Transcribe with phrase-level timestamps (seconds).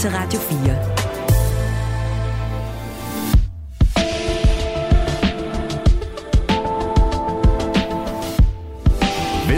[0.00, 0.56] til Radio 4.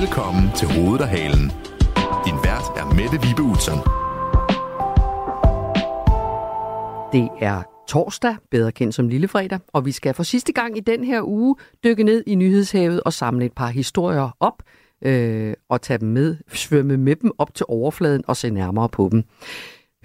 [0.00, 1.50] Velkommen til Hovedet og Halen.
[2.24, 3.78] Din vært er Mette Vibe Utzon.
[7.12, 11.04] Det er torsdag, bedre kendt som Lillefredag, og vi skal for sidste gang i den
[11.04, 14.62] her uge dykke ned i nyhedshavet og samle et par historier op
[15.02, 19.08] øh, og tage dem med, svømme med dem op til overfladen og se nærmere på
[19.12, 19.24] dem.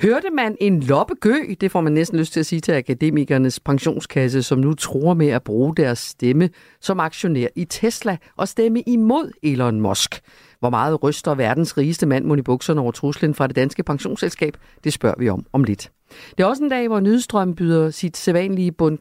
[0.01, 4.43] Hørte man en loppegø, det får man næsten lyst til at sige til akademikernes pensionskasse,
[4.43, 6.49] som nu tror med at bruge deres stemme
[6.81, 10.19] som aktionær i Tesla og stemme imod Elon Musk.
[10.59, 14.57] Hvor meget ryster verdens rigeste mand mod i bukserne over truslen fra det danske pensionsselskab,
[14.83, 15.91] det spørger vi om om lidt.
[16.37, 18.97] Det er også en dag, hvor Nydestrøm byder, sit sædvanlige bund,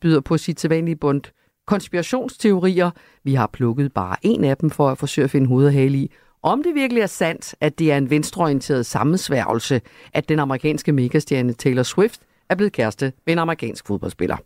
[0.00, 1.22] byder på sit sædvanlige bund
[1.66, 2.90] konspirationsteorier.
[3.24, 5.98] Vi har plukket bare en af dem for at forsøge at finde hovedet og hale
[5.98, 6.10] i.
[6.46, 9.80] Om det virkelig er sandt, at det er en venstreorienteret sammensværgelse,
[10.12, 12.20] at den amerikanske megastjerne Taylor Swift
[12.50, 14.36] er blevet kæreste med en amerikansk fodboldspiller.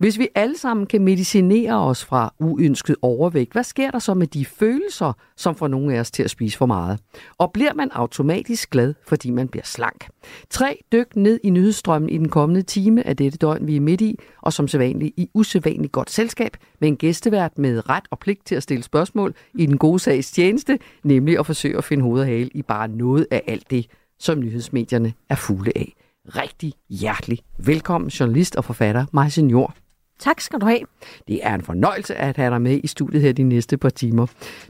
[0.00, 4.26] Hvis vi alle sammen kan medicinere os fra uønsket overvægt, hvad sker der så med
[4.26, 7.00] de følelser, som får nogle af os til at spise for meget?
[7.38, 10.08] Og bliver man automatisk glad, fordi man bliver slank?
[10.50, 14.00] Tre dyk ned i nyhedsstrømmen i den kommende time af dette døgn, vi er midt
[14.00, 18.46] i, og som sædvanligt i usædvanligt godt selskab, med en gæstevært med ret og pligt
[18.46, 22.20] til at stille spørgsmål i den gode sags tjeneste, nemlig at forsøge at finde hoved
[22.20, 23.86] og hale i bare noget af alt det,
[24.18, 25.92] som nyhedsmedierne er fulde af.
[26.28, 29.74] Rigtig hjertelig velkommen, journalist og forfatter Maja Senior.
[30.20, 30.80] Tak skal du have.
[31.28, 34.26] Det er en fornøjelse at have dig med i studiet her de næste par timer.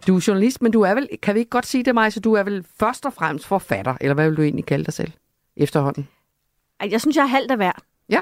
[0.07, 2.21] Du er journalist, men du er vel, kan vi ikke godt sige det, mig, så
[2.21, 5.13] du er vel først og fremmest forfatter, eller hvad vil du egentlig kalde dig selv
[5.57, 6.09] efterhånden?
[6.91, 7.73] Jeg synes, jeg er halvt af hver.
[8.09, 8.21] Ja.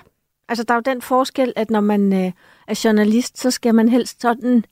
[0.48, 2.32] Altså, der er jo den forskel, at når man øh,
[2.68, 4.64] er journalist, så skal man helst sådan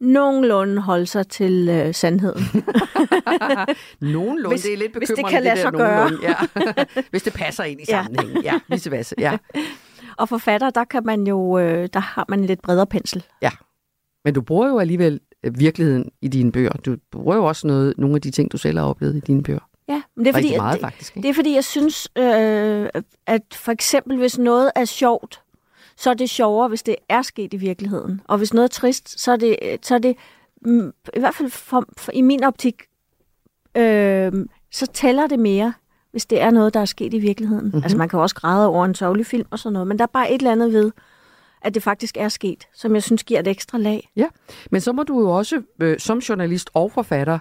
[0.00, 2.44] nogenlunde holde sig til øh, sandheden.
[4.00, 4.98] nogenlunde, hvis, det er lidt bekymrende.
[4.98, 6.10] Hvis det kan lade sig gøre.
[6.22, 6.34] Ja.
[7.10, 8.42] hvis det passer ind i sammenhængen.
[8.42, 9.36] Ja, vice Ja.
[10.20, 13.24] Og forfatter, der kan man jo, øh, der har man en lidt bredere pensel.
[13.42, 13.50] Ja,
[14.24, 16.72] men du bruger jo alligevel øh, virkeligheden i dine bøger.
[16.72, 19.42] Du bruger jo også noget, nogle af de ting, du selv har oplevet i dine
[19.42, 19.68] bøger.
[19.88, 21.22] Ja, men det er, fordi, meget, det, faktisk, ikke?
[21.22, 22.88] det er fordi, jeg synes, øh,
[23.26, 25.42] at for eksempel, hvis noget er sjovt,
[25.96, 28.20] så er det sjovere, hvis det er sket i virkeligheden.
[28.24, 30.16] Og hvis noget er trist, så er det, så er det
[30.62, 32.82] mm, i hvert fald for, for, i min optik,
[33.76, 34.32] øh,
[34.70, 35.72] så tæller det mere,
[36.12, 37.64] hvis det er noget, der er sket i virkeligheden.
[37.64, 37.82] Mm-hmm.
[37.82, 40.10] Altså man kan også græde over en sørgelig film og sådan noget, men der er
[40.12, 40.90] bare et eller andet ved,
[41.62, 44.10] at det faktisk er sket, som jeg synes giver et ekstra lag.
[44.16, 44.26] Ja,
[44.70, 47.38] men så må du jo også øh, som journalist og forfatter,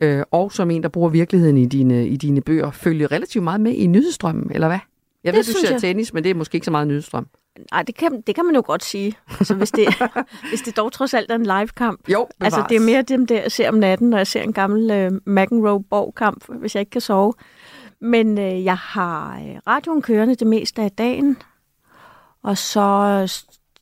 [0.00, 3.60] øh, og som en, der bruger virkeligheden i dine, i dine bøger, følge relativt meget
[3.60, 4.78] med i nyhedsstrømmen, eller hvad?
[5.24, 5.80] Jeg det ved, du ser jeg.
[5.80, 7.26] tennis, men det er måske ikke så meget nyhedsstrøm.
[7.72, 9.14] Nej, det kan, det kan man jo godt sige.
[9.38, 9.88] Altså, hvis, det,
[10.50, 12.08] hvis det dog trods alt er en live-kamp.
[12.08, 12.54] Jo, bevares.
[12.54, 14.90] Altså, det er mere dem der, jeg ser om natten, når jeg ser en gammel
[14.90, 17.32] øh, McEnroe-Borg-kamp, hvis jeg ikke kan sove.
[18.02, 21.36] Men øh, jeg har øh, radioen kørende det meste af dagen,
[22.42, 23.22] og så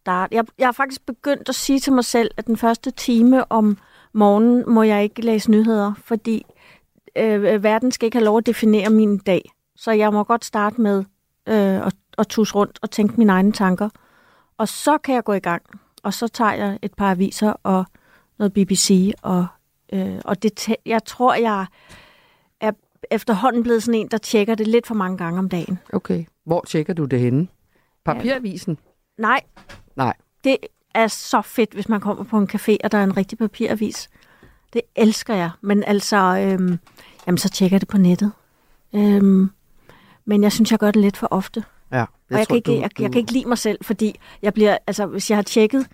[0.01, 0.33] start.
[0.33, 3.79] Jeg, jeg har faktisk begyndt at sige til mig selv, at den første time om
[4.13, 6.47] morgenen må jeg ikke læse nyheder, fordi
[7.17, 9.51] øh, øh, verden skal ikke have lov at definere min dag.
[9.77, 11.05] Så jeg må godt starte med
[11.47, 13.89] øh, at, at tusse rundt og tænke mine egne tanker.
[14.59, 15.63] Og så kan jeg gå i gang.
[16.03, 17.85] Og så tager jeg et par aviser og
[18.39, 19.13] noget BBC.
[19.23, 19.47] Og,
[19.93, 21.67] øh, og det, jeg tror, jeg
[23.11, 25.79] efterhånden blevet sådan en, der tjekker det lidt for mange gange om dagen.
[25.93, 26.25] Okay.
[26.47, 27.49] Hvor tjekker du det henne?
[28.05, 28.79] Papiravisen?
[29.19, 29.23] Ja.
[29.23, 29.41] Nej.
[29.97, 30.15] Nej.
[30.45, 30.57] Det
[30.95, 34.11] er så fedt, hvis man kommer på en café, og der er en rigtig papiravis.
[34.73, 35.51] Det elsker jeg.
[35.61, 36.79] Men altså, øhm,
[37.27, 38.33] jamen, så tjekker jeg det på nettet.
[38.95, 39.51] Øhm,
[40.25, 41.65] men jeg synes, jeg gør det lidt for ofte.
[41.93, 44.19] Ja, og jeg, tror, kan ikke, du, jeg, jeg kan ikke lide mig selv, fordi
[44.43, 45.87] jeg bliver, altså, hvis jeg har tjekket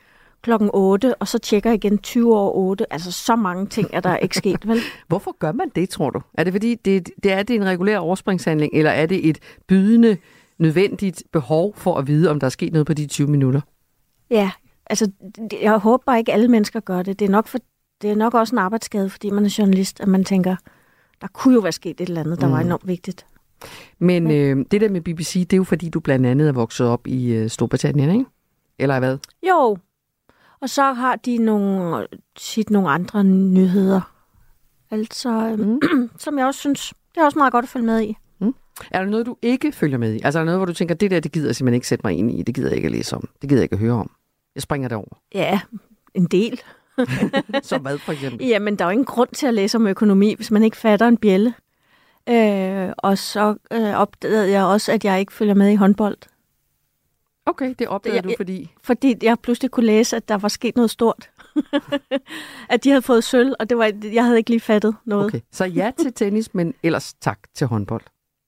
[0.46, 2.92] klokken 8, og så tjekker jeg igen 20 år 8.
[2.92, 4.78] Altså, så mange ting er der ikke sket, vel?
[5.08, 6.20] Hvorfor gør man det, tror du?
[6.34, 10.16] Er det fordi, det, det er det en regulær overspringshandling, eller er det et bydende,
[10.58, 13.60] nødvendigt behov for at vide, om der er sket noget på de 20 minutter?
[14.30, 14.50] Ja,
[14.86, 15.10] altså,
[15.62, 17.18] jeg håber bare ikke, alle mennesker gør det.
[17.18, 17.58] Det er nok, for,
[18.02, 20.56] det er nok også en arbejdsskade, fordi man er journalist, at man tænker,
[21.20, 22.52] der kunne jo være sket et eller andet, der mm.
[22.52, 23.26] var enormt vigtigt.
[23.98, 26.86] Men øh, det der med BBC, det er jo fordi, du blandt andet er vokset
[26.86, 28.24] op i øh, Storbritannien, ikke?
[28.78, 29.18] Eller hvad?
[29.48, 29.78] Jo,
[30.60, 32.06] og så har de nogle,
[32.36, 34.12] tit nogle andre nyheder.
[34.90, 35.80] Altså, mm.
[36.18, 38.16] som jeg også synes, det er også meget godt at følge med i.
[38.38, 38.54] Mm.
[38.90, 40.20] Er der noget, du ikke følger med i?
[40.24, 42.06] Altså er der noget, hvor du tænker, det der, det gider jeg simpelthen ikke sætte
[42.06, 43.80] mig ind i, det gider jeg ikke at læse om, det gider jeg ikke at
[43.80, 44.10] høre om.
[44.54, 45.18] Jeg springer det over.
[45.34, 45.60] Ja,
[46.14, 46.60] en del.
[47.62, 48.46] Som hvad for eksempel?
[48.46, 51.08] Jamen, der er jo ingen grund til at læse om økonomi, hvis man ikke fatter
[51.08, 51.54] en bjælle.
[52.28, 56.16] Øh, og så øh, opdagede jeg også, at jeg ikke følger med i håndbold.
[57.46, 58.72] Okay, det opdagede du, fordi?
[58.82, 61.30] Fordi jeg pludselig kunne læse, at der var sket noget stort.
[62.70, 65.26] at de havde fået sølv, og det var, jeg havde ikke lige fattet noget.
[65.26, 68.02] Okay, så ja til tennis, men ellers tak til håndbold.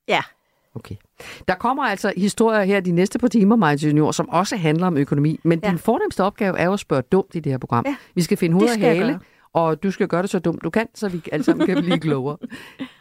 [0.09, 0.21] Ja.
[0.75, 0.95] Okay.
[1.49, 4.97] Der kommer altså historier her de næste par timer, Maja Junior, som også handler om
[4.97, 5.41] økonomi.
[5.43, 5.71] Men ja.
[5.71, 7.85] din fornemmeste opgave er jo at spørge dumt i det her program.
[7.87, 9.19] Ja, vi skal finde hoved det og jeg hale, gøre.
[9.59, 11.99] Og du skal gøre det så dumt du kan, så vi alle sammen kan blive
[12.09, 12.37] klogere.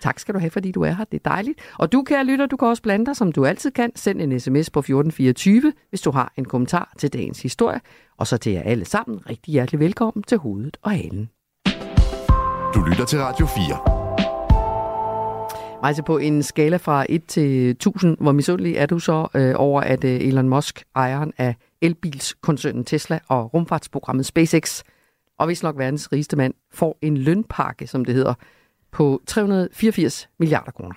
[0.01, 1.05] tak skal du have, fordi du er her.
[1.05, 1.59] Det er dejligt.
[1.79, 3.91] Og du, kære lytter, du kan også blande dig, som du altid kan.
[3.95, 7.79] Send en sms på 1424, hvis du har en kommentar til dagens historie.
[8.17, 11.29] Og så til jer alle sammen, rigtig hjertelig velkommen til Hovedet og Halen.
[12.73, 13.97] Du lytter til Radio 4.
[15.83, 19.81] Altså på en skala fra 1 til 1000, hvor misundelig er du så øh, over,
[19.81, 24.83] at øh, Elon Musk, ejeren af elbilskoncernen Tesla og rumfartsprogrammet SpaceX,
[25.37, 28.33] og hvis nok verdens rigeste mand, får en lønpakke, som det hedder,
[28.91, 30.95] på 384 milliarder kroner.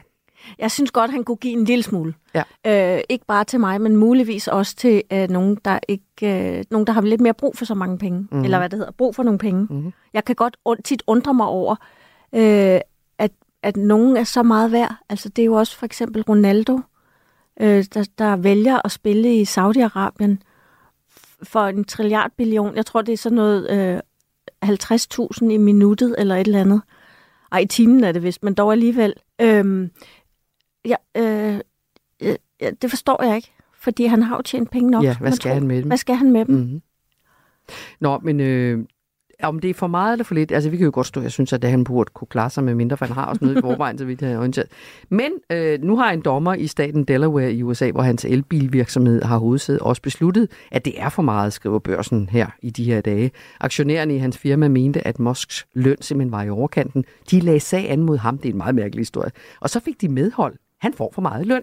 [0.58, 2.14] Jeg synes godt, han kunne give en lille smule.
[2.34, 2.42] Ja.
[2.96, 6.86] Øh, ikke bare til mig, men muligvis også til øh, nogen, der ikke, øh, nogen,
[6.86, 8.18] der har lidt mere brug for så mange penge.
[8.20, 8.28] Mhm.
[8.38, 8.44] Mm.
[8.44, 9.66] Eller hvad det hedder, brug for nogle penge.
[9.70, 9.92] Mhm.
[10.12, 11.76] Jeg kan godt und- tit undre mig over,
[12.34, 12.80] øh,
[13.18, 13.30] at,
[13.62, 14.94] at nogen er så meget værd.
[15.08, 16.80] Altså det er jo også for eksempel Ronaldo,
[17.60, 20.36] øh, der, der vælger at spille i Saudi-Arabien
[21.42, 22.76] for en trilliard billion.
[22.76, 24.00] Jeg tror, det er sådan noget øh,
[24.64, 26.82] 50.000 i minuttet eller et eller andet.
[27.52, 29.14] Ej, i timen er det vist, men dog alligevel.
[29.40, 29.90] Øhm,
[30.84, 31.60] ja, øh,
[32.22, 32.36] øh,
[32.82, 35.04] det forstår jeg ikke, fordi han har jo tjent penge nok.
[35.04, 35.54] Ja, hvad skal tro.
[35.54, 35.86] han med dem?
[35.86, 36.54] Hvad skal han med dem?
[36.54, 36.60] Mm.
[36.60, 36.82] Mm-hmm.
[38.00, 38.84] Nå, men øh,
[39.42, 41.30] om det er for meget eller for lidt, altså vi kan jo godt stå, jeg
[41.30, 43.58] synes, at det han burde kunne klare sig med mindre, for han har også noget
[43.58, 44.68] i forvejen, så vidt jeg er orienteret.
[45.08, 49.38] Men øh, nu har en dommer i staten Delaware i USA, hvor hans elbilvirksomhed har
[49.38, 53.30] hovedsæde, også besluttet, at det er for meget, skriver børsen her i de her dage.
[53.60, 57.04] Aktionærerne i hans firma mente, at Musks løn simpelthen var i overkanten.
[57.30, 59.30] De lagde sag an mod ham, det er en meget mærkelig historie.
[59.60, 60.54] Og så fik de medhold.
[60.80, 61.62] Han får for meget løn.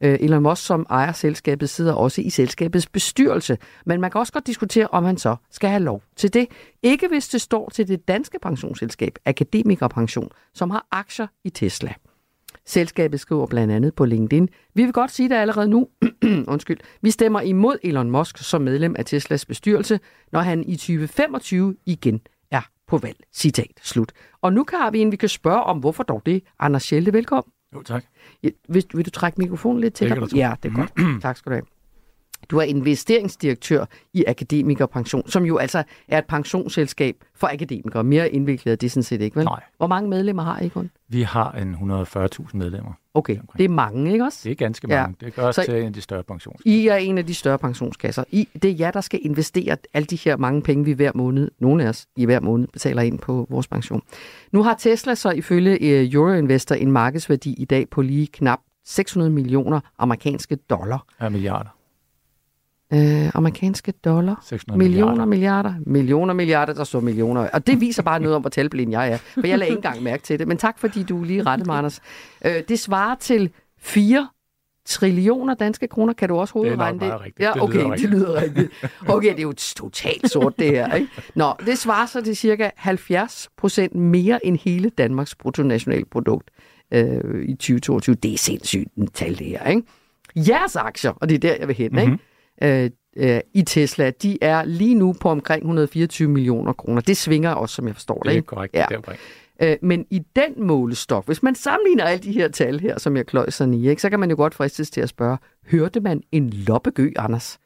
[0.00, 3.58] Øh, Elon Musk, som ejer selskabet, sidder også i selskabets bestyrelse.
[3.86, 6.48] Men man kan også godt diskutere, om han så skal have lov til det.
[6.82, 11.94] Ikke hvis det står til det danske pensionsselskab, Akademikerpension, som har aktier i Tesla.
[12.66, 15.88] Selskabet skriver blandt andet på LinkedIn, vi vil godt sige det allerede nu,
[16.54, 20.00] undskyld, vi stemmer imod Elon Musk som medlem af Teslas bestyrelse,
[20.32, 22.20] når han i 2025 igen
[22.50, 23.16] er på valg.
[23.32, 24.12] Citat slut.
[24.42, 26.42] Og nu har vi en, vi kan spørge om, hvorfor dog det.
[26.58, 27.52] Anders Schelte, velkommen.
[27.74, 28.04] Jo, tak.
[28.42, 30.34] Ja, Vil, vil du trække mikrofonen lidt til dig?
[30.36, 31.22] Ja, det er godt.
[31.22, 31.66] tak skal du have.
[32.50, 38.04] Du er investeringsdirektør i Akademikerpension, som jo altså er et pensionsselskab for akademikere.
[38.04, 39.44] Mere indviklet er det sådan set ikke, vel?
[39.44, 39.60] Nej.
[39.76, 40.90] Hvor mange medlemmer har I kun?
[41.08, 42.92] Vi har en 140.000 medlemmer.
[43.14, 44.40] Okay, det er mange, ikke også?
[44.44, 45.00] Det er ganske Ja.
[45.02, 45.16] mange.
[45.20, 46.60] Det gør os Så- til en af de større pensions.
[46.64, 48.24] I er en af de større pensionskasser.
[48.30, 51.50] I, det er jer, der skal investere alle de her mange penge, vi hver måned,
[51.58, 54.02] nogle af os i hver måned, betaler ind på vores pension.
[54.52, 59.30] Nu har Tesla så ifølge øh, Euroinvestor en markedsværdi i dag på lige knap 600
[59.30, 61.04] millioner amerikanske dollar.
[61.20, 61.68] Ja, milliarder.
[62.92, 64.42] Øh, amerikanske dollar?
[64.44, 65.74] 600 Millioner, milliarder.
[65.86, 67.48] millioner, milliarder, der står millioner.
[67.52, 69.16] Og det viser bare noget om, hvor talblind jeg er.
[69.16, 70.48] For jeg lader ikke engang mærke til det.
[70.48, 72.00] Men tak, fordi du lige rettede mig, Anders.
[72.44, 74.28] Øh, det svarer til 4
[74.86, 76.12] trillioner danske kroner.
[76.12, 77.06] Kan du også Det er hovedregne det?
[77.08, 77.40] meget rigtigt.
[77.40, 78.10] Ja, Det okay, lyder det rigtigt.
[78.12, 78.70] lyder rigtigt.
[79.08, 80.94] Okay, det er jo totalt sort, det her.
[80.94, 81.08] Ikke?
[81.34, 86.50] Nå, det svarer så til cirka 70 procent mere end hele Danmarks bruttonationalprodukt
[86.90, 88.14] øh, i 2022.
[88.14, 89.66] Det er sindssygt en tal, det her.
[89.68, 89.82] Ikke?
[90.36, 92.12] Jeres aktier, og det er der, jeg vil hen, mm-hmm.
[92.12, 92.24] ikke?
[92.62, 97.00] Øh, øh, i Tesla, de er lige nu på omkring 124 millioner kroner.
[97.00, 98.30] Det svinger også, som jeg forstår det.
[98.32, 98.74] Det er korrekt.
[98.74, 98.86] Ja.
[98.88, 99.18] Deromkring.
[99.62, 103.26] Øh, men i den målestok, hvis man sammenligner alle de her tal her, som jeg
[103.26, 105.38] kløjser i, ikke, så kan man jo godt fristes til at spørge,
[105.70, 107.58] hørte man en loppegø, Anders?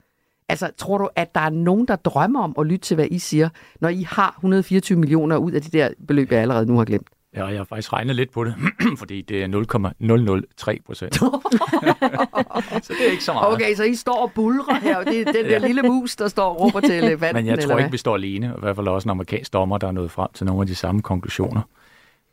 [0.48, 3.18] Altså, tror du, at der er nogen, der drømmer om at lytte til, hvad I
[3.18, 3.48] siger,
[3.80, 7.08] når I har 124 millioner ud af de der beløb, jeg allerede nu har glemt?
[7.36, 8.54] Ja, jeg har faktisk regnet lidt på det,
[8.98, 11.14] fordi det er 0,003 procent.
[12.84, 13.54] så det er ikke så meget.
[13.54, 16.28] Okay, så I står og bulrer her, og det er den der lille mus, der
[16.28, 17.84] står og råber til elefanten, Men jeg tror hvad?
[17.84, 18.54] ikke, vi står alene.
[18.56, 20.74] I hvert fald også en amerikansk dommer, der er nået frem til nogle af de
[20.74, 21.60] samme konklusioner.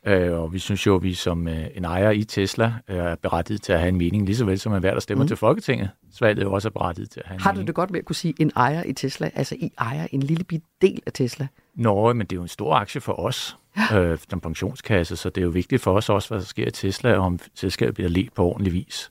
[0.06, 3.14] Øh, og vi synes jo, at vi som øh, en ejer i Tesla øh, er
[3.14, 5.28] berettiget til at have en mening, lige så vel som enhver, der stemmer mm.
[5.28, 5.90] til Folketinget.
[6.12, 7.66] Svalget jo også er berettiget til at have en Har du mening.
[7.66, 9.30] det godt med at kunne sige en ejer i Tesla?
[9.34, 11.46] Altså, I ejer en lille bit del af Tesla.
[11.74, 13.56] Nå, men det er jo en stor aktie for os,
[13.94, 16.70] øh, som pensionskasse, så det er jo vigtigt for os også, hvad der sker i
[16.70, 19.10] Tesla, og om selskabet bliver ledt på ordentlig vis.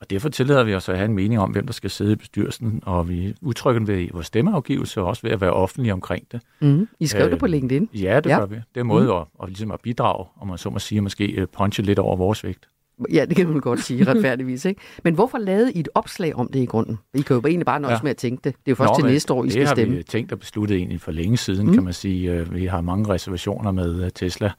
[0.00, 2.16] Og derfor tillader vi os at have en mening om, hvem der skal sidde i
[2.16, 6.32] bestyrelsen, og vi udtrykker den ved vores stemmeafgivelse, og også ved at være offentlige omkring
[6.32, 6.40] det.
[6.60, 6.88] Mm.
[7.00, 7.88] I skrev øh, det på LinkedIn.
[7.94, 8.38] Ja, det Ja.
[8.38, 8.54] gør vi.
[8.54, 9.10] Det er en måde mm.
[9.12, 12.16] at, at, ligesom at bidrage, og man så må sige, måske øh, punche lidt over
[12.16, 12.68] vores vægt.
[13.12, 14.64] Ja, det kan man godt sige retfærdigvis.
[14.64, 14.80] Ikke?
[15.04, 16.98] Men hvorfor lavede I et opslag om det i grunden?
[17.14, 18.02] I kan jo egentlig bare nøjes ja.
[18.02, 18.44] Med at tænke det.
[18.44, 19.96] Det er jo først Nå, til næste år, I det skal har stemme.
[19.96, 21.72] vi tænkt og besluttet egentlig for længe siden, Mm.
[21.74, 22.32] kan man sige.
[22.32, 24.52] Øh, Vi har mange reservationer med øh, Tesla,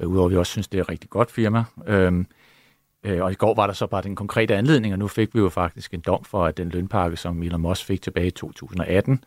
[0.00, 1.64] øh, udover at vi også synes, det er et rigtig godt firma.
[1.86, 2.26] Øhm,
[3.06, 5.40] øh, Og i går var der så bare den konkrete anledning, og nu fik vi
[5.40, 9.24] jo faktisk en dom for, at den lønpakke, som Elon Musk fik tilbage i 2018,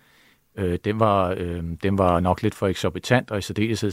[0.58, 3.92] øh, den, var, øh, den var nok lidt for eksorbitant, og i særdeleshed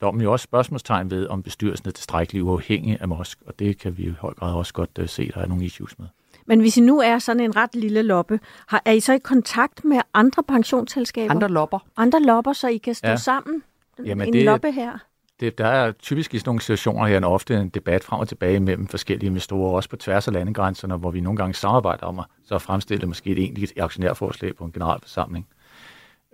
[0.00, 3.98] dommen jo også spørgsmålstegn ved, om bestyrelsen er tilstrækkeligt uafhængig af Mosk, og det kan
[3.98, 6.06] vi i høj grad også godt uh, se, der er nogle issues med.
[6.46, 9.18] Men hvis I nu er sådan en ret lille loppe, har, er I så i
[9.18, 11.30] kontakt med andre pensionsselskaber?
[11.30, 11.78] Andre lopper.
[11.96, 13.16] Andre lopper, så I kan stå Ja.
[13.16, 13.62] sammen?
[14.04, 14.98] Jamen, en det- loppe her?
[15.40, 18.28] Det, der er typisk i sådan nogle situationer her en ofte en debat frem og
[18.28, 22.18] tilbage mellem forskellige investorer, også på tværs af landegrænserne, hvor vi nogle gange samarbejder om
[22.18, 25.46] at så fremstille måske et egentligt aktionærforslag på en generalforsamling.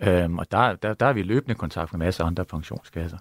[0.03, 3.19] Øhm, og der, der, der er vi i løbende kontakt med en masse andre pensionskasser.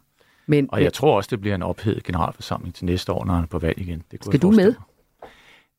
[0.47, 3.43] Men, Og jeg tror også, det bliver en ophedet generalforsamling til næste år, når han
[3.43, 4.01] er på valg igen.
[4.11, 4.73] Det kunne Skal du med?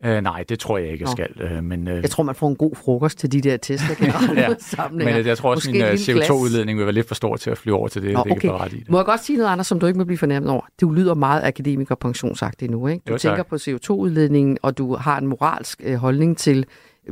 [0.04, 1.28] Øh, nej, det tror jeg ikke, jeg skal.
[1.40, 5.12] Øh, men, øh, jeg tror, man får en god frokost til de der Tesla generalforsamlinger.
[5.12, 6.30] men øh, jeg tror også, Måske min øh, lille glas.
[6.30, 8.12] CO2-udledning vil være lidt for stor til at flyve over til det.
[8.12, 8.48] Nå, det okay.
[8.48, 8.90] ret i det.
[8.90, 10.62] Må jeg godt sige noget, Anders, som du ikke må blive fornærmet over?
[10.80, 13.02] Du lyder meget akademiker pensionsagtig nu, ikke?
[13.08, 16.66] Du Jo, tænker på CO2-udledningen, og du har en moralsk øh, holdning til,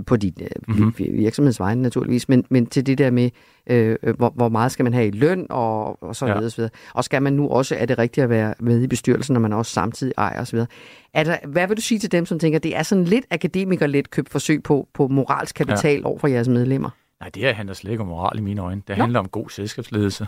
[0.07, 0.35] på din
[0.69, 0.95] mm-hmm.
[0.99, 3.31] virksomhedsvegne naturligvis, men, men til det der med,
[3.67, 6.33] øh, øh, hvor, hvor meget skal man have i løn, og, og så Ja.
[6.33, 6.71] videre, og så videre.
[6.95, 9.53] Og skal man nu også, er det rigtigt at være med i bestyrelsen, når man
[9.53, 10.69] også samtidig ejer og så videre.
[11.15, 14.11] Er der, hvad vil du sige til dem, som tænker, det er sådan lidt akademiker-let
[14.11, 16.07] købt forsøg på, på moralsk kapital ja.
[16.07, 16.91] over for jeres medlemmer?
[17.21, 18.83] Nej, det her handler slet ikke om moral i mine øjne.
[18.89, 20.27] Det handler om god selskabsledelse.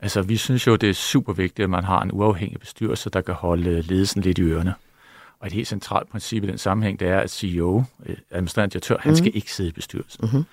[0.00, 3.20] Altså, vi synes jo, det er super vigtigt, at man har en uafhængig bestyrelse, der
[3.20, 4.74] kan holde ledelsen lidt i ørerne.
[5.40, 8.96] Og et helt centralt princip i den sammenhæng, det er, at CEO, øh, administrerende direktør,
[9.00, 10.28] han skal ikke sidde i bestyrelsen.
[10.32, 10.44] Mhm.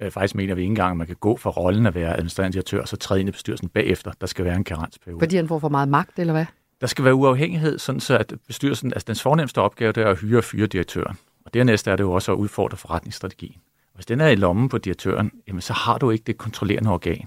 [0.00, 2.52] Øh, Faktisk mener vi ikke engang, at man kan gå fra rollen at være administrerende
[2.52, 4.12] direktør, og så træde ind i bestyrelsen bagefter.
[4.20, 5.20] Der skal være en karensperiode.
[5.20, 6.46] Fordi han får for meget magt, eller hvad?
[6.80, 10.18] Der skal være uafhængighed, sådan så at bestyrelsen, altså dens fornemmeste opgave, det er at
[10.20, 11.16] hyre og fyre direktøren.
[11.44, 13.56] Og dernæst er det jo også at udfordre forretningsstrategien.
[13.94, 17.26] Hvis den er i lommen på direktøren, jamen så har du ikke det kontrollerende organ.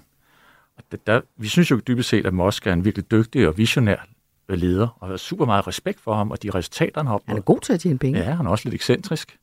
[0.76, 3.58] Og det, der, vi synes jo dybest set, at Mosk er en virkelig dygtig og
[3.58, 4.06] visionær
[4.48, 7.38] leder, og har super meget respekt for ham, og de resultater, han har Han opnået.
[7.38, 8.18] er god til at tjene penge.
[8.18, 9.38] Ja, han er også lidt ekscentrisk.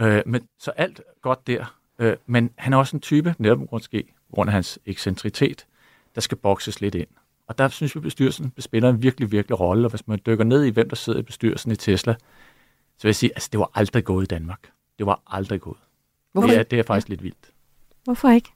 [0.00, 1.76] Øh, men, så alt godt der.
[1.98, 5.66] Øh, men han er også en type, netop måske på grund af hans ekscentritet,
[6.14, 7.06] der skal bokses lidt ind.
[7.46, 9.86] Og der synes vi, at bestyrelsen spiller en virkelig, virkelig rolle.
[9.86, 12.12] Og hvis man dykker ned i, hvem der sidder i bestyrelsen i Tesla,
[12.96, 14.70] så vil jeg sige, at altså, det var aldrig gået i Danmark.
[14.98, 15.76] Det var aldrig gået.
[16.32, 17.50] Hvorfor det, er, det er faktisk lidt vildt.
[18.04, 18.50] Hvorfor ikke?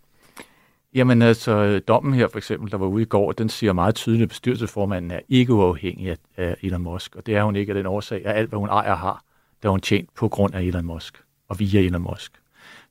[0.94, 4.22] Jamen altså, dommen her for eksempel, der var ude i går, den siger meget tydeligt,
[4.22, 7.16] at bestyrelsesformanden er ikke uafhængig af, Elon Musk.
[7.16, 9.24] Og det er hun ikke af den årsag, at alt, hvad hun ejer har,
[9.62, 12.32] der hun tjent på grund af Elon Musk og via Elon Musk.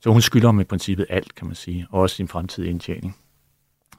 [0.00, 3.16] Så hun skylder ham i princippet alt, kan man sige, og også sin fremtidige indtjening.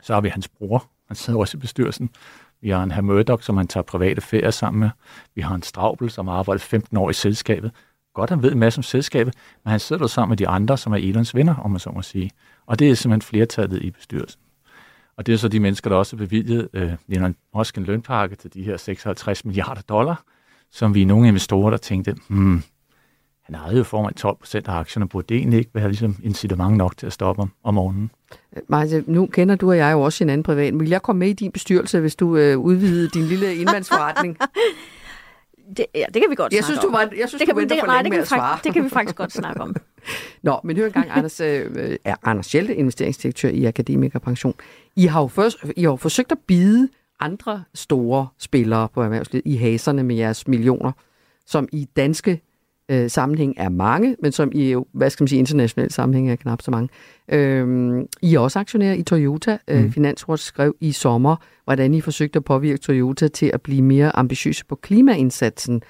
[0.01, 2.09] Så har vi hans bror, han sidder også i bestyrelsen.
[2.61, 4.89] Vi har en herr Murdoch, som han tager private ferier sammen med.
[5.35, 7.71] Vi har en Straubel, som har arbejdet 15 år i selskabet.
[8.13, 9.33] Godt, han ved en masse om selskabet,
[9.63, 11.89] men han sidder der sammen med de andre, som er Elons venner, om man så
[11.89, 12.31] må sige.
[12.67, 14.41] Og det er simpelthen flertallet i bestyrelsen.
[15.17, 18.53] Og det er så de mennesker, der også har bevilget øh, Musk en lønpakke til
[18.53, 20.23] de her 56 milliarder dollar,
[20.71, 22.63] som vi er nogle investorer, der tænkte, hmm,
[23.43, 26.77] han ejede jo foran 12 procent af aktierne, burde det egentlig ikke være ligesom incitament
[26.77, 28.11] nok til at stoppe ham om morgenen?
[28.67, 30.79] Martin, nu kender du og jeg jo også hinanden privat.
[30.79, 34.37] Vil jeg komme med i din bestyrelse, hvis du øh, udvidede din lille indmandsforretning?
[35.77, 36.93] Det, ja, det kan vi godt jeg snakke synes, du om.
[36.93, 38.39] var, jeg synes, det du kan, vi- venter det, for nej, længe det, med kan
[38.39, 39.75] at vi det kan vi faktisk godt snakke om.
[40.43, 44.53] Nå, men hør engang, Anders, øh, øh, er Anders Schelte, investeringsdirektør i Akademikerpension.
[44.95, 49.45] I har jo, først, I har jo forsøgt at bide andre store spillere på erhvervslivet
[49.45, 50.91] i haserne med jeres millioner,
[51.45, 52.41] som i danske
[52.89, 56.61] øh, sammenhæng er mange, men som i hvad skal man sige, international sammenhæng er knap
[56.61, 56.89] så mange.
[57.29, 59.57] Øhm, I er også aktionærer i Toyota.
[59.67, 59.91] Øh, Mm.
[59.91, 64.65] Finansrådet skrev i sommer, hvordan I forsøgte at påvirke Toyota til at blive mere ambitiøse
[64.65, 65.81] på klimaindsatsen.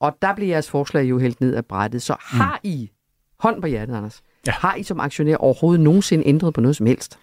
[0.00, 2.02] Og der blev jeres forslag jo helt ned af brættet.
[2.02, 2.90] Så har I,
[3.40, 4.52] hånd på hjertet, Anders, Ja.
[4.52, 7.18] har I som aktionær overhovedet nogensinde ændret på noget som helst?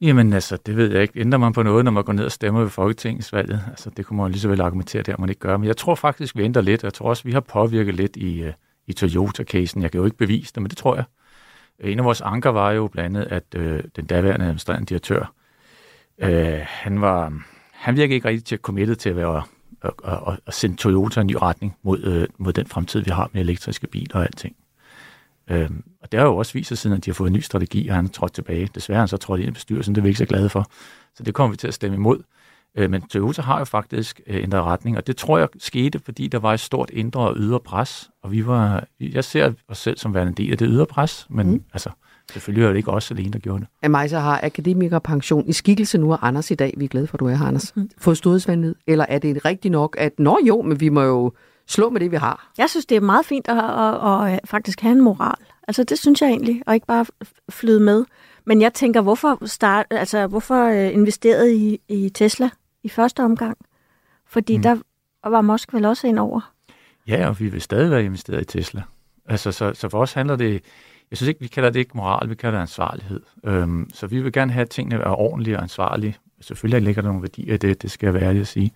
[0.00, 1.20] Jamen altså, det ved jeg ikke.
[1.20, 3.64] Ændrer man på noget, når man går ned og stemmer ved Folketingsvalget?
[3.70, 5.56] Altså, det kunne man lige så vel argumentere der, man ikke gør.
[5.56, 6.82] Men jeg tror faktisk, vi ændrer lidt.
[6.82, 8.52] Jeg tror også, vi har påvirket lidt i, øh,
[8.86, 9.82] i Toyota-casen.
[9.82, 11.04] Jeg kan jo ikke bevise det, men det tror jeg.
[11.80, 15.32] En af vores anker var jo blandt andet, at øh, den daværende administrerende direktør,
[16.18, 17.32] øh, han, var,
[17.72, 19.42] han virkede ikke rigtig til at committed til at være
[19.82, 23.00] at, at, at, at sende Toyota i en ny retning mod, øh, mod den fremtid,
[23.00, 24.56] vi har med elektriske biler og alting.
[25.50, 27.40] Øhm, og det har jo også vist sig siden, at de har fået en ny
[27.40, 28.68] strategi, og han er trådt tilbage.
[28.74, 30.70] Desværre han så trådt ind i bestyrelsen, det er vi ikke så glade for.
[31.14, 32.22] Så det kommer vi til at stemme imod.
[32.76, 36.26] Øh, men Toyota har jo faktisk øh, ændret retning, og det tror jeg skete, fordi
[36.26, 38.10] der var et stort indre og ydre pres.
[38.22, 41.26] Og vi var, jeg ser os selv som værende en del af det ydre pres,
[41.30, 41.62] men mm.
[41.72, 41.90] altså,
[42.32, 43.68] selvfølgelig er det ikke os alene, der gjorde det.
[43.82, 46.74] Amajsa har akademikerpension i skikkelse nu af Anders i dag.
[46.76, 47.74] Vi er glade for, at du er her, Anders.
[47.98, 48.74] Fået storhedsvandet?
[48.86, 51.32] Eller er det rigtigt nok, at nå jo, men vi må jo
[51.70, 52.52] slå med det, vi har?
[52.58, 55.36] Jeg synes, det er meget fint at, at, at, at faktisk have en moral.
[55.68, 57.06] Altså, det synes jeg egentlig, og ikke bare
[57.50, 58.04] flyde med.
[58.44, 62.50] Men jeg tænker, hvorfor, start, altså, hvorfor øh, investerede I i Tesla
[62.82, 63.58] i første omgang?
[64.26, 64.62] Fordi mm.
[64.62, 64.76] der
[65.24, 66.52] var Musk vel også ind over.
[67.06, 68.82] Ja, og vi vil stadig være investeret i Tesla.
[69.26, 70.52] Altså, så, så for os handler det,
[71.10, 73.20] jeg synes ikke, vi kalder det ikke moral, vi kalder det ansvarlighed.
[73.44, 76.16] Øhm, så vi vil gerne have, at tingene er ordentlige og ansvarlige.
[76.40, 78.72] Selvfølgelig ligger der nogle værdier i det, det skal jeg være ærlig at sige.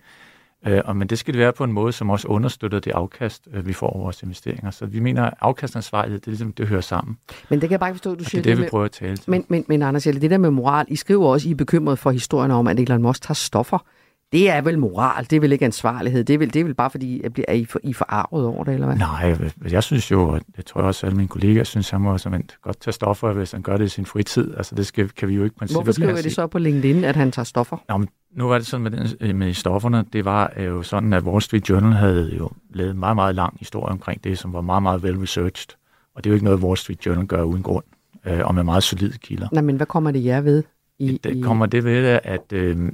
[0.67, 3.47] Øh, og, men det skal det være på en måde, som også understøtter det afkast,
[3.53, 4.71] øh, vi får over vores investeringer.
[4.71, 7.17] Så vi mener, at afkastansvarlighed, det, er ligesom, det hører sammen.
[7.49, 8.69] Men det kan jeg bare ikke forstå, du og siger det er det, med, vi
[8.69, 9.31] prøver at tale til.
[9.31, 12.11] Men, men, men Anders det der med moral, I skriver også, I er bekymret for
[12.11, 13.85] historien om, at Elon Musk tager stoffer.
[14.31, 16.23] Det er vel moral, det er vel ikke ansvarlighed.
[16.23, 18.63] Det er vel, det er vel bare fordi, at er I, for, I forarvet over
[18.63, 18.97] det, eller hvad?
[18.97, 19.37] Nej,
[19.71, 22.17] jeg synes jo, og det tror jeg også, at alle mine kollegaer synes, han må
[22.17, 24.53] som godt tage stoffer, hvis han gør det i sin fritid.
[24.57, 27.15] Altså det skal, kan vi jo ikke princippet Hvorfor skriver det så på LinkedIn, at
[27.15, 27.77] han tager stoffer?
[27.89, 31.23] Nå, men nu var det sådan med, den, med stofferne, det var jo sådan, at
[31.23, 34.61] Wall Street Journal havde jo lavet en meget, meget lang historie omkring det, som var
[34.61, 35.75] meget, meget well researched.
[36.15, 37.83] Og det er jo ikke noget, Wall Street Journal gør uden grund,
[38.25, 39.47] øh, og med meget solide kilder.
[39.51, 40.63] Nej, men hvad kommer det jer ved?
[40.99, 42.91] I, det kommer det ved, at øh,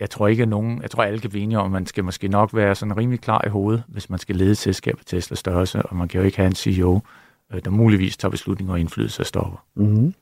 [0.00, 1.86] jeg tror ikke, at nogen, jeg tror, at alle kan blive enige om, at man
[1.86, 4.96] skal måske nok være sådan rimelig klar i hovedet, hvis man skal lede et selskab
[4.98, 7.00] af Tesla størrelse, og man kan jo ikke have en CEO,
[7.54, 9.64] øh, der muligvis tager beslutninger og indflydelse af stoffer.
[9.74, 10.14] Mm-hmm.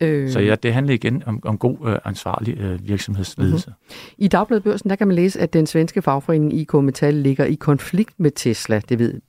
[0.00, 0.30] Øh...
[0.30, 3.70] Så ja, det handler igen om, om god øh, ansvarlig øh, virksomhedsledelse.
[3.70, 4.14] Mm-hmm.
[4.18, 7.54] I Dagbladet Børsen, der kan man læse, at den svenske fagforening IK Metal ligger i
[7.54, 8.80] konflikt med Tesla.
[8.88, 9.20] Det ved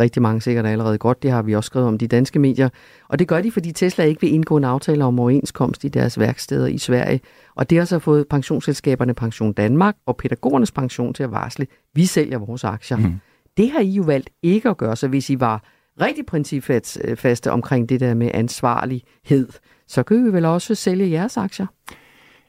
[0.00, 1.22] rigtig mange sikkert allerede godt.
[1.22, 2.68] Det har vi også skrevet om de danske medier.
[3.08, 6.18] Og det gør de, fordi Tesla ikke vil indgå en aftale om overenskomst i deres
[6.18, 7.20] værksteder i Sverige.
[7.54, 12.06] Og det har så fået pensionsselskaberne Pension Danmark og pædagogernes pension til at varsle, vi
[12.06, 12.96] sælger vores aktier.
[12.96, 13.14] Mm.
[13.56, 15.62] Det har I jo valgt ikke at gøre, så hvis I var
[16.00, 19.48] rigtig principfaste omkring det der med ansvarlighed,
[19.86, 21.66] så kan vi vel også sælge jeres aktier?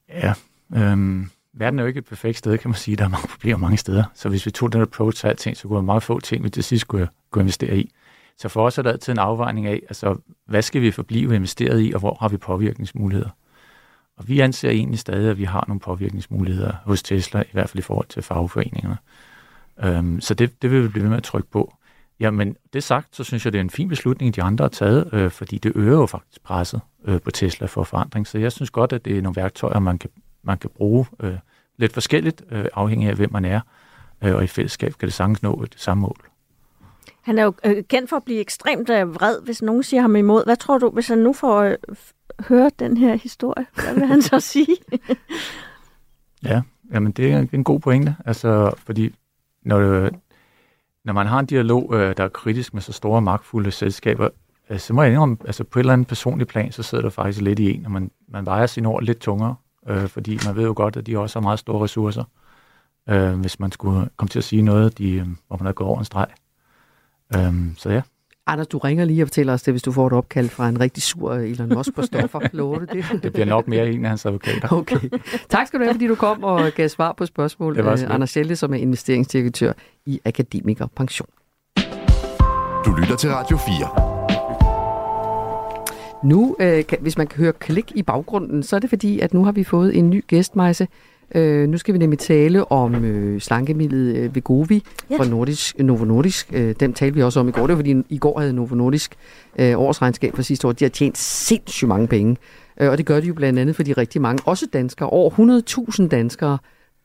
[0.10, 0.34] Ja,
[0.76, 2.98] øhm, verden er jo ikke et perfekt sted, kan man sige.
[2.98, 4.04] Der er mange problemer mange steder.
[4.14, 6.50] Så hvis vi tog den approach til alting, så kunne der meget få ting, vi
[6.50, 7.92] til sidst kunne, kunne investere i.
[8.38, 11.82] Så for os er der altid en afvejning af, altså, hvad skal vi forblive investeret
[11.82, 13.30] i, og hvor har vi påvirkningsmuligheder?
[14.18, 17.80] Og vi anser egentlig stadig, at vi har nogle påvirkningsmuligheder hos Tesla, i hvert fald
[17.80, 18.98] i forhold til fagforeningerne.
[19.84, 21.74] Øhm, så det, det vil vi blive ved med at trykke på.
[22.20, 25.10] Jamen, det sagt, så synes jeg, det er en fin beslutning, de andre har taget,
[25.14, 28.28] øh, fordi det øger jo faktisk presset øh, på Tesla for forandring.
[28.28, 30.10] Så jeg synes godt, at det er nogle værktøjer, man kan,
[30.44, 31.38] man kan bruge øh,
[31.80, 33.60] lidt forskelligt, øh, afhængig af, hvem man er.
[34.24, 36.18] Øh, og i fællesskab kan det sagtens nå det samme mål.
[37.22, 40.16] Han er jo øh, kendt for at blive ekstremt øh, vred, hvis nogen siger ham
[40.16, 40.46] imod.
[40.46, 41.76] Hvad tror du, hvis han nu får øh,
[42.40, 43.66] hørt den her historie?
[43.74, 44.78] Hvad vil han så sige?
[46.44, 46.62] ja,
[46.94, 48.16] jamen det er en god pointe.
[48.26, 49.16] Altså, fordi
[49.64, 50.16] når, det,
[51.06, 54.30] når man har en dialog, øh, der er kritisk med så store magtfulde selskaber,
[54.70, 57.10] øh, så må jeg indrømme, altså på et eller andet personligt plan, så sidder der
[57.10, 59.56] faktisk lidt i en, og man, man vejer sin ord lidt tungere,
[59.90, 62.24] øh, fordi man ved jo godt, at de også har meget store ressourcer,
[63.10, 65.88] øh, hvis man skulle komme til at sige noget, de, øh, hvor man er gået
[65.88, 66.28] over en streg.
[67.36, 68.02] Øh, så ja.
[68.48, 70.80] Anders, du ringer lige og fortæller os det, hvis du får et opkald fra en
[70.80, 72.40] rigtig sur Elon Musk på stoffer.
[72.54, 73.24] Lover du det?
[73.24, 74.74] det bliver nok mere en af hans advokater.
[74.80, 75.10] Okay.
[75.50, 77.76] Tak skal du have, fordi du kom og gav svar på spørgsmål.
[77.76, 79.74] Det var uh, Anders Schelde, som er investeringsdirektør
[80.06, 81.28] i Akademiker Pension.
[82.86, 84.09] Du lytter til Radio 4.
[86.24, 89.34] Nu, øh, kan, hvis man kan høre klik i baggrunden, så er det fordi, at
[89.34, 90.88] nu har vi fået en ny gæstmejse.
[91.36, 95.18] Øh, nu skal vi nemlig tale om øh, slankemidlet øh, Vegovi ja.
[95.18, 96.50] fra Nordisk, Novo Nordisk.
[96.54, 97.62] Øh, dem talte vi også om i går.
[97.62, 99.16] Det var fordi, i går havde Novo Nordisk
[99.60, 100.72] øh, årsregnskab for sidste år.
[100.72, 102.38] De har tjent sindssygt mange penge.
[102.82, 105.62] Øh, og det gør de jo blandt andet, fordi rigtig mange, også danskere, over
[106.02, 106.58] 100.000 danskere,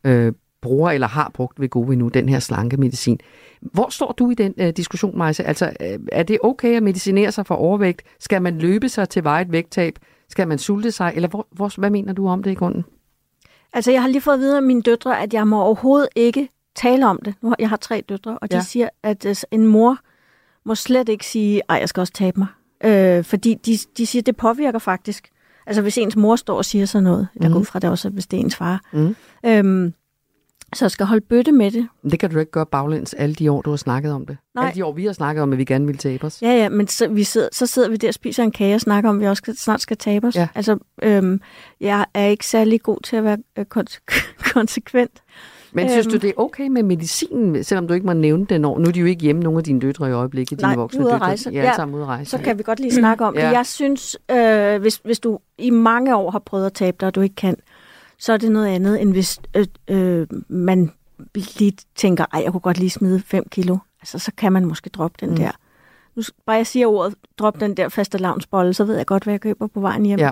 [0.05, 0.33] øh,
[0.65, 3.21] bruger eller har brugt Vegovi nu, den her slankemedicin.
[3.61, 5.45] Hvor står du i den øh, diskussion, Majse?
[5.45, 8.03] Altså, øh, er det okay at medicinere sig for overvægt?
[8.21, 9.99] Skal man løbe sig til vejet vægttab?
[10.29, 11.13] Skal man sulte sig?
[11.15, 12.85] Eller hvor, hvor, hvad mener du om det i grunden?
[13.73, 16.49] Altså, jeg har lige fået at vide af mine døtre, at jeg må overhovedet ikke
[16.75, 17.35] tale om det.
[17.43, 18.63] Nu, jeg har tre døtre, og de ja.
[18.63, 19.99] siger, at uh, en mor
[20.65, 22.49] må slet ikke sige, ej, jeg skal også tabe mig.
[22.85, 25.31] Øh, fordi de, de siger, at det påvirker faktisk.
[25.67, 27.43] Altså, hvis ens mor står og siger sådan noget, mm.
[27.43, 27.67] jeg går mhm.
[27.67, 28.81] fra det også, hvis det er ens far.
[28.93, 29.17] Mm.
[29.47, 29.95] Øhm,
[30.75, 31.89] så jeg skal holde bøtte med det.
[32.11, 34.37] Det kan du ikke gøre baglæns alle de år, du har snakket om det.
[34.55, 34.65] Nej.
[34.65, 36.43] Alle de år, vi har snakket om, at vi gerne vil tabe os.
[36.43, 38.81] Ja, ja, men så, vi sidder, så sidder vi der og spiser en kage og
[38.81, 40.37] snakker om, at vi også skal, snart skal tabe os.
[40.37, 40.49] Ja.
[40.55, 41.41] Altså, øhm,
[41.81, 43.65] jeg er ikke særlig god til at være øh,
[44.55, 45.23] konsekvent.
[45.75, 46.21] Men synes du, øhm.
[46.21, 48.79] det er okay med medicinen, selvom du ikke må nævne den år?
[48.79, 51.05] Nu er de jo ikke hjemme, nogle af dine døtre i øjeblikket, Nej, dine voksne
[51.05, 51.19] døtre.
[51.19, 51.51] Rejse.
[51.51, 52.31] Ja, ja, ude at rejse.
[52.31, 53.47] Så kan vi godt lige snakke om ja.
[53.47, 53.53] det.
[53.53, 57.15] Jeg synes, øh, hvis, hvis du i mange år har prøvet at tabe dig, og
[57.15, 57.57] du ikke kan,
[58.19, 60.93] så er det noget andet, end hvis øh, øh, man
[61.35, 64.91] lige tænker, ej, jeg kunne godt lige smide 5 kilo, altså så kan man måske
[64.91, 65.37] droppe den mm.
[65.37, 65.51] der.
[66.15, 69.35] Nu bare jeg siger ordet, drop den der faste lavnsbolle, så ved jeg godt, hvad
[69.35, 70.19] jeg køber på vejen hjem.
[70.19, 70.31] Ja.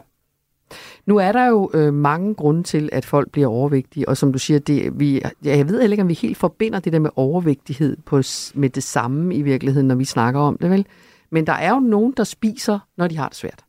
[1.07, 4.39] Nu er der jo øh, mange grunde til, at folk bliver overvægtige, og som du
[4.39, 7.97] siger, det, vi, jeg ved heller ikke, om vi helt forbinder det der med overvægtighed
[8.05, 8.17] på,
[8.55, 10.87] med det samme i virkeligheden, når vi snakker om det, vel?
[11.31, 13.65] Men der er jo nogen, der spiser, når de har det svært.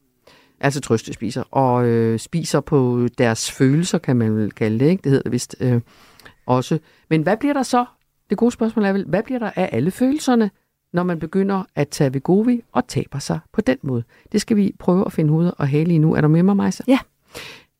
[0.63, 5.01] Altså trøstespiser, og øh, spiser på deres følelser, kan man vel kalde det, ikke?
[5.01, 5.55] Det hedder det vist.
[5.59, 5.81] Øh,
[6.45, 6.79] også.
[7.09, 7.85] Men hvad bliver der så?
[8.29, 10.51] Det gode spørgsmål er vel, hvad bliver der af alle følelserne,
[10.93, 14.03] når man begynder at tage Vegovi og taber sig på den måde?
[14.31, 16.15] Det skal vi prøve at finde ud og hale i nu.
[16.15, 16.83] Er du med mig, Majsa?
[16.87, 16.99] Ja.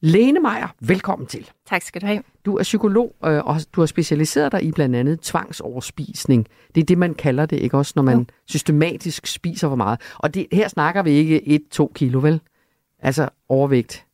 [0.01, 1.49] Lene Meier, velkommen til.
[1.69, 2.23] Tak skal du have.
[2.45, 6.47] Du er psykolog, øh, og du har specialiseret dig i blandt andet tvangsoverspisning.
[6.75, 8.25] Det er det, man kalder det, ikke også, når man jo.
[8.47, 10.01] systematisk spiser for meget.
[10.15, 12.41] Og det, her snakker vi ikke 1-2 kilo, vel?
[13.03, 14.05] Altså overvægt.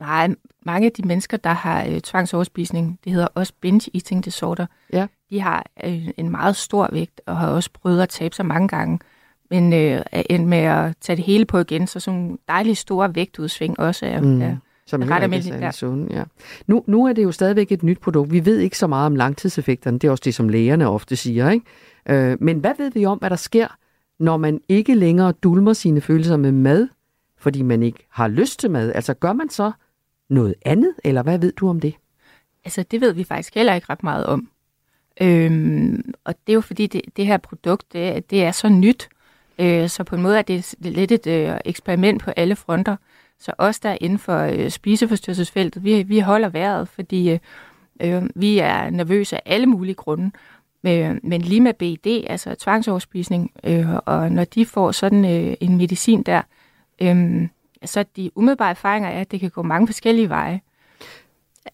[0.00, 0.34] Nej,
[0.66, 5.06] mange af de mennesker, der har øh, tvangsoverspisning, det hedder også binge eating disorder, ja.
[5.30, 8.68] de har øh, en meget stor vægt og har også prøvet at tabe sig mange
[8.68, 8.98] gange.
[9.50, 12.76] Men øh, er endt med at tage det hele på igen, så sådan en dejlig
[12.76, 14.42] store vægtudsving også er, mm.
[14.42, 15.60] er som ret almindeligt.
[15.60, 15.72] Ja.
[15.72, 16.24] Sunde, ja.
[16.66, 18.32] Nu, nu er det jo stadigvæk et nyt produkt.
[18.32, 19.98] Vi ved ikke så meget om langtidseffekterne.
[19.98, 21.50] Det er også det, som lægerne ofte siger.
[21.50, 21.66] Ikke?
[22.08, 23.66] Øh, men hvad ved vi om, hvad der sker,
[24.20, 26.88] når man ikke længere dulmer sine følelser med mad,
[27.38, 28.92] fordi man ikke har lyst til mad?
[28.94, 29.72] Altså gør man så
[30.30, 31.94] noget andet, eller hvad ved du om det?
[32.64, 34.48] Altså det ved vi faktisk heller ikke ret meget om.
[35.20, 39.08] Øhm, og det er jo fordi, det, det her produkt, det, det er så nyt,
[39.58, 42.96] øh, så på en måde er det lidt et øh, eksperiment på alle fronter.
[43.38, 47.38] Så os, der er inden for øh, spiseforstyrrelsesfeltet, vi, vi holder vejret, fordi øh,
[48.00, 50.30] øh vi er nervøse af alle mulige grunde.
[50.86, 55.76] Øh, men lige med BID, altså tvangsoverspisning, øh, og når de får sådan øh, en
[55.76, 56.42] medicin der,
[57.02, 57.48] øh,
[57.84, 60.60] så de umiddelbare erfaringer er, at det kan gå mange forskellige veje.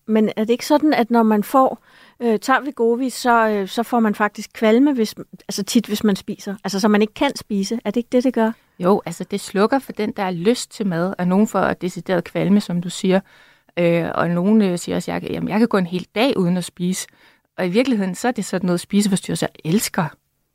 [0.07, 1.83] Men er det ikke sådan, at når man får
[2.21, 5.15] øh, tager Vegovi, så, øh, så får man faktisk kvalme, hvis,
[5.49, 6.55] altså tit, hvis man spiser.
[6.65, 7.81] Altså, så man ikke kan spise.
[7.85, 8.53] Er det ikke det, det gør?
[8.79, 12.25] Jo, altså det slukker for den, der er lyst til mad, og nogen får decideret
[12.25, 13.21] kvalme, som du siger.
[13.79, 16.37] Øh, og nogen øh, siger også, at jeg, jamen, jeg kan gå en hel dag
[16.37, 17.09] uden at spise.
[17.59, 20.05] Og i virkeligheden, så er det sådan noget spiseforstyrrelse, jeg elsker.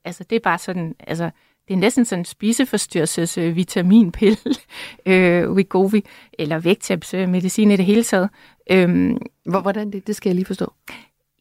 [0.06, 1.30] Altså det er bare sådan, altså
[1.70, 4.38] det er næsten sådan en spiseforstyrrelses øh, vitaminpille,
[5.06, 6.02] øh, Wegovy,
[6.34, 8.30] eller vægttabsmedicin i det hele taget.
[8.72, 10.08] Øhm, Hvordan det?
[10.08, 10.74] Det skal jeg lige forstå.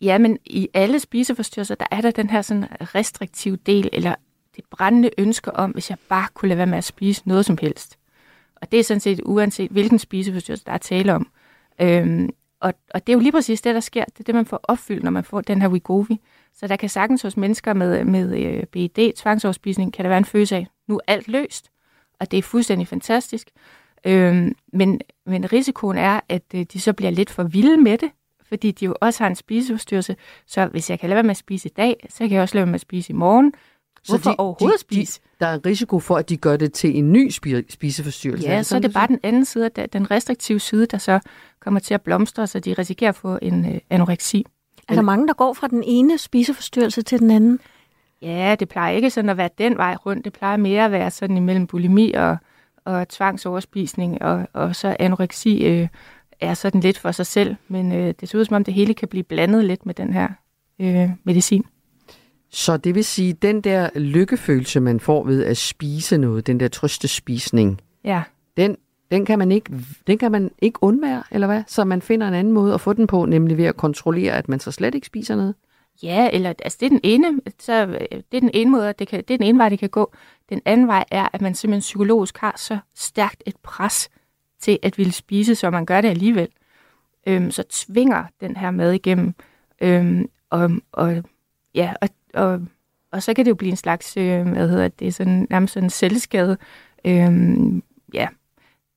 [0.01, 2.65] Ja, men i alle spiseforstyrrelser, der er der den her sådan
[2.95, 4.15] restriktive del, eller
[4.57, 7.59] det brændende ønske om, hvis jeg bare kunne lade være med at spise noget som
[7.61, 7.99] helst.
[8.57, 11.31] Og det er sådan set uanset, hvilken spiseforstyrrelse der er tale om.
[11.81, 14.05] Øhm, og, og det er jo lige præcis det, der sker.
[14.05, 16.17] Det er det, man får opfyldt, når man får den her Wegovy.
[16.61, 20.25] Så der kan sagtens hos mennesker med, med øh, BED, tvangsoverspisning, kan der være en
[20.25, 21.71] følelse af, nu er alt løst.
[22.21, 23.51] Og det er fuldstændig fantastisk.
[24.05, 28.11] Øhm, men, men risikoen er, at øh, de så bliver lidt for vilde med det,
[28.49, 30.17] fordi de jo også har en spiseforstyrrelse.
[30.47, 32.55] Så hvis jeg kan lade være med at spise i dag, så kan jeg også
[32.55, 33.53] lade være med at spise i morgen.
[34.09, 35.21] Hvorfor så de, overhovedet de, spise?
[35.21, 37.31] De, der er risiko for, at de gør det til en ny
[37.69, 38.49] spiseforstyrrelse.
[38.49, 41.21] Ja, så er det bare den anden side, den restriktive side, der så
[41.61, 44.47] kommer til at blomstre, så de risikerer at få en øh, anoreksi.
[44.89, 47.61] Er der mange, der går fra den ene spiseforstyrrelse til den anden?
[48.23, 50.25] Ja, det plejer ikke sådan at være den vej rundt.
[50.25, 52.37] Det plejer mere at være sådan imellem bulimi og,
[52.85, 55.89] og tvangsoverspisning, og, og så anoreksi øh,
[56.41, 57.57] er sådan lidt for sig selv.
[57.69, 60.13] Men øh, det ser ud som om, det hele kan blive blandet lidt med den
[60.13, 60.29] her
[60.81, 61.65] øh, medicin.
[62.51, 66.69] Så det vil sige, den der lykkefølelse, man får ved at spise noget, den der
[66.69, 68.23] trøstespisning, ja.
[68.57, 68.77] den,
[69.11, 69.73] den, kan man ikke,
[70.07, 71.63] den kan man ikke undvære, eller hvad?
[71.67, 74.49] Så man finder en anden måde at få den på, nemlig ved at kontrollere, at
[74.49, 75.55] man så slet ikke spiser noget?
[76.03, 79.09] Ja, eller altså det er den ene, så, øh, det er den ene måde, det,
[79.09, 80.13] kan, det er den ene vej, det kan gå.
[80.49, 84.11] Den anden vej er, at man simpelthen psykologisk har så stærkt et pres
[84.61, 86.49] til at ville spise, så man gør det alligevel.
[87.27, 89.35] Øhm, så tvinger den her mad igennem.
[89.81, 91.25] Øhm, og, og,
[91.75, 92.61] ja, og, og,
[93.13, 95.87] og så kan det jo blive en slags, øh, hvad hedder det, sådan, nærmest sådan
[95.87, 96.57] en selvskade.
[97.05, 97.83] Øhm,
[98.15, 98.29] ja,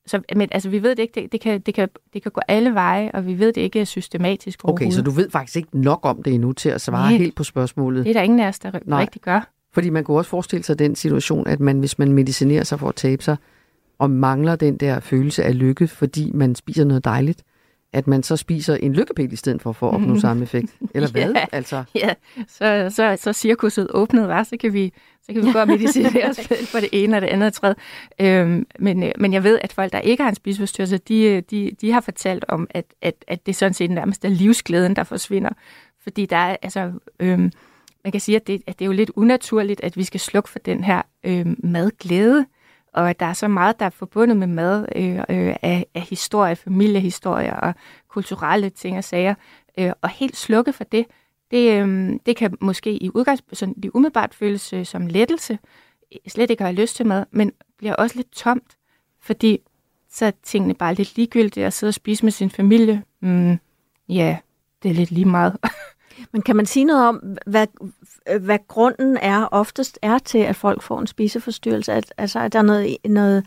[0.06, 2.42] så, men altså, vi ved det ikke, det, det, kan, det, kan, det kan gå
[2.48, 6.00] alle veje, og vi ved det ikke systematisk Okay, så du ved faktisk ikke nok
[6.04, 8.06] om det endnu til at svare Nej, helt på spørgsmålet?
[8.06, 9.02] Det er der ingen af os, der Nej.
[9.02, 9.52] rigtig gør.
[9.74, 12.90] Fordi man kunne også forestille sig den situation, at man, hvis man medicinerer sig for
[12.90, 13.38] at tabe sig,
[14.00, 17.44] og mangler den der følelse af lykke, fordi man spiser noget dejligt,
[17.94, 20.76] at man så spiser en lykkepille i stedet for, for at opnå samme effekt.
[20.96, 21.34] Eller hvad?
[21.34, 21.84] ja, altså?
[21.96, 22.14] ja.
[22.48, 24.94] Så, så, så cirkuset åbnet var, så kan vi,
[25.26, 26.40] så kan vi godt medicinere os
[26.72, 27.76] for det ene og det andet og tredje.
[28.20, 31.72] Øhm, men, øh, men jeg ved, at folk, der ikke har en spiseforstyrrelse, de, de,
[31.82, 35.50] de har fortalt om, at, at, at det sådan set nærmest er livsglæden, der forsvinder.
[36.04, 37.52] Fordi der er, altså, øhm,
[38.04, 40.50] man kan sige, at det, at det er jo lidt unaturligt, at vi skal slukke
[40.50, 42.46] for den her øhm, madglæde
[42.94, 46.02] og at der er så meget, der er forbundet med mad øh, øh, af, af
[46.02, 47.74] historie, familiehistorier og
[48.08, 49.36] kulturelle ting og sager.
[49.78, 51.06] Øh, og helt slukke for det,
[51.52, 55.60] det, øh, det kan måske i udgangspunktet umiddelbart føles øh, som lettelse,
[56.28, 58.78] slet ikke har lyst til mad, men bliver også lidt tomt,
[59.22, 59.60] fordi
[60.10, 63.04] så er tingene bare lidt ligegyldige at sidde og spise med sin familie.
[63.20, 63.58] Mm,
[64.10, 64.38] ja,
[64.84, 65.58] det er lidt lige meget.
[66.32, 67.68] Men kan man sige noget om, hvad,
[68.40, 71.94] hvad grunden er oftest er til, at folk får en spiseforstyrrelse?
[71.94, 73.46] At, altså, er der noget, noget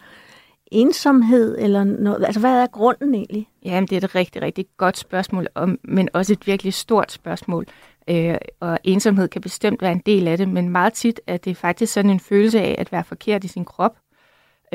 [0.67, 3.49] ensomhed, eller noget, altså hvad er grunden egentlig?
[3.65, 7.67] Jamen, det er et rigtig, rigtig godt spørgsmål, om, men også et virkelig stort spørgsmål.
[8.09, 11.57] Øh, og ensomhed kan bestemt være en del af det, men meget tit er det
[11.57, 13.97] faktisk sådan en følelse af at være forkert i sin krop,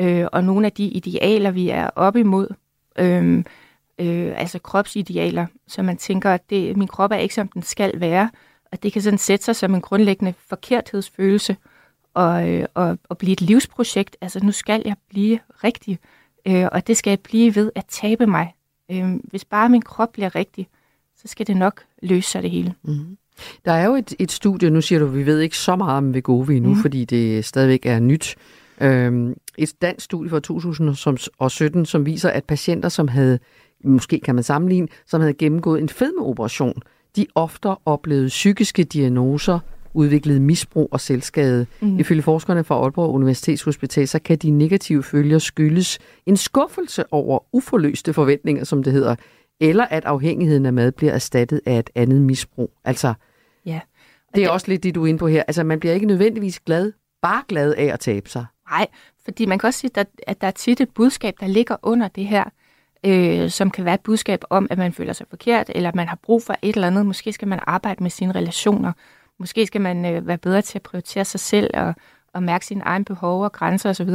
[0.00, 2.48] øh, og nogle af de idealer, vi er op imod,
[2.98, 3.44] øh,
[4.00, 8.00] øh, altså kropsidealer, så man tænker, at det, min krop er ikke, som den skal
[8.00, 8.30] være,
[8.72, 11.56] og det kan sådan sætte sig som en grundlæggende forkerthedsfølelse,
[12.14, 14.16] og, øh, og, og blive et livsprojekt.
[14.20, 15.98] Altså, nu skal jeg blive rigtig,
[16.46, 18.54] øh, og det skal jeg blive ved at tabe mig.
[18.90, 20.68] Øh, hvis bare min krop bliver rigtig,
[21.16, 22.74] så skal det nok løse sig det hele.
[22.82, 23.16] Mm.
[23.64, 26.14] Der er jo et, et studie, nu siger du, vi ved ikke så meget om
[26.14, 26.76] Vegovi nu, mm.
[26.76, 28.36] fordi det stadigvæk er nyt.
[28.80, 33.38] Øhm, et dansk studie fra 2017, som viser, at patienter, som havde,
[33.84, 36.82] måske kan man sammenligne, som havde gennemgået en fedmeoperation,
[37.16, 39.58] de ofte oplevede psykiske diagnoser,
[39.94, 41.66] udviklet misbrug og selvskade.
[41.80, 41.98] Mm.
[41.98, 48.12] Ifølge forskerne fra Aalborg Universitetshospital, så kan de negative følger skyldes en skuffelse over uforløste
[48.12, 49.16] forventninger, som det hedder,
[49.60, 52.72] eller at afhængigheden af mad bliver erstattet af et andet misbrug.
[52.84, 53.14] Altså,
[53.66, 53.80] ja.
[54.34, 54.50] det er det...
[54.50, 55.42] også lidt det, du er inde på her.
[55.42, 58.44] Altså, man bliver ikke nødvendigvis glad, bare glad af at tabe sig.
[58.70, 58.86] Nej,
[59.24, 59.90] fordi man kan også sige,
[60.26, 62.44] at der er tit et budskab, der ligger under det her,
[63.06, 66.18] øh, som kan være et budskab om, at man føler sig forkert, eller man har
[66.22, 67.06] brug for et eller andet.
[67.06, 68.92] Måske skal man arbejde med sine relationer.
[69.38, 71.94] Måske skal man øh, være bedre til at prioritere sig selv og,
[72.34, 74.08] og mærke sine egne behov og grænser osv.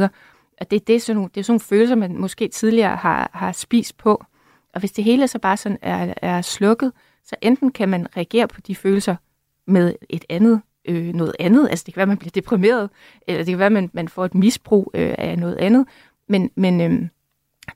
[0.60, 3.30] Og det, det, er sådan nogle, det er sådan nogle følelser, man måske tidligere har,
[3.34, 4.24] har spist på.
[4.74, 6.92] Og hvis det hele så bare sådan er, er slukket,
[7.24, 9.16] så enten kan man reagere på de følelser
[9.66, 11.68] med et andet, øh, noget andet.
[11.70, 12.90] Altså det kan være, man bliver deprimeret,
[13.26, 15.86] eller det kan være, man, man får et misbrug øh, af noget andet.
[16.28, 17.08] Men, men øh,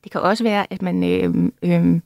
[0.04, 2.00] det kan også være, at man øh, øh,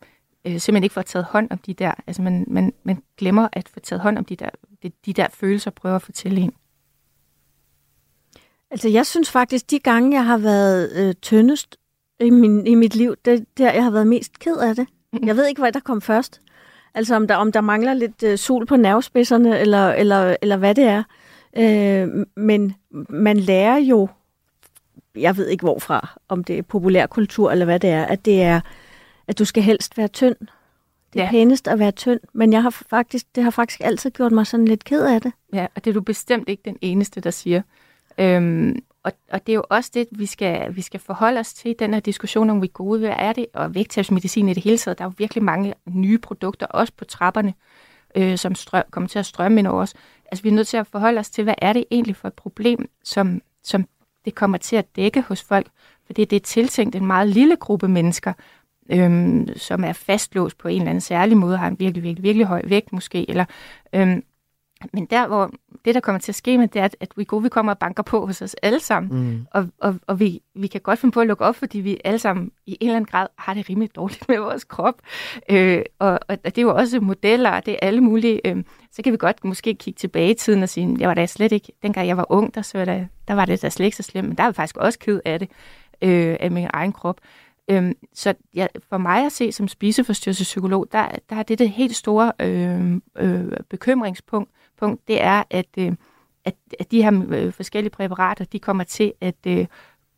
[0.45, 3.69] øh, simpelthen ikke får taget hånd om de der, altså man, man, man glemmer at
[3.69, 4.51] få taget hånd om de der,
[4.83, 6.53] de, de der følelser, prøver at fortælle en.
[8.71, 11.77] Altså jeg synes faktisk, de gange, jeg har været øh, tyndest
[12.21, 14.87] i, min, i mit liv, det der, jeg har været mest ked af det.
[15.23, 16.41] Jeg ved ikke, hvad der kom først.
[16.95, 20.75] Altså om der, om der mangler lidt øh, sol på nervespidserne, eller, eller, eller hvad
[20.75, 21.03] det er.
[21.57, 22.75] Øh, men
[23.09, 24.09] man lærer jo,
[25.17, 28.61] jeg ved ikke hvorfra, om det er populærkultur eller hvad det er, at det er,
[29.29, 30.37] at du skal helst være tynd.
[31.13, 31.31] Det er ja.
[31.31, 34.69] pænest at være tynd, men jeg har faktisk, det har faktisk altid gjort mig sådan
[34.69, 35.33] lidt ked af det.
[35.53, 37.63] Ja, og det er du bestemt ikke den eneste, der siger.
[38.19, 41.75] Øhm, og, og det er jo også det, vi skal, vi skal forholde os til,
[41.79, 44.99] den her diskussion om, vi gode, hvad er det, og vægttabsmedicin i det hele taget.
[44.99, 47.55] Der er jo virkelig mange nye produkter, også på trapperne,
[48.15, 49.95] øh, som strøm, kommer til at strømme ind over os.
[50.27, 52.35] Altså, vi er nødt til at forholde os til, hvad er det egentlig for et
[52.35, 53.87] problem, som, som
[54.25, 55.67] det kommer til at dække hos folk.
[56.07, 58.33] Fordi det er tiltænkt en meget lille gruppe mennesker,
[58.91, 62.47] øhm, som er fastlåst på en eller anden særlig måde, har en virkelig, virkelig, virkelig
[62.47, 63.45] høj vægt måske, eller
[63.95, 64.23] øhm,
[64.93, 65.51] men der, hvor
[65.85, 68.03] det, der kommer til at ske med, det er, at vi, vi kommer og banker
[68.03, 69.21] på hos os alle sammen.
[69.21, 69.47] Mm.
[69.51, 72.19] Og, og, og vi, vi kan godt finde på at lukke op, fordi vi alle
[72.19, 74.95] sammen i en eller anden grad har det rimelig dårligt med vores krop.
[75.51, 78.41] Øh, og, og det er jo også modeller, og det er alle mulige.
[78.47, 81.27] Øh, så kan vi godt måske kigge tilbage i tiden og sige, jeg var da
[81.27, 83.97] slet ikke, dengang jeg var ung, der, så der, der var det da slet ikke
[83.97, 84.29] så slemt.
[84.29, 85.51] Men der er jeg faktisk også ked af det,
[86.03, 87.21] øh, af min egen krop.
[87.71, 91.97] Øhm, så ja, for mig at se som spiseforstyrrelsespsykolog, der, der er det det helt
[91.97, 95.93] store øh, øh, bekymringspunkt, punkt, det er, at, øh,
[96.45, 99.67] at, at de her øh, forskellige præparater, de kommer til at, øh,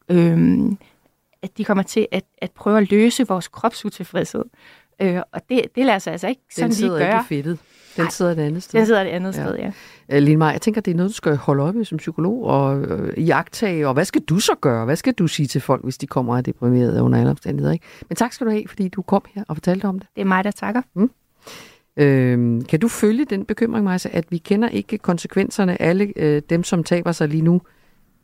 [0.08, 0.72] øh,
[1.42, 4.44] at de kommer til at, at prøve at løse vores kropsutilfredshed.
[5.00, 6.98] Øh, og det, det lader sig altså ikke sådan lige gøre.
[6.98, 7.58] Den sidder ikke fedtet.
[7.96, 8.78] Den Nej, sidder et andet sted.
[8.78, 9.44] Den sidder et andet ja.
[9.44, 9.72] sted, ja.
[10.08, 12.44] Øh, Line Maj, jeg tænker, det er noget, du skal holde op med som psykolog
[12.44, 14.84] og øh, jagtage, og hvad skal du så gøre?
[14.84, 17.72] Hvad skal du sige til folk, hvis de kommer og er deprimerede under alle omstændigheder?
[17.72, 17.86] Ikke?
[18.08, 20.08] Men tak skal du have, fordi du kom her og fortalte om det.
[20.16, 20.82] Det er mig, der takker.
[20.94, 21.10] Mm.
[21.96, 26.64] Øh, kan du følge den bekymring, Majsa, at vi kender ikke konsekvenserne, alle øh, dem,
[26.64, 27.60] som taber sig lige nu?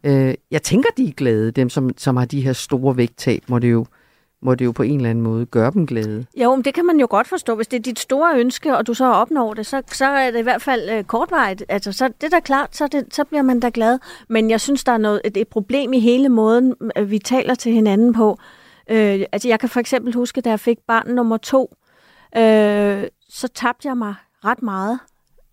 [0.04, 3.58] Øh, jeg tænker, de er glade, dem, som, som har de her store vægttab, må
[3.58, 3.86] det jo
[4.44, 6.26] må det jo på en eller anden måde gøre dem glade.
[6.36, 7.54] Jo, men det kan man jo godt forstå.
[7.54, 10.38] Hvis det er dit store ønske, og du så opnår det, så, så er det
[10.38, 11.64] i hvert fald øh, kortvarigt.
[11.68, 13.98] Altså, så det er da klart, så, det, så bliver man da glad.
[14.28, 17.54] Men jeg synes, der er noget, et, et problem i hele måden, øh, vi taler
[17.54, 18.38] til hinanden på.
[18.90, 21.74] Øh, altså, jeg kan for eksempel huske, da jeg fik barn nummer to,
[22.36, 24.14] øh, så tabte jeg mig
[24.44, 24.98] ret meget.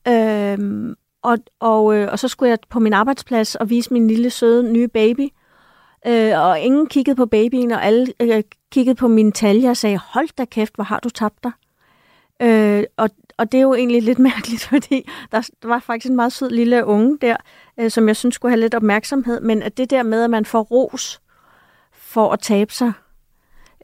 [0.07, 4.29] Øhm, og, og, øh, og så skulle jeg på min arbejdsplads og vise min lille
[4.29, 5.29] søde nye baby.
[6.07, 9.97] Øh, og ingen kiggede på babyen, og alle øh, kiggede på min talje og sagde,
[9.97, 11.51] hold da kæft, hvor har du tabt dig?
[12.41, 16.15] Øh, og, og det er jo egentlig lidt mærkeligt, fordi der, der var faktisk en
[16.15, 17.35] meget sød lille unge der,
[17.79, 20.45] øh, som jeg synes skulle have lidt opmærksomhed, men at det der med, at man
[20.45, 21.21] får ros
[21.93, 22.91] for at tabe sig,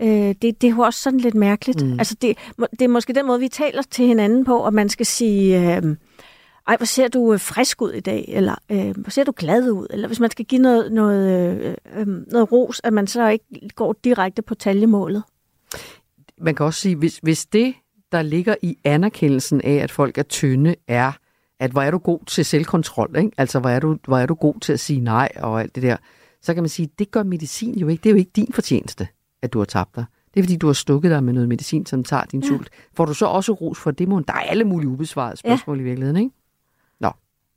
[0.01, 1.86] øh, det, det er jo også sådan lidt mærkeligt.
[1.86, 1.93] Mm.
[1.99, 2.38] Altså det,
[2.71, 5.75] det er måske den måde, vi taler til hinanden på, at man skal sige...
[5.77, 5.95] Øh,
[6.67, 9.71] ej, hvor ser du øh, frisk ud i dag, eller øh, hvor ser du glad
[9.71, 13.27] ud, eller hvis man skal give noget, noget, øh, øh, noget ros, at man så
[13.27, 15.23] ikke går direkte på taljemålet.
[16.41, 17.73] Man kan også sige, hvis, hvis det,
[18.12, 21.12] der ligger i anerkendelsen af, at folk er tynde, er,
[21.60, 23.31] at hvor er du god til selvkontrol, ikke?
[23.38, 25.84] altså hvor er, du, hvor er du god til at sige nej og alt det
[25.84, 25.97] der,
[26.41, 28.03] så kan man sige, det gør medicin jo ikke.
[28.03, 29.08] Det er jo ikke din fortjeneste,
[29.45, 30.05] at du har tabt dig.
[30.34, 32.47] Det er fordi, du har stukket dig med noget medicin, som tager din ja.
[32.47, 32.69] sult.
[32.93, 34.08] Får du så også ros for det?
[34.08, 35.81] Der er alle mulige ubesvarede spørgsmål ja.
[35.81, 36.31] i virkeligheden, ikke?
[36.99, 37.12] Nå,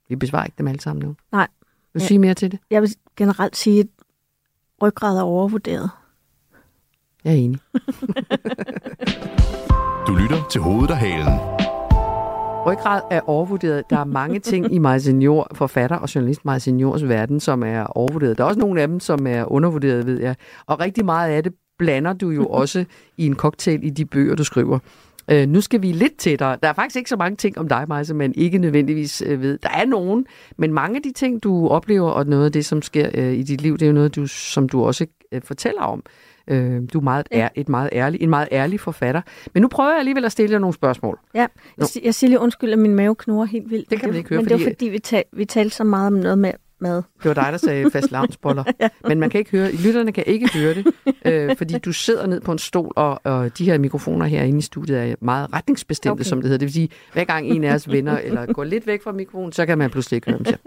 [0.08, 1.14] vi besvarer ikke dem alle sammen nu.
[1.32, 1.48] Nej.
[1.92, 2.08] Vil du ja.
[2.08, 2.60] sige mere til det?
[2.70, 3.86] Jeg vil generelt sige, at
[4.82, 5.90] ryggrad er overvurderet.
[7.24, 7.58] Jeg er enig.
[10.06, 11.38] du lytter til Hovedet og Halen.
[12.66, 13.90] Ryggrad er overvurderet.
[13.90, 17.84] Der er mange ting i Maja Senior, forfatter og journalist Maja Seniors verden, som er
[17.84, 18.38] overvurderet.
[18.38, 20.36] Der er også nogle af dem, som er undervurderet, ved jeg.
[20.66, 22.84] Og rigtig meget af det blander du jo også
[23.16, 24.78] i en cocktail i de bøger, du skriver.
[25.32, 26.56] Uh, nu skal vi lidt tættere.
[26.62, 29.42] Der er faktisk ikke så mange ting om dig, Maja, som man ikke nødvendigvis uh,
[29.42, 29.58] ved.
[29.58, 32.82] Der er nogen, men mange af de ting, du oplever, og noget af det, som
[32.82, 35.82] sker uh, i dit liv, det er jo noget, du, som du også uh, fortæller
[35.82, 36.02] om.
[36.50, 39.22] Øh, du er meget ær, et meget ærlig, en meget ærlig forfatter.
[39.54, 41.18] Men nu prøver jeg alligevel at stille dig nogle spørgsmål.
[41.34, 41.46] Ja,
[41.78, 43.90] jeg, jeg siger lige undskyld, at min mave knurrer helt vildt.
[43.90, 44.38] Det kan man ikke høre.
[44.38, 46.96] Men fordi, det var fordi, vi, tal, vi talte så meget om noget med mad.
[46.96, 48.64] Det var dig, der sagde fast lavnsboller.
[48.80, 48.88] ja.
[49.08, 50.86] Men man kan ikke høre, lytterne kan ikke høre det,
[51.24, 54.62] øh, fordi du sidder ned på en stol, og, og de her mikrofoner herinde i
[54.62, 56.24] studiet er meget retningsbestemte, okay.
[56.24, 56.58] som det hedder.
[56.58, 59.52] Det vil sige, hver gang en af os vender eller går lidt væk fra mikrofonen,
[59.52, 60.58] så kan man pludselig ikke høre dem selv.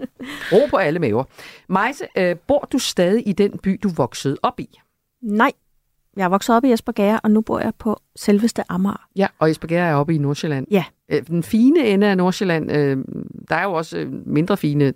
[0.52, 1.24] Ro på alle maver.
[1.68, 4.78] Majse, øh, bor du stadig i den by, du voksede op i?
[5.22, 5.52] Nej.
[6.16, 9.08] Jeg er vokset op i Esbjerg, og nu bor jeg på selveste Amager.
[9.16, 10.66] Ja, og Esbjerg er oppe i Nordsjælland.
[10.70, 10.84] Ja.
[11.08, 12.98] Øh, den fine ende af Nordsjælland, øh,
[13.48, 14.92] der er jo også øh, mindre fine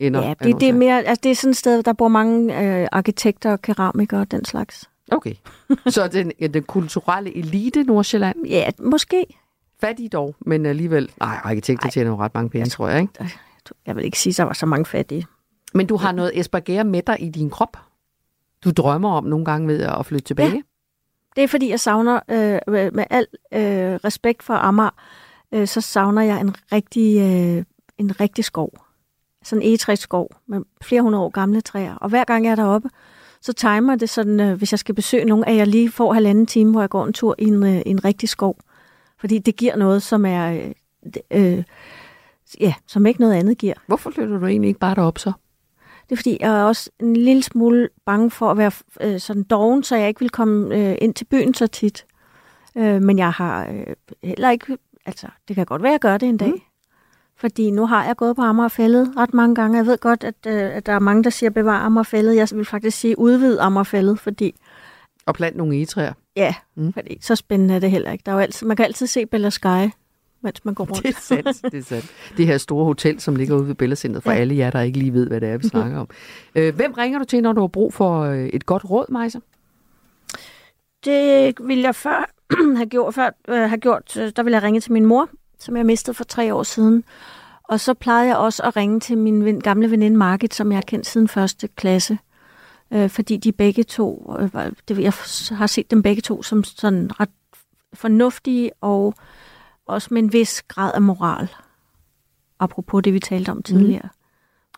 [0.00, 0.22] ender.
[0.22, 2.88] Ja, det, det, er mere, altså det er sådan et sted, der bor mange øh,
[2.92, 4.90] arkitekter og keramikere og den slags.
[5.12, 5.34] Okay.
[5.86, 8.46] Så den, den kulturelle elite Nordsjælland?
[8.46, 9.26] Ja, måske.
[9.80, 11.10] Fattige dog, men alligevel...
[11.20, 13.30] Nej, arkitekter tjener jo ret mange penge, jeg tror jeg, ikke?
[13.86, 15.26] Jeg vil ikke sige, at der var så mange fattige.
[15.74, 17.76] Men du har noget Esbjerg med dig i din krop?
[18.64, 20.54] du drømmer om nogle gange ved at flytte tilbage?
[20.54, 20.60] Ja.
[21.36, 22.60] Det er fordi, jeg savner, øh,
[22.94, 24.90] med al øh, respekt for Amager,
[25.52, 27.64] øh, så savner jeg en rigtig, øh,
[27.98, 28.83] en rigtig skov.
[29.44, 31.94] Sådan en egetræsskov med flere hundrede år gamle træer.
[31.94, 32.88] Og hver gang jeg er deroppe,
[33.40, 36.46] så timer det sådan, øh, hvis jeg skal besøge nogen, at jeg lige får halvanden
[36.46, 38.56] time, hvor jeg går en tur i en, øh, en rigtig skov.
[39.20, 40.52] Fordi det giver noget, som er...
[40.52, 40.72] Øh,
[41.30, 41.64] øh,
[42.60, 43.74] ja, som ikke noget andet giver.
[43.86, 45.32] Hvorfor flytter du egentlig ikke bare derop så?
[46.04, 49.42] Det er fordi, jeg er også en lille smule bange for at være øh, sådan
[49.42, 52.06] doven, så jeg ikke vil komme øh, ind til byen så tit.
[52.76, 53.86] Øh, men jeg har øh,
[54.22, 54.78] heller ikke...
[55.06, 56.48] Altså, det kan godt være, at jeg gør det en dag.
[56.48, 56.60] Mm.
[57.44, 59.76] Fordi nu har jeg gået på Amagerfællet ret mange gange.
[59.76, 62.36] Jeg ved godt, at, øh, at der er mange, der siger, bevar Amagerfællet.
[62.36, 64.54] Jeg vil faktisk sige, udvid Amagerfællet, fordi...
[65.26, 66.12] Og plant nogle egetræer.
[66.36, 66.92] Ja, mm.
[66.92, 68.22] fordi så spændende er det heller ikke.
[68.26, 69.90] Der er jo altid, man kan altid se Bella Sky
[70.40, 71.02] mens man går rundt.
[71.02, 72.12] Det er sandt, det er sandt.
[72.36, 74.38] Det her store hotel, som ligger ude ved Bellacenteret, for ja.
[74.38, 76.08] alle jer, der ikke lige ved, hvad det er, vi snakker om.
[76.56, 79.38] Øh, hvem ringer du til, når du har brug for øh, et godt råd, Majsa?
[81.04, 82.30] Det ville jeg før
[82.76, 83.14] have gjort.
[83.14, 85.28] Før, øh, have gjort der ville jeg ringe til min mor,
[85.58, 87.04] som jeg mistede for tre år siden.
[87.68, 90.76] Og så plejede jeg også at ringe til min ven, gamle veninde Margit, som jeg
[90.76, 92.18] har kendt siden første klasse.
[92.92, 95.12] Øh, fordi de begge to, øh, det, jeg
[95.56, 97.30] har set dem begge to som sådan ret
[97.94, 99.14] fornuftige og
[99.86, 101.48] også med en vis grad af moral.
[102.60, 104.02] Apropos det, vi talte om tidligere.
[104.02, 104.20] Mm.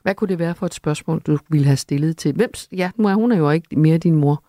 [0.02, 2.34] Hvad kunne det være for et spørgsmål, du ville have stillet til?
[2.34, 2.50] Hvem?
[2.72, 4.42] Ja, nu er hun er jo ikke mere din mor.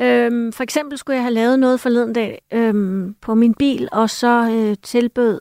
[0.00, 4.10] Øhm, for eksempel skulle jeg have lavet noget forleden dag øhm, på min bil, og
[4.10, 5.40] så øh, tilbød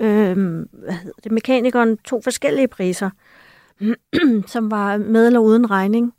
[0.00, 3.10] øhm, hvad hedder det, mekanikeren to forskellige priser,
[4.46, 6.14] som var med eller uden regning.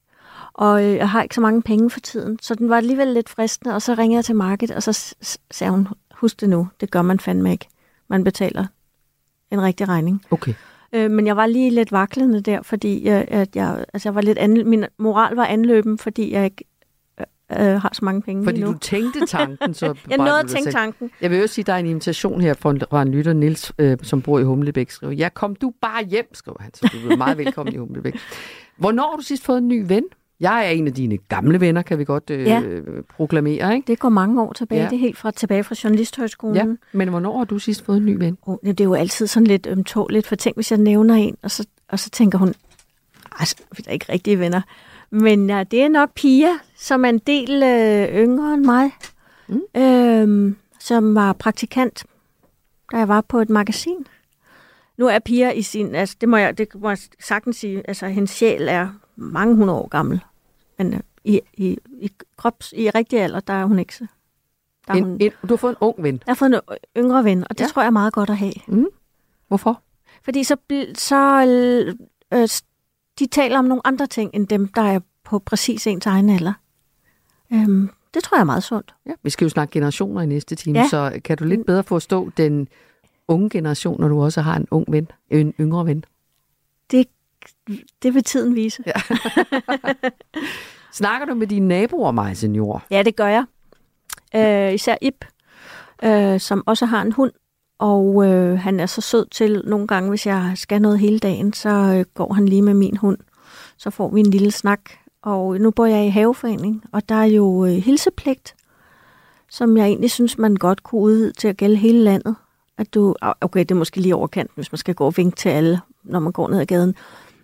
[0.54, 3.30] Og øh, jeg har ikke så mange penge for tiden, så den var alligevel lidt
[3.30, 5.16] fristende, og så ringede jeg til Market, og så
[5.52, 5.88] sagde hun,
[6.22, 7.68] Husk det nu, det gør man fandme ikke.
[8.08, 8.66] Man betaler
[9.52, 10.26] en rigtig regning.
[10.32, 10.54] Okay.
[10.94, 14.22] Øh, men jeg var lige lidt vaklende der, fordi jeg, at jeg, altså jeg var
[14.22, 16.64] lidt an, min moral var anløben, fordi jeg ikke
[17.60, 18.68] øh, har så mange penge Fordi nu.
[18.68, 21.12] du tænkte tanken, så Jeg nåede at tænke tanken.
[21.22, 23.34] Jeg vil også sige, at der er en invitation her fra en, fra en lytter,
[23.34, 26.90] Nils, øh, som bor i Humlebæk, skriver, ja, kom du bare hjem, skriver han, så
[26.94, 28.16] du er meget velkommen i Humlebæk.
[28.78, 30.04] Hvornår har du sidst fået en ny ven?
[30.40, 32.62] Jeg er en af dine gamle venner, kan vi godt øh, ja.
[33.16, 33.76] proklamere.
[33.76, 33.88] Ikke?
[33.88, 34.82] Det går mange år tilbage.
[34.82, 34.90] Ja.
[34.90, 36.56] Det er helt fra tilbage fra Journalisthøjskolen.
[36.56, 36.66] Ja.
[36.92, 38.38] Men hvornår har du sidst fået en ny ven?
[38.46, 41.52] Oh, det er jo altid sådan lidt ømtåligt, for tænk, hvis jeg nævner en, og
[41.52, 42.54] så, og så tænker hun,
[43.40, 44.62] altså, vi er ikke rigtige venner.
[45.12, 48.92] Men ja, det er nok Pia, som er en del øh, yngre end mig,
[49.48, 49.82] mm.
[49.82, 52.06] øh, som var praktikant,
[52.92, 54.08] da jeg var på et magasin.
[54.98, 58.08] Nu er Pia i sin, altså det må jeg, det må jeg sagtens sige, altså
[58.08, 60.20] hendes sjæl er mange hundrede år gammel.
[60.78, 64.08] Men øh, i, i, i, krops, i rigtig alder, der er hun ikke så.
[64.88, 66.14] Der en, hun, en, du har fået en ung ven?
[66.26, 67.70] Jeg har fået en yngre ven, og det ja.
[67.70, 68.54] tror jeg er meget godt at have.
[68.68, 68.88] Mm.
[69.48, 69.82] Hvorfor?
[70.24, 70.56] Fordi så,
[70.96, 71.46] så
[72.34, 72.48] øh,
[73.20, 76.54] de taler om nogle andre ting, end dem, der er på præcis ens egen alder.
[77.54, 78.96] Øhm, det tror jeg er meget sundt.
[79.06, 80.88] Ja, vi skal jo snakke generationer i næste time, ja.
[80.88, 82.68] så kan du lidt bedre forstå den
[83.28, 86.06] unge generation, når du også har en ung ven, en yngre ven?
[86.92, 87.08] Det
[88.04, 88.84] det vil tiden vise.
[88.86, 89.02] Ja.
[90.92, 92.84] Snakker du med dine naboer, Maja Senior?
[92.92, 93.46] Ja, det gør jeg.
[94.36, 95.26] Øh, især Ip,
[96.04, 97.32] øh, som også har en hund.
[97.82, 101.54] Og øh, han er så sød til nogle gange, hvis jeg skal noget hele dagen,
[101.54, 103.18] så øh, går han lige med min hund.
[103.78, 104.82] Så får vi en lille snak.
[105.22, 108.56] Og nu bor jeg i haveforening, og der er jo øh, hilsepligt,
[109.50, 112.36] som jeg egentlig synes, man godt kunne udvide til at gælde hele landet.
[112.78, 115.50] At du, okay, det er måske lige overkanten, hvis man skal gå og vinke til
[115.50, 116.96] alle, når man går ned ad gaden.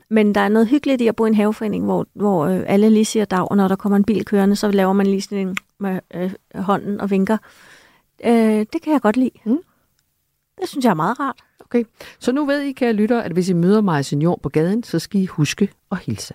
[0.10, 2.90] Men der er noget hyggeligt i at bo i en haveforening, hvor, hvor øh, alle
[2.90, 5.48] lige siger dag, og når der kommer en bil kørende, så laver man lige sådan
[5.48, 7.38] en med øh, hånden og vinker.
[8.26, 9.32] Øh, det kan jeg godt lide.
[9.46, 9.60] Mm.
[10.62, 11.36] Det synes jeg er meget rart.
[11.66, 11.84] Okay,
[12.20, 15.00] så nu ved I, kære lytter, at hvis I møder Maja Senior på gaden, så
[15.00, 16.34] skal I huske at hilse.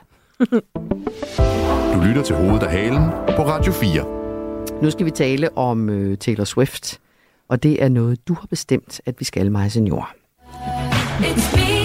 [1.94, 4.82] Du lytter til Hovedet af Halen på Radio 4.
[4.82, 7.00] Nu skal vi tale om øh, Taylor Swift,
[7.48, 10.10] og det er noget, du har bestemt, at vi skal, Maja Senior.
[11.20, 11.81] It's me.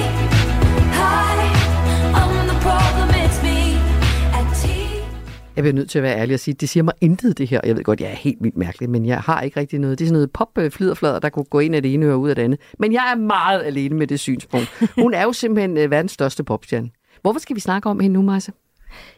[5.57, 7.61] Jeg bliver nødt til at være ærlig og sige, det siger mig intet det her.
[7.63, 9.99] Jeg ved godt, jeg er helt vildt mærkelig, men jeg har ikke rigtig noget.
[9.99, 12.29] Det er sådan noget popflyderflader, øh, der kunne gå ind af det ene og ud
[12.29, 12.59] af det andet.
[12.79, 14.67] Men jeg er meget alene med det synspunkt.
[15.01, 16.89] Hun er jo simpelthen øh, verdens største popstjerne.
[17.21, 18.51] Hvorfor skal vi snakke om hende nu, Marse?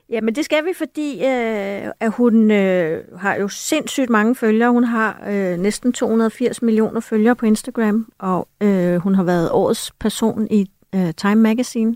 [0.10, 4.72] Jamen det skal vi, fordi øh, at hun øh, har jo sindssygt mange følgere.
[4.72, 9.92] Hun har øh, næsten 280 millioner følgere på Instagram, og øh, hun har været årets
[10.00, 11.96] person i øh, Time Magazine.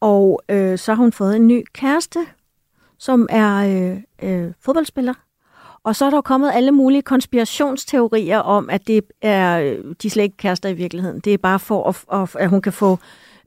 [0.00, 2.18] Og øh, så har hun fået en ny kæreste,
[2.98, 5.14] som er øh, øh, fodboldspiller.
[5.84, 10.22] Og så er der kommet alle mulige konspirationsteorier om, at det er, øh, de slet
[10.22, 11.20] ikke kærester i virkeligheden.
[11.20, 12.98] Det er bare for, at, at, at hun kan få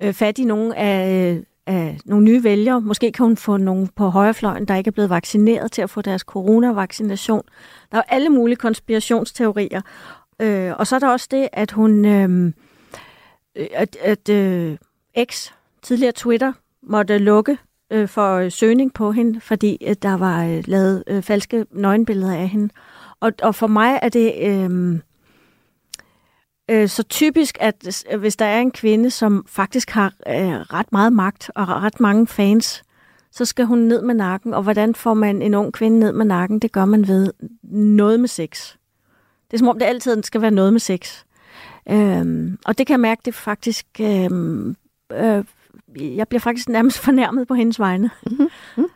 [0.02, 2.82] øh, fat i nogle af, øh, af nogle nye vælgere.
[2.82, 6.02] Måske kan hun få nogen på højrefløjen, der ikke er blevet vaccineret til at få
[6.02, 7.42] deres coronavaccination.
[7.92, 9.82] Der er alle mulige konspirationsteorier.
[10.40, 12.06] Øh, og så er der også det, at hun...
[12.06, 12.54] Øh,
[13.56, 14.78] øh at, at øh,
[15.24, 17.58] X, tidligere Twitter, måtte lukke
[17.92, 22.48] øh, for søgning på hende, fordi øh, der var øh, lavet øh, falske nøgenbilleder af
[22.48, 22.70] hende.
[23.20, 25.00] Og, og for mig er det øh,
[26.70, 30.92] øh, så typisk, at øh, hvis der er en kvinde, som faktisk har øh, ret
[30.92, 32.84] meget magt og ret mange fans,
[33.32, 34.54] så skal hun ned med nakken.
[34.54, 36.60] Og hvordan får man en ung kvinde ned med nakken?
[36.60, 37.34] Det gør man ved
[37.64, 38.76] noget med sex.
[39.48, 41.24] Det er som om, det altid skal være noget med sex.
[41.90, 43.86] Øhm, og det kan jeg mærke, det faktisk...
[44.00, 44.76] Øhm,
[45.12, 45.44] øh, øh
[46.00, 48.10] jeg bliver faktisk nærmest fornærmet på hendes vegne.
[48.26, 48.50] Mm-hmm.
[48.78, 48.92] Mm-hmm.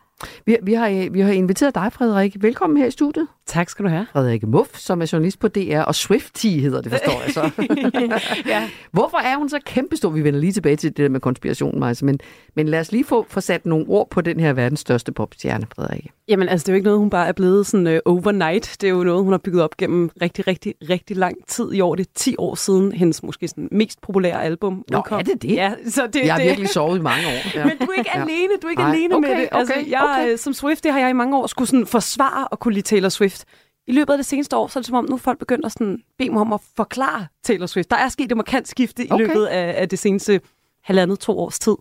[0.46, 2.36] Vi, vi, har, øh, vi har inviteret dig, Frederik.
[2.40, 3.28] Velkommen her i studiet.
[3.48, 4.08] Tak skal du have.
[4.14, 7.52] Frederik Muff, som er journalist på DR, og Swifty hedder det, forstår jeg så.
[8.54, 8.70] ja.
[8.92, 10.10] Hvorfor er hun så kæmpestor?
[10.10, 12.20] Vi vender lige tilbage til det der med konspirationen, Majse, men,
[12.56, 15.66] men lad os lige få, få sat nogle ord på den her verdens største popstjerne,
[15.76, 16.08] Frederik.
[16.28, 18.78] Jamen altså, det er jo ikke noget, hun bare er blevet sådan uh, overnight.
[18.82, 21.82] Det er jo noget, hun har bygget op gennem rigtig, rigtig, rigtig lang tid i
[21.82, 21.96] år.
[21.96, 25.20] Det er 10 år siden hendes måske sådan mest populære album Nå, udkom.
[25.20, 25.52] er det det?
[25.52, 26.48] Ja, så det, Jeg har det.
[26.48, 27.58] virkelig sovet i mange år.
[27.58, 27.64] Ja.
[27.70, 28.22] Men du er ikke Ja.
[28.22, 29.48] alene, du er ikke Nej, alene okay, med det.
[29.52, 30.32] Altså, okay, jeg, okay.
[30.32, 33.10] øh, Som Swift, har jeg i mange år skulle sådan forsvare og kunne lide Taylor
[33.10, 33.35] Swift.
[33.88, 35.72] I løbet af det seneste år, så er det som om, nu folk begyndt at
[35.72, 37.90] sådan bede mig om at forklare Taylor Swift.
[37.90, 39.28] Der er sket et markant skifte i Okay.
[39.28, 40.42] løbet af, af det seneste
[40.84, 41.76] halvandet, to års tid.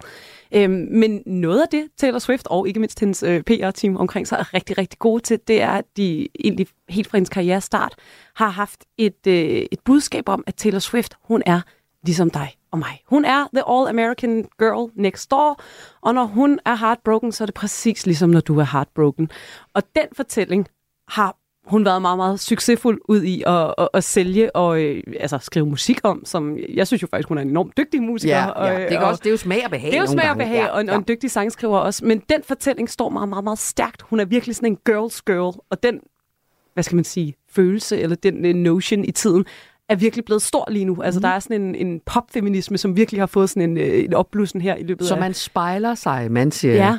[0.53, 4.37] Øhm, men noget af det, Taylor Swift og ikke mindst hendes øh, PR-team omkring sig
[4.37, 7.95] er rigtig, rigtig gode til, det er, at de egentlig helt fra hendes karriere start
[8.35, 9.35] har haft et, øh,
[9.73, 11.61] et budskab om, at Taylor Swift, hun er
[12.05, 13.01] ligesom dig og mig.
[13.07, 15.61] Hun er the all-American girl next door,
[16.01, 19.31] og når hun er heartbroken, så er det præcis ligesom, når du er heartbroken.
[19.75, 20.67] Og den fortælling
[21.09, 21.37] har
[21.67, 25.67] hun været meget, meget succesfuld ud i at, at, at sælge og øh, altså, skrive
[25.67, 28.37] musik om, som jeg synes jo faktisk, hun er en enormt dygtig musiker.
[28.37, 28.81] Ja, og, ja.
[28.81, 30.37] Det, kan og, også, det er jo smag og behag det er jo smag og
[30.37, 30.93] behag, Ja, og, en, ja.
[30.93, 32.05] og en dygtig sangskriver også.
[32.05, 34.03] Men den fortælling står meget, meget, meget stærkt.
[34.03, 36.01] Hun er virkelig sådan en girl's girl, og den,
[36.75, 39.45] hvad skal man sige, følelse, eller den uh, notion i tiden,
[39.89, 41.03] er virkelig blevet stor lige nu.
[41.03, 41.23] Altså, mm.
[41.23, 44.61] der er sådan en, en popfeminisme, som virkelig har fået sådan en, øh, en opblussen
[44.61, 45.21] her i løbet Så af...
[45.21, 46.75] man spejler sig, man siger.
[46.75, 46.99] Ja,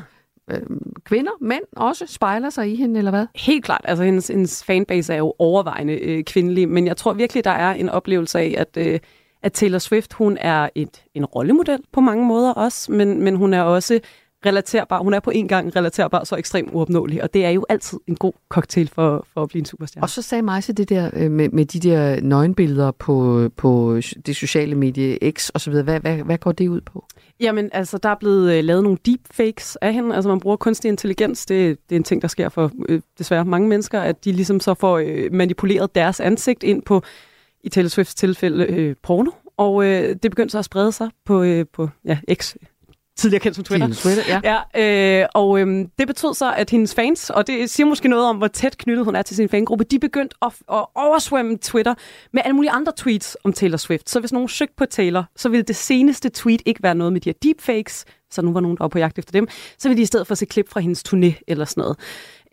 [0.51, 3.25] Øhm, kvinder, mænd også spejler sig i hende, eller hvad?
[3.35, 3.81] helt klart.
[3.83, 7.73] Altså, hendes, hendes fanbase er jo overvejende øh, kvindelig, men jeg tror virkelig, der er
[7.73, 8.99] en oplevelse af, at, øh,
[9.43, 13.53] at Taylor Swift, hun er et, en rollemodel på mange måder også, men, men hun
[13.53, 13.99] er også
[14.45, 14.99] relaterbar.
[15.03, 18.15] Hun er på en gang relaterbar, så ekstremt uopnåelig, og det er jo altid en
[18.15, 20.03] god cocktail for, for at blive en superstjerne.
[20.03, 24.35] Og så sagde Majse det der øh, med, med de der nøgenbilleder på, på det
[24.35, 25.83] sociale medie X og så videre.
[25.83, 27.05] Hvad, hvad, hvad går det ud på?
[27.39, 30.15] Jamen, altså, der er blevet øh, lavet nogle deepfakes af hende.
[30.15, 31.45] Altså, man bruger kunstig intelligens.
[31.45, 34.59] Det, det er en ting, der sker for øh, desværre mange mennesker, at de ligesom
[34.59, 37.01] så får øh, manipuleret deres ansigt ind på,
[37.63, 39.31] i Taylor Swifts tilfælde, øh, porno.
[39.57, 42.55] Og øh, det begyndte så at sprede sig på, øh, på ja, X,
[43.17, 43.93] tidligere kendt som Twitter.
[43.93, 44.61] Twitter, ja.
[44.75, 48.25] Ja, øh, og øhm, det betød så, at hendes fans, og det siger måske noget
[48.25, 51.93] om, hvor tæt knyttet hun er til sin fangruppe, de begyndte at, at oversvømme Twitter
[52.33, 54.09] med alle mulige andre tweets om Taylor Swift.
[54.09, 57.21] Så hvis nogen søgte på Taylor, så ville det seneste tweet ikke være noget med
[57.21, 59.47] de her deepfakes, så nu var nogen, der var på jagt efter dem,
[59.77, 61.97] så ville de i stedet for se klip fra hendes turné eller sådan noget.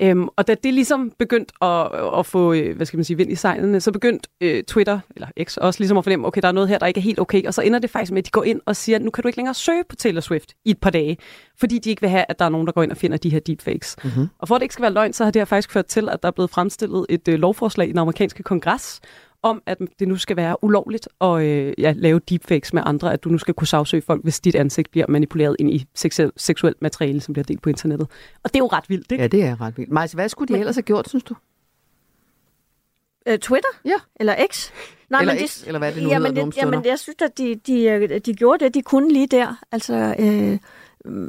[0.01, 3.33] Øhm, og da det ligesom begyndte at, at få, øh, hvad skal man sige, vind
[3.33, 6.53] i sejlene, så begyndte øh, Twitter, eller X, også ligesom at fornemme, okay, der er
[6.53, 8.31] noget her, der ikke er helt okay, og så ender det faktisk med, at de
[8.31, 10.79] går ind og siger, nu kan du ikke længere søge på Taylor Swift i et
[10.79, 11.17] par dage,
[11.61, 13.31] fordi de ikke vil have, at der er nogen, der går ind og finder de
[13.31, 13.97] her deepfakes.
[14.05, 14.29] Mm-hmm.
[14.39, 16.09] Og for at det ikke skal være løgn, så har det her faktisk ført til,
[16.09, 19.01] at der er blevet fremstillet et øh, lovforslag i den amerikanske kongres,
[19.43, 23.25] om, at det nu skal være ulovligt at øh, ja, lave deepfakes med andre, at
[23.25, 26.83] du nu skal kunne sagsøge folk, hvis dit ansigt bliver manipuleret ind i seksuel, seksuelt
[26.83, 28.09] materiale, som bliver delt på internettet.
[28.43, 29.23] Og det er jo ret vildt, ikke?
[29.23, 29.93] Ja, det er ret vildt.
[29.93, 31.35] Majse, hvad skulle de ellers have gjort, synes du?
[33.27, 33.69] Øh, Twitter?
[33.85, 33.97] Ja.
[34.17, 34.71] Eller X?
[35.21, 37.55] Eller men X, eller hvad det nu jamen, hedder det, jamen, jeg synes, at de,
[37.55, 39.65] de, øh, de gjorde det, de kunne lige der.
[39.73, 40.59] Altså, øh,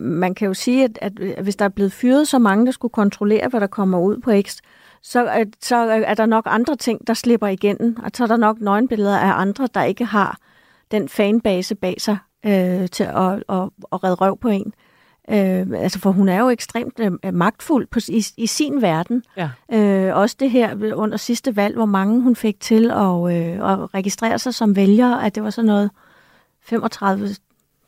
[0.02, 2.92] man kan jo sige, at, at hvis der er blevet fyret så mange, der skulle
[2.92, 4.58] kontrollere, hvad der kommer ud på X,
[5.04, 7.98] så, at, så er der nok andre ting, der slipper igennem.
[8.04, 10.38] Og så er der nok nøgenbilleder af andre, der ikke har
[10.92, 14.74] den fanbase bag sig øh, til at, at, at, redde røv på en.
[15.30, 19.24] Øh, altså, for hun er jo ekstremt øh, magtfuld på, i, i sin verden.
[19.38, 19.50] Ja.
[19.74, 23.94] Øh, også det her under sidste valg, hvor mange hun fik til at, øh, at
[23.94, 25.92] registrere sig som vælger, at det var sådan noget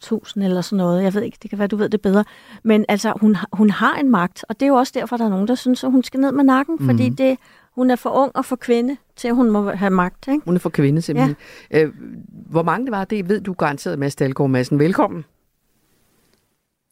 [0.03, 1.03] 35.000 eller sådan noget.
[1.03, 2.23] Jeg ved ikke, det kan være, du ved det bedre.
[2.63, 5.29] Men altså, hun, hun har en magt, og det er jo også derfor, der er
[5.29, 6.85] nogen, der synes, at hun skal ned med nakken, mm.
[6.85, 7.37] fordi det,
[7.75, 10.27] hun er for ung og for kvinde til, at hun må have magt.
[10.27, 10.41] Ikke?
[10.45, 11.35] Hun er for kvinde simpelthen.
[11.71, 11.83] Ja.
[11.83, 11.93] Øh,
[12.49, 14.79] hvor mange det var, det ved du garanteret, Mads Dahlgaard Madsen.
[14.79, 15.25] Velkommen.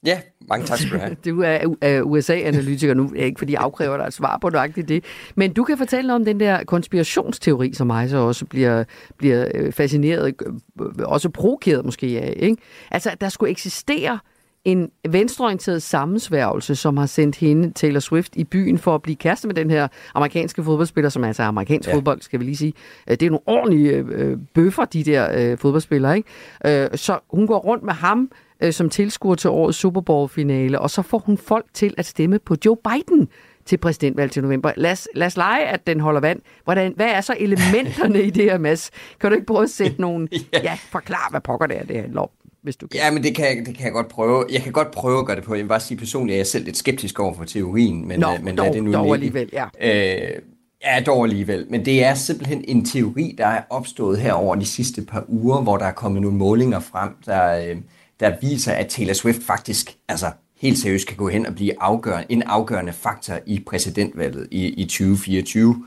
[0.05, 1.15] Ja, mange tak skal du have.
[1.25, 5.03] Du er, er USA-analytiker nu, ikke fordi jeg afkræver dig et svar på nøjagtigt det.
[5.35, 8.83] Men du kan fortælle noget om den der konspirationsteori, som mig så også bliver,
[9.17, 10.33] bliver øh, fascineret,
[10.81, 12.33] øh, også provokeret måske af.
[12.37, 12.57] Ikke?
[12.91, 14.19] Altså, at der skulle eksistere
[14.65, 19.47] en venstreorienteret sammensværgelse, som har sendt hende, Taylor Swift, i byen for at blive kæreste
[19.47, 21.95] med den her amerikanske fodboldspiller, som altså er amerikansk ja.
[21.95, 22.73] Fodbold, skal vi lige sige.
[23.09, 26.17] Øh, Det er nogle ordentlige øh, bøffer, de der øh, fodboldspillere.
[26.17, 26.83] Ikke?
[26.83, 28.31] Øh, så hun går rundt med ham
[28.63, 32.39] øh, som tilskuer til årets Super Bowl-finale, og så får hun folk til at stemme
[32.39, 33.27] på Joe Biden
[33.65, 34.71] til præsidentvalg til november.
[34.77, 36.39] Lad os, lad os lege, at den holder vand.
[36.63, 38.91] Hvordan, hvad er så elementerne i det her, Mads?
[39.21, 40.27] Kan du ikke prøve at sætte nogle...
[40.53, 40.59] ja.
[40.63, 42.29] ja, forklar, hvad pokker det er, det handler om,
[42.63, 42.99] hvis du kan.
[42.99, 44.45] Ja, men det kan, det kan jeg godt prøve.
[44.51, 45.53] Jeg kan godt prøve at gøre det på.
[45.55, 48.07] Jeg vil bare sige personligt, at jeg er selv lidt skeptisk over for teorien.
[48.07, 49.13] Men, Nå, øh, men dog, lad det nu dog ligge.
[49.13, 49.65] alligevel, ja.
[49.81, 50.41] Øh,
[50.83, 51.65] ja, dog alligevel.
[51.69, 55.61] Men det er simpelthen en teori, der er opstået her over de sidste par uger,
[55.61, 57.77] hvor der er kommet nogle målinger frem, der, øh,
[58.19, 62.31] der viser, at Taylor Swift faktisk altså, helt seriøst kan gå hen og blive afgørende,
[62.31, 65.83] en afgørende faktor i præsidentvalget i, i 2024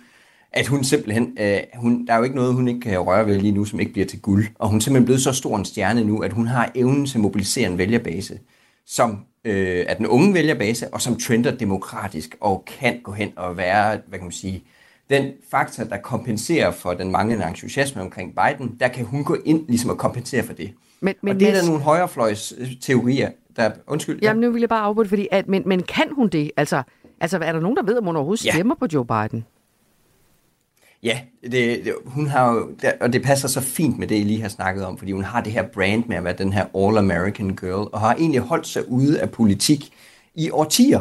[0.57, 3.41] at hun simpelthen, øh, hun, der er jo ikke noget, hun ikke kan røre ved
[3.41, 4.47] lige nu, som ikke bliver til guld.
[4.55, 7.19] Og hun er simpelthen blevet så stor en stjerne nu, at hun har evnen til
[7.19, 8.39] at mobilisere en vælgerbase,
[8.87, 13.57] som øh, er den unge vælgerbase, og som trender demokratisk og kan gå hen og
[13.57, 14.65] være, hvad kan man sige,
[15.11, 19.69] den faktor, der kompenserer for den manglende entusiasme omkring Biden, der kan hun gå ind
[19.69, 20.73] ligesom og kompensere for det.
[21.01, 23.71] Men, men og det er Mads- der nogle højrefløjs øh, teorier, der...
[23.87, 24.19] Undskyld.
[24.23, 26.51] Jamen, nu vil jeg bare afbryde, fordi, at, men, men kan hun det?
[26.57, 26.83] Altså,
[27.21, 28.53] altså, er der nogen, der ved, om hun overhovedet Ja.
[28.53, 29.45] stemmer på Joe Biden?
[31.03, 32.71] Ja, det, det, hun har jo,
[33.01, 35.41] og det passer så fint med det, I lige har snakket om, fordi hun har
[35.41, 38.89] det her brand med at være den her all-American girl, og har egentlig holdt sig
[38.89, 39.93] ude af politik
[40.35, 41.01] i årtier.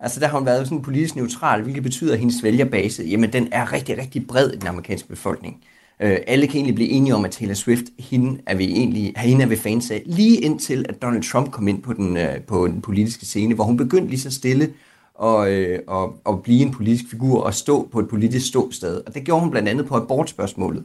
[0.00, 3.48] Altså der har hun været sådan politisk neutral, hvilket betyder, at hendes vælgerbase, jamen den
[3.52, 5.64] er rigtig, rigtig bred i den amerikanske befolkning.
[6.02, 9.42] Øh, alle kan egentlig blive enige om, at Taylor Swift, hende er vi egentlig, hende
[9.42, 12.66] er vi fans af, lige indtil at Donald Trump kom ind på den, øh, på
[12.66, 14.72] den politiske scene, hvor hun begyndte lige så stille
[15.14, 19.02] og, øh, og, og blive en politisk figur og stå på et politisk ståsted.
[19.06, 20.84] Og det gjorde hun blandt andet på abortspørgsmålet,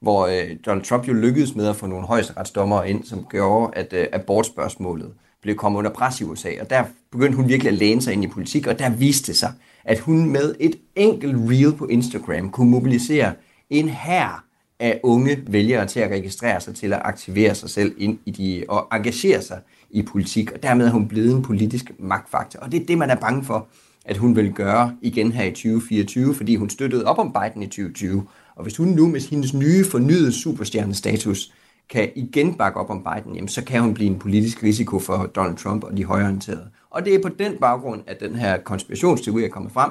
[0.00, 3.92] hvor øh, Donald Trump jo lykkedes med at få nogle højesteretsdommere ind, som gjorde, at
[3.92, 5.10] øh, abortspørgsmålet
[5.42, 6.50] blev kommet under pres i USA.
[6.60, 9.36] Og der begyndte hun virkelig at læne sig ind i politik, og der viste det
[9.36, 9.52] sig,
[9.84, 13.32] at hun med et enkelt reel på Instagram kunne mobilisere
[13.70, 14.49] en hær
[14.80, 18.64] af unge vælgere til at registrere sig, til at aktivere sig selv ind i de,
[18.68, 19.60] og engagere sig
[19.90, 22.60] i politik, og dermed er hun blevet en politisk magtfaktor.
[22.60, 23.68] Og det er det, man er bange for,
[24.04, 27.66] at hun vil gøre igen her i 2024, fordi hun støttede op om Biden i
[27.66, 28.26] 2020.
[28.56, 31.52] Og hvis hun nu med hendes nye fornyede superstjernestatus
[31.90, 35.26] kan igen bakke op om Biden, jamen, så kan hun blive en politisk risiko for
[35.26, 36.70] Donald Trump og de højreorienterede.
[36.90, 39.90] Og det er på den baggrund, at den her konspirationsteori er kommet frem,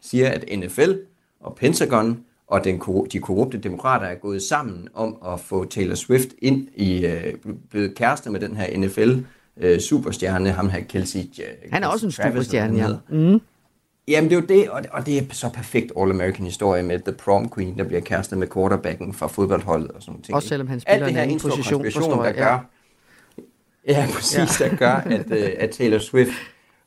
[0.00, 0.92] siger, at NFL
[1.40, 2.80] og Pentagon og den,
[3.12, 7.34] de korrupte demokrater er gået sammen om at få Taylor Swift ind i øh,
[7.70, 9.14] blevet kæreste med den her NFL
[9.56, 11.18] øh, superstjerne, ham her Kelsey.
[11.18, 12.86] Øh, Han er også en superstjerne, ja.
[12.86, 13.38] hedder.
[14.08, 17.12] Jamen det er jo det, og, og det er så perfekt All-American historie med The
[17.12, 20.34] Prom Queen, der bliver kærester med quarterbacken fra fodboldholdet og sådan noget.
[20.34, 22.44] Også selvom han spiller en anden position, forstår der jeg, ja.
[22.44, 22.58] gør,
[23.88, 24.68] ja, præcis, ja.
[24.68, 26.32] der gør, at, øh, at Taylor Swift,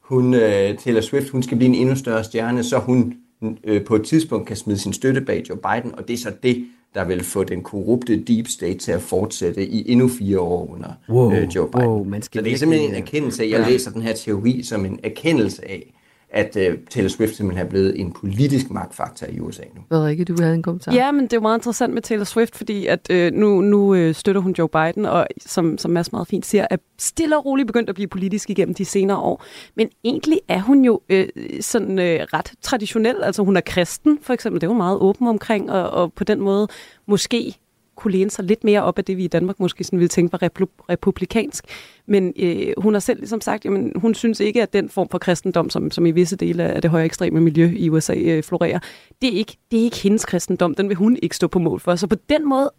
[0.01, 3.18] hun, øh, Taylor Swift, hun skal blive en endnu større stjerne, så hun
[3.64, 6.32] øh, på et tidspunkt kan smide sin støtte bag Joe Biden, og det er så
[6.44, 10.74] det, der vil få den korrupte deep state til at fortsætte i endnu fire år
[10.74, 11.88] under Wow, øh, Joe Biden.
[11.88, 13.44] wow, man skal Så det er simpelthen en erkendelse.
[13.44, 15.94] Af, jeg læser den her teori som en erkendelse af,
[16.34, 19.82] at øh, Taylor Swift simpelthen er blevet en politisk magtfaktor i USA nu.
[19.90, 20.94] Frederikke, du havde en kommentar.
[20.94, 23.96] Ja, men det er jo meget interessant med Taylor Swift, fordi at øh, nu, nu
[23.96, 27.46] øh, støtter hun Joe Biden, og som, som Mads meget fint siger, er stille og
[27.46, 29.44] roligt begyndt at blive politisk igennem de senere år.
[29.76, 31.28] Men egentlig er hun jo øh,
[31.62, 33.24] sådan øh, ret traditionel.
[33.24, 34.62] Altså hun er kristen, for eksempel.
[34.62, 36.68] Det er hun meget åben omkring, og, og på den måde
[37.08, 37.56] måske
[37.96, 40.32] kunne læne sig lidt mere op af det, vi i Danmark måske sådan ville tænke
[40.32, 41.66] var repub- republikansk.
[42.06, 45.18] Men øh, hun har selv ligesom sagt, at hun synes ikke, at den form for
[45.18, 48.80] kristendom, som, som i visse dele af det højere ekstreme miljø i USA øh, florerer,
[49.22, 50.76] det er, ikke, det er ikke hendes kristendom.
[50.76, 51.96] Den vil hun ikke stå på mål for.
[51.96, 52.72] Så på den måde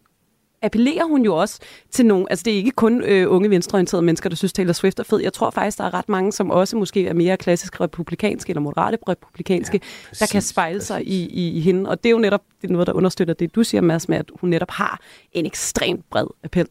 [0.65, 1.59] appellerer hun jo også
[1.91, 4.99] til nogle, altså det er ikke kun øh, unge venstreorienterede mennesker, der synes Taylor Swift
[4.99, 5.21] er fed.
[5.21, 8.61] Jeg tror faktisk, der er ret mange, som også måske er mere klassisk republikanske eller
[8.61, 9.81] moderate republikanske,
[10.13, 10.87] ja, der kan spejle præcis.
[10.87, 11.91] sig i, i, i hende.
[11.91, 14.17] Og det er jo netop det er noget, der understøtter det, du siger, Mads, med
[14.17, 15.01] at hun netop har
[15.33, 16.67] en ekstremt bred appel.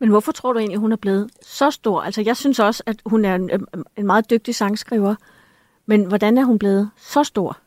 [0.00, 2.00] Men hvorfor tror du egentlig, hun er blevet så stor?
[2.00, 3.50] Altså, jeg synes også, at hun er en,
[3.96, 5.14] en meget dygtig sangskriver.
[5.86, 7.58] Men hvordan er hun blevet så stor?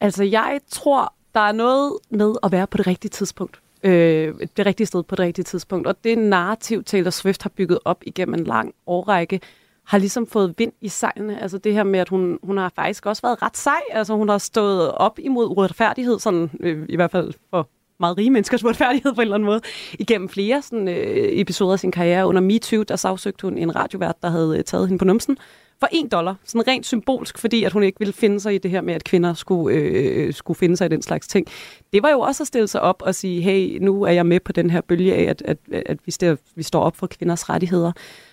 [0.00, 3.60] Altså, jeg tror, der er noget med at være på det rigtige tidspunkt.
[3.82, 5.86] Øh, det rigtige sted på det rigtige tidspunkt.
[5.86, 9.40] Og det narrativ, Taylor Swift har bygget op igennem en lang årrække,
[9.84, 11.42] har ligesom fået vind i sejlene.
[11.42, 13.80] Altså det her med, at hun, hun har faktisk også været ret sej.
[13.90, 17.68] Altså hun har stået op imod uretfærdighed, sådan, øh, i hvert fald for
[18.00, 19.60] meget rige menneskers uretfærdighed på en eller anden måde,
[19.92, 22.26] igennem flere sådan, øh, episoder af sin karriere.
[22.26, 25.38] Under MeToo, der sagsøgte hun en radiovært, der havde øh, taget hende på numsen
[25.82, 26.34] for en dollar.
[26.44, 29.04] Sådan rent symbolsk, fordi at hun ikke ville finde sig i det her med, at
[29.04, 31.46] kvinder skulle, øh, skulle finde sig i den slags ting.
[31.92, 34.40] Det var jo også at stille sig op og sige, hey, nu er jeg med
[34.40, 37.50] på den her bølge af, at, at, at vi, står, vi står op for kvinders
[37.50, 37.92] rettigheder.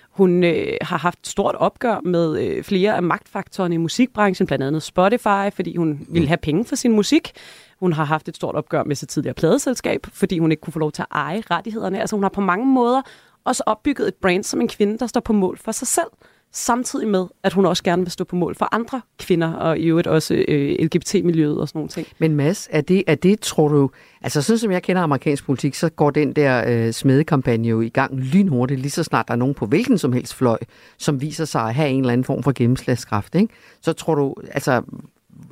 [0.10, 4.84] Hun øh, har haft stort opgør med øh, flere af magtfaktorerne i musikbranchen, blandt andet
[4.84, 7.32] Spotify, fordi hun ville have penge for sin musik.
[7.80, 10.80] Hun har haft et stort opgør med sit tidligere pladeselskab, fordi hun ikke kunne få
[10.80, 12.00] lov til at eje rettighederne.
[12.00, 13.02] Altså hun har på mange måder
[13.45, 16.08] også opbygget et brand som en kvinde, der står på mål for sig selv
[16.52, 19.86] samtidig med, at hun også gerne vil stå på mål for andre kvinder, og i
[19.86, 22.08] øvrigt også øh, LGBT-miljøet og sådan nogle ting.
[22.20, 23.89] Men Mads, er det, er det, tror du...
[24.22, 27.89] Altså sådan som jeg kender amerikansk politik, så går den der øh, smedekampagne jo i
[27.89, 30.58] gang lynhurtigt, lige så snart der er nogen på hvilken som helst fløj,
[30.97, 33.36] som viser sig at have en eller anden form for gennemslagskraft.
[33.36, 33.54] Ikke?
[33.82, 34.82] Så tror du, altså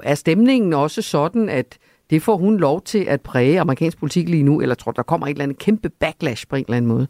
[0.04, 1.78] er stemningen også sådan, at
[2.10, 5.04] det får hun lov til at præge amerikansk politik lige nu, eller tror du, der
[5.04, 7.08] kommer et eller andet kæmpe backlash på en eller anden måde?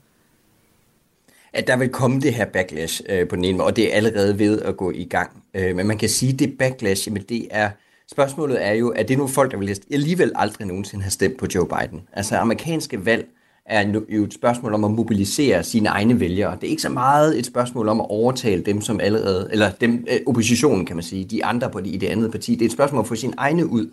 [1.54, 3.95] At der vil komme det her backlash øh, på den ene måde, og det er
[3.95, 5.43] allerede ved at gå i gang.
[5.54, 7.70] Øh, men man kan sige, at det backlash, jamen det er,
[8.12, 11.38] spørgsmålet er jo, at det er nogle folk, der vil alligevel aldrig nogensinde have stemt
[11.38, 12.02] på Joe Biden.
[12.14, 13.28] Altså amerikanske valg
[13.66, 16.58] er jo et spørgsmål om at mobilisere sine egne vælgere.
[16.62, 20.06] Det er ikke så meget et spørgsmål om at overtale dem, som allerede, eller dem,
[20.12, 22.54] øh, oppositionen kan man sige, de andre på det, i det andet parti.
[22.54, 23.91] Det er et spørgsmål om at få sine egne ud.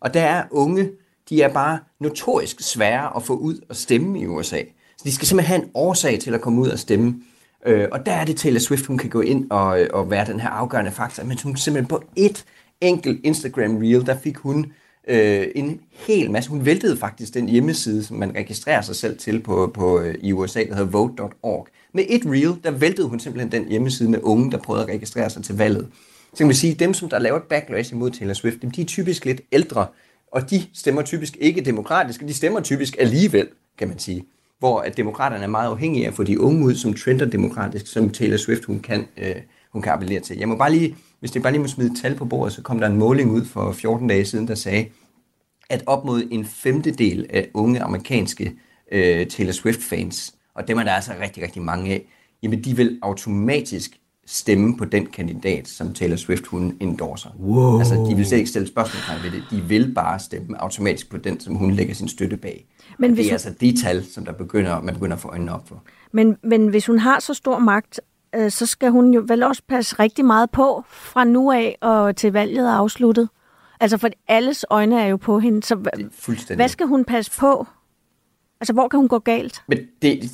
[0.00, 0.90] Og der er unge,
[1.28, 4.60] de er bare notorisk svære at få ud og stemme i USA.
[5.00, 7.14] Så de skal simpelthen have en årsag til at komme ud og stemme.
[7.66, 10.40] Øh, og der er det Taylor Swift, hun kan gå ind og, og være den
[10.40, 11.24] her afgørende faktor.
[11.24, 12.44] Men hun simpelthen på et
[12.80, 14.72] enkelt Instagram reel, der fik hun
[15.08, 16.50] øh, en hel masse.
[16.50, 20.32] Hun væltede faktisk den hjemmeside, som man registrerer sig selv til på, på, øh, i
[20.32, 21.68] USA, der hedder vote.org.
[21.94, 25.30] Med et reel, der væltede hun simpelthen den hjemmeside med unge, der prøvede at registrere
[25.30, 25.88] sig til valget.
[26.30, 28.70] Så kan man sige, at dem, som der laver et backlash imod Taylor Swift, dem,
[28.70, 29.86] de er typisk lidt ældre,
[30.32, 33.48] og de stemmer typisk ikke demokratisk, de stemmer typisk alligevel,
[33.78, 34.24] kan man sige
[34.60, 37.86] hvor at demokraterne er meget afhængige af at få de unge ud, som trender demokratisk,
[37.86, 39.36] som Taylor Swift hun kan, øh,
[39.72, 40.38] hun kan appellere til.
[40.38, 42.80] Jeg må bare lige, hvis det bare lige må smide tal på bordet, så kom
[42.80, 44.86] der en måling ud for 14 dage siden, der sagde,
[45.70, 48.52] at op mod en femtedel af unge amerikanske
[48.92, 52.04] øh, Taylor Swift-fans, og dem er der altså rigtig, rigtig mange af,
[52.42, 53.99] jamen de vil automatisk
[54.32, 57.30] stemme på den kandidat, som Taylor Swift hun endorser.
[57.40, 57.78] Wow.
[57.78, 59.42] Altså, de vil slet ikke stille spørgsmålstegn ved det.
[59.50, 62.66] De vil bare stemme automatisk på den, som hun lægger sin støtte bag.
[62.98, 65.54] Men det er hun- altså de tal, som der begynder, man begynder at få øjnene
[65.54, 65.82] op for.
[66.12, 68.00] Men, men hvis hun har så stor magt,
[68.34, 72.16] øh, så skal hun jo vel også passe rigtig meget på fra nu af og
[72.16, 73.28] til valget er afsluttet.
[73.80, 75.62] Altså, for alles øjne er jo på hende.
[75.62, 75.74] Så
[76.56, 77.66] hvad skal hun passe på?
[78.60, 79.62] Altså, hvor kan hun gå galt?
[79.68, 80.30] Men det,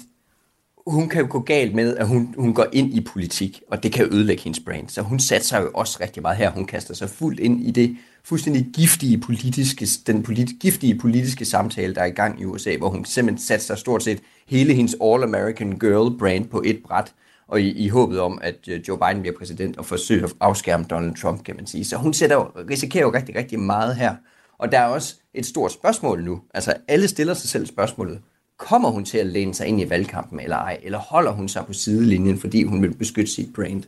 [0.87, 3.93] hun kan jo gå galt med, at hun, hun går ind i politik, og det
[3.93, 4.89] kan ødelægge hendes brand.
[4.89, 6.51] Så hun satser jo også rigtig meget her.
[6.51, 11.95] Hun kaster sig fuldt ind i det fuldstændig giftige politiske, den politi, giftige politiske samtale,
[11.95, 15.78] der er i gang i USA, hvor hun simpelthen satser stort set hele hendes All-American
[15.78, 17.12] Girl brand på et bræt,
[17.49, 20.84] og i, i håbet om, at øh, Joe Biden bliver præsident og forsøger at afskærme
[20.84, 21.84] Donald Trump, kan man sige.
[21.84, 24.14] Så hun sætter, risikerer jo rigtig, rigtig meget her.
[24.59, 26.41] Og der er også et stort spørgsmål nu.
[26.55, 28.20] Altså, alle stiller sig selv spørgsmålet.
[28.59, 30.81] Kommer hun til at læne sig ind i valgkampen eller ej?
[30.83, 33.83] Eller holder hun sig på sidelinjen, fordi hun vil beskytte sit brand?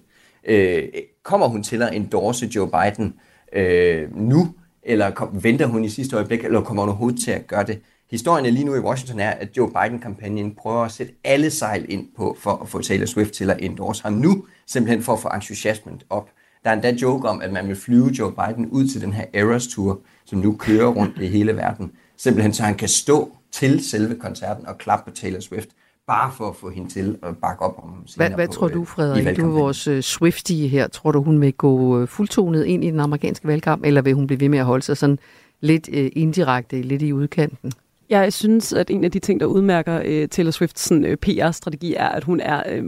[0.44, 0.88] Øh,
[1.22, 3.14] kommer hun til at endorse Joe Biden
[3.52, 4.54] øh, nu?
[4.82, 6.44] Eller kom, venter hun i sidste øjeblik?
[6.44, 7.80] Eller kommer hun overhovedet til at gøre det?
[8.10, 12.08] historien lige nu i Washington er, at Joe Biden-kampagnen prøver at sætte alle sejl ind
[12.16, 15.28] på for at få Taylor Swift til at endorse ham nu, simpelthen for at få
[15.34, 16.30] entusiasmen op.
[16.64, 19.24] Der er endda joke om, at man vil flyve Joe Biden ud til den her
[19.34, 23.84] Eras Tour, som nu kører rundt i hele verden, simpelthen så han kan stå til
[23.84, 25.68] selve koncerten og klappe på Taylor Swift,
[26.06, 28.66] bare for at få hende til at bakke op om Hvad, senere hvad på, tror
[28.66, 29.36] øh, du, i Frederik?
[29.36, 30.88] Du er vores uh, Swiftie her.
[30.88, 34.26] Tror du, hun vil gå uh, fuldtonet ind i den amerikanske valgkamp, eller vil hun
[34.26, 35.18] blive ved med at holde sig sådan
[35.60, 37.72] lidt uh, indirekte, lidt i udkanten?
[38.10, 41.94] Jeg synes, at en af de ting, der udmærker øh, Taylor Swifts sådan, øh, PR-strategi,
[41.94, 42.84] er, at hun er øh,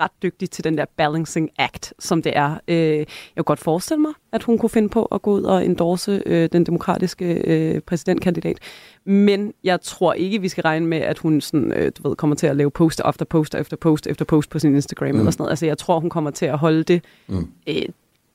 [0.00, 2.58] ret dygtig til den der balancing act, som det er.
[2.68, 5.64] Øh, jeg kan godt forestille mig, at hun kunne finde på at gå ud og
[5.64, 8.58] endorse øh, den demokratiske øh, præsidentkandidat.
[9.04, 12.36] Men jeg tror ikke, vi skal regne med, at hun sådan, øh, du ved, kommer
[12.36, 15.18] til at lave post efter post efter post efter post på sin Instagram mm.
[15.18, 15.50] eller sådan noget.
[15.50, 17.48] Altså, jeg tror, hun kommer til at holde det Mm.
[17.66, 17.82] øh,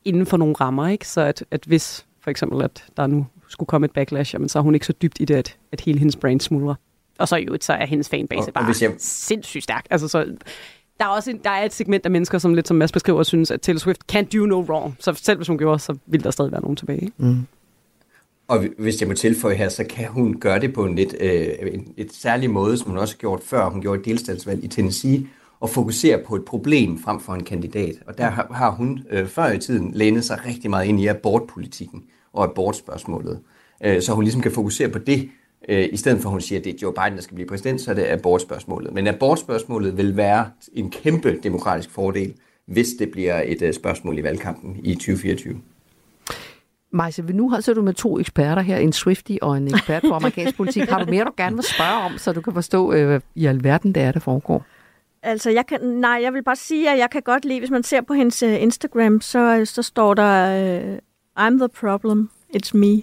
[0.06, 1.08] inden for nogle rammer, ikke?
[1.08, 4.60] Så at, at hvis for eksempel, at der nu skulle komme et backlash, jamen, så
[4.60, 6.76] er hun ikke så dybt i det, at, at hele hendes brand smuldrer.
[7.20, 9.86] Og så i øvrigt, så er hendes fanbase Og- og bare hvis jeg- sindssygt stærk.
[9.90, 10.26] Altså, så,
[11.00, 13.24] der er også en, der er et segment af mennesker, som lidt som Mads beskriver,
[13.24, 14.96] synes, at Taylor Swift can't do no wrong.
[15.00, 17.12] Så selv hvis hun gjorde, så ville der stadig være nogen tilbage.
[17.18, 17.48] Mm.
[18.48, 21.48] Og hvis jeg må tilføje her, så kan hun gøre det på en lidt øh,
[21.74, 23.70] en, et særlig måde, som hun også har gjort før.
[23.70, 25.28] Hun gjorde et delstatsvalg i Tennessee,
[25.60, 27.96] og fokusere på et problem frem for en kandidat.
[28.08, 31.08] Og der har, har hun øh, før i tiden lænet sig rigtig meget ind i
[31.08, 33.40] abortpolitikken og abortspørgsmålet.
[33.84, 35.30] Øh, så hun ligesom kan fokusere på det,
[35.68, 37.48] øh, i stedet for at hun siger, at det er Joe Biden, der skal blive
[37.48, 38.94] præsident, så er det abortspørgsmålet.
[38.94, 42.34] Men abortspørgsmålet vil være en kæmpe demokratisk fordel,
[42.66, 45.62] hvis det bliver et øh, spørgsmål i valgkampen i 2024.
[46.92, 50.14] Majse, nu har så du med to eksperter her, en Swiftie og en ekspert på
[50.14, 50.90] amerikansk politik.
[50.90, 53.46] Har du mere, du gerne vil spørge om, så du kan forstå, øh, hvad i
[53.46, 54.66] alverden det er, der foregår?
[55.24, 57.84] Altså, jeg kan, nej, jeg vil bare sige, at jeg kan godt lide, hvis man
[57.84, 60.98] ser på hendes uh, Instagram, så, så står der, uh,
[61.40, 63.02] I'm the problem, it's me.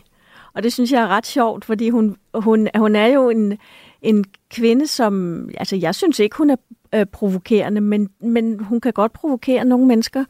[0.57, 3.59] Og det synes jeg er ret sjovt, fordi hun, hun, hun er jo en,
[4.03, 6.57] en kvinde, som, altså jeg synes ikke, hun er
[6.95, 10.25] øh, provokerende, men, men hun kan godt provokere nogle mennesker.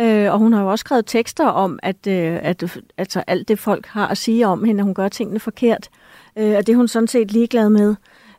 [0.00, 3.58] Øh, og hun har jo også skrevet tekster om, at, øh, at altså, alt det
[3.58, 5.88] folk har at sige om hende, at hun gør tingene forkert.
[6.36, 7.94] Øh, og det er hun sådan set ligeglad med.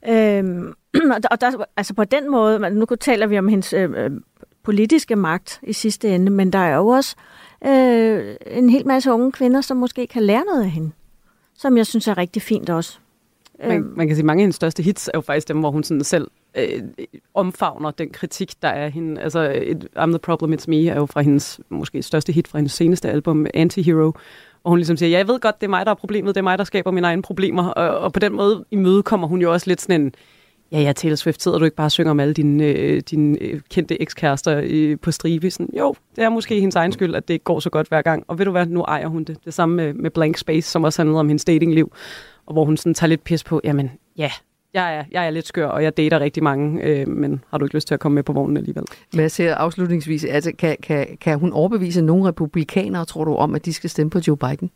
[0.07, 0.73] Øh,
[1.31, 4.11] og der, altså på den måde, nu taler vi om hendes øh, øh,
[4.63, 7.15] politiske magt i sidste ende, men der er jo også
[7.65, 10.91] øh, en hel masse unge kvinder, som måske kan lære noget af hende,
[11.61, 12.97] som jeg synes er rigtig fint også.
[13.67, 15.71] Man, man kan sige, at mange af hendes største hits er jo faktisk dem, hvor
[15.71, 16.81] hun sådan selv øh,
[17.33, 19.21] omfavner den kritik, der er hende.
[19.21, 22.57] Altså, et, I'm the Problem, It's Me er jo fra hendes måske største hit fra
[22.57, 24.13] hendes seneste album, Antihero,
[24.63, 26.41] og hun ligesom siger, ja, jeg ved godt, det er mig, der er problemet, det
[26.41, 29.53] er mig, der skaber mine egne problemer, og, og på den måde imødekommer hun jo
[29.53, 30.13] også lidt sådan en,
[30.71, 33.37] ja, ja, Taylor Swift, sidder du ikke bare og synger om alle dine, øh, dine
[33.41, 35.51] øh, kendte ekskærester øh, på stribe?
[35.51, 38.01] Sådan, jo, det er måske hendes egen skyld, at det ikke går så godt hver
[38.01, 39.37] gang, og ved du hvad, nu ejer hun det.
[39.45, 41.91] Det samme med, med Blank Space, som også handlede om hendes datingliv,
[42.45, 44.31] og hvor hun sådan tager lidt pis på, jamen, ja,
[44.73, 47.65] jeg er, jeg er lidt skør, og jeg dater rigtig mange, øh, men har du
[47.65, 48.83] ikke lyst til at komme med på vognen alligevel?
[49.13, 53.65] Hvad siger afslutningsvis, altså, kan, kan, kan hun overbevise nogle republikanere, tror du, om, at
[53.65, 54.71] de skal stemme på Joe Biden?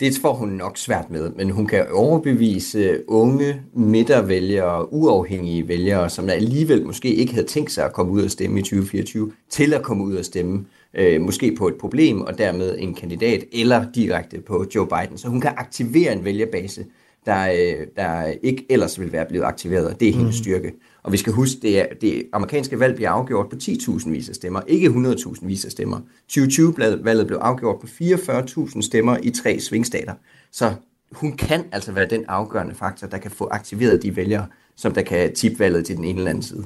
[0.00, 6.28] Det får hun nok svært med, men hun kan overbevise unge midtervælgere, uafhængige vælgere, som
[6.28, 9.82] alligevel måske ikke havde tænkt sig at komme ud og stemme i 2024, til at
[9.82, 14.40] komme ud og stemme, øh, måske på et problem, og dermed en kandidat, eller direkte
[14.40, 15.18] på Joe Biden.
[15.18, 16.84] Så hun kan aktivere en vælgerbase,
[17.26, 20.72] der, øh, der ikke ellers ville være blevet aktiveret, og det er hendes styrke.
[21.06, 24.34] Og vi skal huske, det, er, det amerikanske valg bliver afgjort på 10.000 vis af
[24.34, 26.00] stemmer, ikke 100.000 vis af stemmer.
[26.32, 30.14] 2020-valget blev afgjort på 44.000 stemmer i tre svingstater.
[30.52, 30.74] Så
[31.12, 34.46] hun kan altså være den afgørende faktor, der kan få aktiveret de vælgere,
[34.76, 36.64] som der kan tippe valget til den ene eller anden side.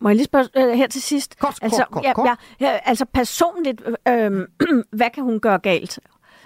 [0.00, 1.38] Må jeg lige spørge øh, her til sidst?
[1.38, 2.28] Kort, kort, altså, kort, ja, kort.
[2.60, 4.46] Ja, ja, altså personligt, øh,
[4.98, 5.98] hvad kan hun gøre galt?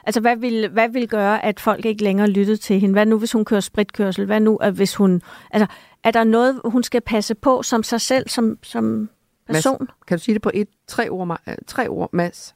[0.07, 2.93] Altså, hvad vil, hvad vil gøre, at folk ikke længere lyttede til hende?
[2.93, 4.27] Hvad nu, hvis hun kører spritkørsel?
[4.27, 5.23] Hvad nu, at hvis hun...
[5.51, 5.67] Altså,
[6.07, 9.09] er der noget, hun skal passe på som sig selv, som, som
[9.47, 9.77] person?
[9.81, 12.55] Mads, kan du sige det på et, tre ord, øh, tre ord Mads?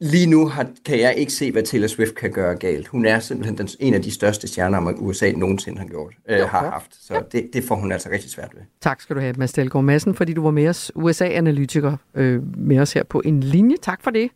[0.00, 2.88] Lige nu har, kan jeg ikke se, hvad Taylor Swift kan gøre galt.
[2.88, 6.70] Hun er simpelthen den, en af de største stjerner, USA nogensinde har gjort, øh, har
[6.70, 7.06] haft.
[7.06, 8.62] Så det, det får hun altså rigtig svært ved.
[8.80, 12.78] Tak skal du have, Mads Dahlgaard Madsen, fordi du var med os, USA-analytiker, øh, med
[12.78, 13.76] os her på en linje.
[13.82, 14.30] Tak for det.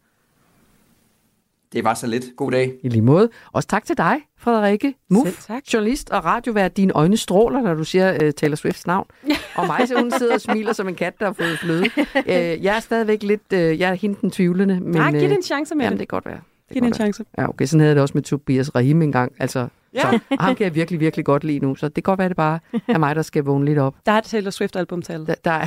[1.72, 2.24] Det var så lidt.
[2.36, 2.72] God dag.
[2.82, 3.28] I lige måde.
[3.52, 5.62] Også tak til dig, Frederikke Muff, Selv tak.
[5.72, 6.76] journalist og radiovært.
[6.76, 9.06] Dine øjne stråler, når du siger uh, Taylor Swifts navn.
[9.54, 11.82] Og mig, så hun sidder og smiler som en kat, der har fået fløde.
[12.16, 12.26] Uh,
[12.64, 14.80] jeg er stadigvæk lidt, uh, jeg er hende den tvivlende.
[14.80, 16.00] Men, Nej, giv det en chance med Jamen, det.
[16.00, 16.40] det kan godt være.
[16.72, 17.24] Giv det en chance.
[17.38, 19.32] Ja, okay, sådan havde jeg det også med Tobias Rahim engang.
[19.38, 20.00] Altså, Ja.
[20.00, 21.74] så, ham kan jeg virkelig, virkelig godt lide nu.
[21.74, 22.58] Så det kan godt være, det bare
[22.88, 23.94] er mig, der skal vågne lidt op.
[24.06, 25.26] Der er et Taylor Swift-album til.
[25.26, 25.66] Der, der er...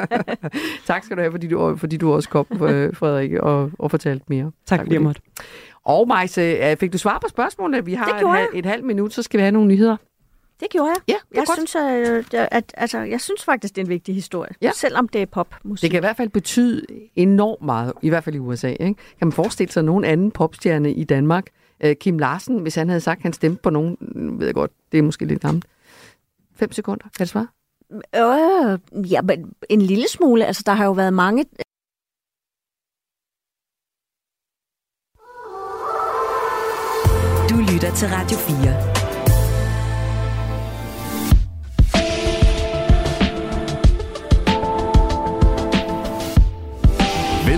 [0.86, 4.24] tak skal du have, fordi du, fordi du også kom, øh, Frederik, og, og fortalte
[4.28, 4.50] mere.
[4.66, 5.20] Tak for fordi jeg måtte.
[5.84, 7.84] Og Majse, øh, fik du svar på spørgsmålene?
[7.84, 9.96] Vi har et, et halvt minut, så skal vi have nogle nyheder.
[10.60, 10.96] Det gjorde jeg.
[11.08, 11.56] Ja, det Jeg godt.
[11.58, 14.50] synes, at, at, at, altså, jeg synes faktisk, det er en vigtig historie.
[14.62, 14.70] Ja.
[14.74, 15.82] Selvom det er popmusik.
[15.82, 16.86] Det kan i hvert fald betyde
[17.16, 18.68] enormt meget, i hvert fald i USA.
[18.68, 18.84] Ikke?
[18.94, 21.46] Kan man forestille sig nogen anden popstjerne i Danmark?
[21.84, 24.54] Øh, Kim Larsen, hvis han havde sagt, at han stemte på nogen, nu ved jeg
[24.54, 25.66] godt, det er måske lidt gammelt.
[26.56, 27.46] Fem sekunder, kan det svare?
[27.92, 30.46] Øh, ja, men en lille smule.
[30.46, 31.44] Altså, der har jo været mange...
[37.50, 38.99] Du lytter til Radio 4.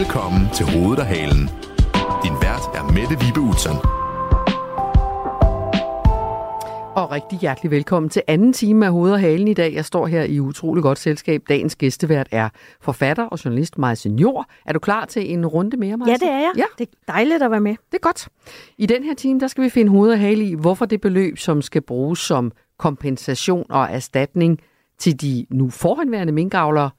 [0.02, 1.50] Velkommen til Hovedet og Halen.
[2.24, 3.76] Din vært er Mette Vibe Utzon.
[6.96, 9.74] Og rigtig hjertelig velkommen til anden time af Hoved og Halen i dag.
[9.74, 11.42] Jeg står her i utrolig godt selskab.
[11.48, 12.48] Dagens gæstevært er
[12.80, 14.46] forfatter og journalist Maja Senior.
[14.66, 16.10] Er du klar til en runde mere, Maja?
[16.10, 16.52] Ja, det er jeg.
[16.56, 17.72] Ja, Det er dejligt at være med.
[17.92, 18.28] det er godt.
[18.78, 21.38] I den her time, der skal vi finde hoved og hale i, hvorfor det beløb,
[21.38, 24.60] som skal bruges som kompensation og erstatning
[24.98, 26.90] til de nu forhenværende minkavlere,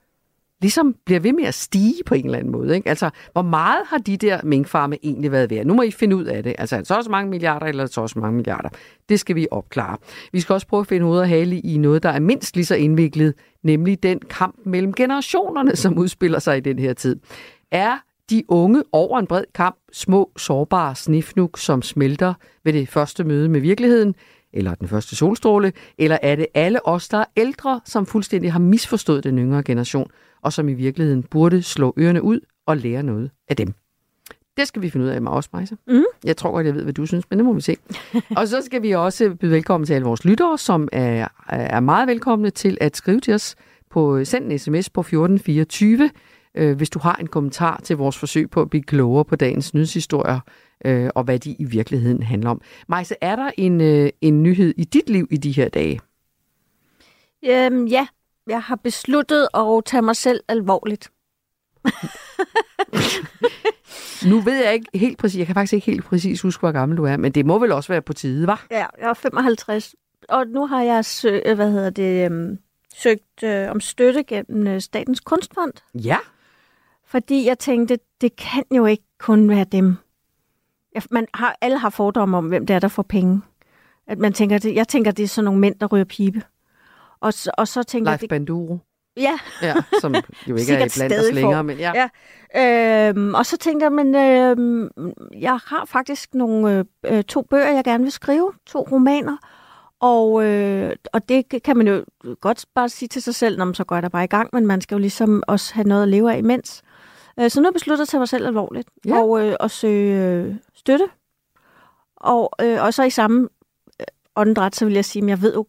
[0.63, 2.75] ligesom bliver ved med at stige på en eller anden måde.
[2.75, 2.89] Ikke?
[2.89, 5.65] Altså, hvor meget har de der minkfarme egentlig været værd?
[5.65, 6.55] Nu må I finde ud af det.
[6.57, 8.69] Altså, er det så også mange milliarder, eller er det så også mange milliarder?
[9.09, 9.97] Det skal vi opklare.
[10.31, 12.65] Vi skal også prøve at finde hoved og hale i noget, der er mindst lige
[12.65, 13.33] så indviklet,
[13.63, 17.19] nemlig den kamp mellem generationerne, som udspiller sig i den her tid.
[17.71, 17.97] Er
[18.29, 22.33] de unge over en bred kamp små, sårbare snifnuk, som smelter
[22.63, 24.15] ved det første møde med virkeligheden,
[24.53, 28.59] eller den første solstråle, eller er det alle os, der er ældre, som fuldstændig har
[28.59, 30.07] misforstået den yngre generation,
[30.43, 33.73] og som i virkeligheden burde slå ørerne ud og lære noget af dem?
[34.57, 35.77] Det skal vi finde ud af med også, Majse.
[35.87, 36.03] Mm.
[36.23, 37.75] Jeg tror godt, jeg ved, hvad du synes, men det må vi se.
[38.37, 42.07] og så skal vi også byde velkommen til alle vores lyttere, som er, er meget
[42.07, 43.55] velkomne til at skrive til os
[43.89, 46.09] på send en sms på 1424,
[46.55, 49.73] øh, hvis du har en kommentar til vores forsøg på at blive klogere på dagens
[49.73, 50.39] nyhedshistorier,
[50.85, 52.61] øh, og hvad de i virkeligheden handler om.
[52.87, 55.99] Majse, er der en, øh, en nyhed i dit liv i de her dage?
[57.45, 58.07] Øhm, ja,
[58.47, 61.11] jeg har besluttet at tage mig selv alvorligt.
[64.27, 66.97] Nu ved jeg ikke helt præcis, jeg kan faktisk ikke helt præcis huske, hvor gammel
[66.97, 68.65] du er, men det må vel også være på tide, var?
[68.71, 69.95] Ja, jeg er 55,
[70.29, 72.57] og nu har jeg sø- øh, hvad hedder det, øhm,
[72.95, 76.17] søgt øh, om støtte gennem øh, Statens Kunstfond, Ja.
[77.05, 79.95] fordi jeg tænkte, det kan jo ikke kun være dem.
[80.95, 83.41] Jeg, man har, alle har fordomme om, hvem det er, der får penge.
[84.07, 86.41] At man tænker, det, jeg tænker, det er sådan nogle mænd, der ryger pibe.
[87.23, 90.15] Og, så- og så tænker Leif jeg, Banduro, det, ja, ja, som
[90.47, 91.91] jo ikke er blandt os længere, men ja.
[92.55, 93.09] Ja.
[93.09, 94.89] Øhm, og så tænkte jeg, men øhm,
[95.39, 98.51] jeg har faktisk nogle øh, øh, to bøger, jeg gerne vil skrive.
[98.65, 99.37] To romaner.
[99.99, 102.03] Og, øh, og det kan man jo
[102.41, 104.67] godt bare sige til sig selv, når man så går da bare i gang, men
[104.67, 106.81] man skal jo ligesom også have noget at leve af imens.
[107.39, 109.21] Øh, så nu har jeg besluttet at tage mig selv alvorligt Ja.
[109.21, 111.05] og, øh, og søge øh, støtte.
[112.17, 113.49] Og, øh, og så i samme
[113.99, 114.05] øh,
[114.35, 115.65] åndedræt, så vil jeg sige, at jeg ved jo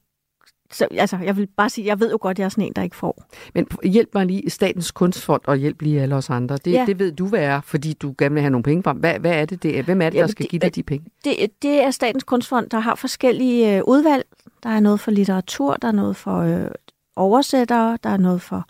[0.75, 2.73] så, altså, jeg vil bare sige, jeg ved jo godt, at jeg er sådan en,
[2.77, 3.25] der ikke får.
[3.55, 6.57] Men hjælp mig lige, Statens Kunstfond, og hjælp lige alle os andre.
[6.57, 6.85] Det, ja.
[6.87, 8.97] Det ved du, hvad er, fordi du gerne vil have nogle penge frem.
[8.97, 9.83] Hvad, hvad er det, det er?
[9.83, 11.07] Hvem er det, der Jamen, skal det- give dig de penge?
[11.25, 14.25] Det, det er Statens Kunstfond, der har forskellige øh, udvalg.
[14.63, 16.71] Der er noget for litteratur, der er noget for øh,
[17.17, 18.65] oversættere, der er noget for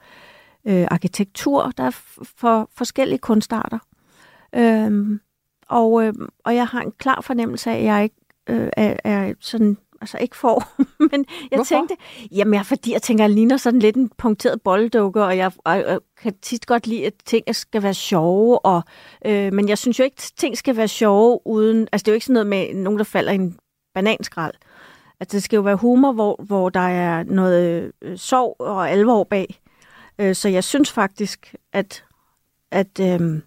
[0.66, 1.90] øh, arkitektur, der er
[2.36, 3.78] for forskellige kunstarter.
[4.54, 5.20] Øhm,
[5.68, 6.12] og, øh,
[6.44, 8.16] og jeg har en klar fornemmelse af, at jeg ikke
[8.48, 10.72] øh, er, er sådan, altså ikke får.
[11.10, 11.74] Men jeg Hvorfor?
[11.74, 11.96] tænkte,
[12.32, 15.84] jamen jeg, fordi jeg tænker, jeg ligner sådan lidt en punkteret bolddukke, og jeg og,
[15.84, 18.82] og kan tit godt lide, at ting skal være sjove, og,
[19.26, 22.12] øh, men jeg synes jo ikke, at ting skal være sjove uden, altså det er
[22.12, 23.58] jo ikke sådan noget med nogen, der falder i en
[23.94, 24.54] bananskrald.
[25.20, 29.24] Altså det skal jo være humor, hvor, hvor der er noget øh, sorg og alvor
[29.24, 29.60] bag.
[30.18, 32.04] Øh, så jeg synes faktisk, at,
[32.70, 33.40] at øh,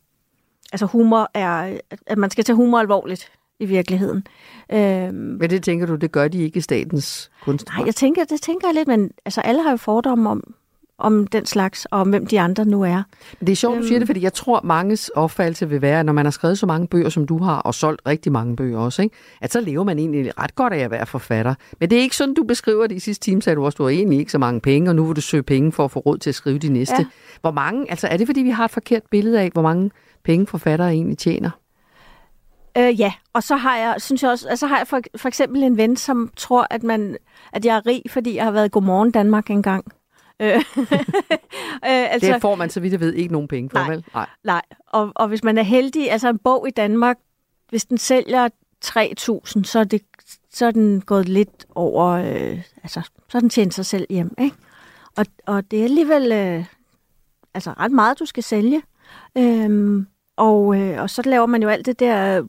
[0.72, 4.24] altså humor er, at man skal tage humor alvorligt i virkeligheden.
[4.72, 7.78] Øh, Men det tænker du, det gør de ikke i Statens Kunstfond?
[7.78, 10.54] Nej, jeg tænker, det tænker jeg lidt, men altså, alle har jo fordomme om,
[11.00, 13.04] om den slags, og om hvem de andre nu er.
[13.40, 13.88] Det er sjovt, du Øhm.
[13.88, 16.66] siger det, fordi jeg tror, manges opfattelse vil være, at når man har skrevet så
[16.66, 19.16] mange bøger, som du har, og solgt rigtig mange bøger også, ikke?
[19.42, 21.56] at så lever man egentlig ret godt af at være forfatter.
[21.80, 23.84] Men det er ikke sådan, du beskriver det i sidste time, sagde du også, du
[23.84, 26.00] har egentlig ikke så mange penge, og nu vil du søge penge for at få
[26.00, 26.96] råd til at skrive de næste.
[27.00, 27.06] Ja.
[27.42, 29.92] Hvor mange, altså er det fordi, vi har et forkert billede af, hvor mange
[30.24, 31.50] penge forfattere egentlig tjener?
[32.78, 35.64] Øh, ja, og så har jeg, synes jeg også, altså har jeg for, for eksempel
[35.64, 37.18] en ven, som tror, at, man,
[37.54, 39.86] at jeg er rig, fordi jeg har været Godmorgen Danmark engang.
[40.40, 40.62] Øh, øh,
[41.84, 43.90] Altså, det får man, så vidt jeg ved, ikke nogen penge for, Nej.
[43.90, 44.06] vel?
[44.14, 44.28] Nej.
[44.44, 47.18] Nej, og, og hvis man er heldig, altså en bog i Danmark,
[47.70, 48.50] hvis den sælger
[48.86, 50.02] 3.000, så er, det,
[50.54, 54.36] så er den gået lidt over, øh, altså så er den tjent sig selv hjem,
[54.40, 54.56] ikke?
[55.18, 56.66] Og, og det er alligevel øh,
[57.54, 58.82] altså ret meget, du skal sælge.
[59.38, 60.08] Øhm,
[60.38, 62.44] Og, øh, og så laver man jo alt det der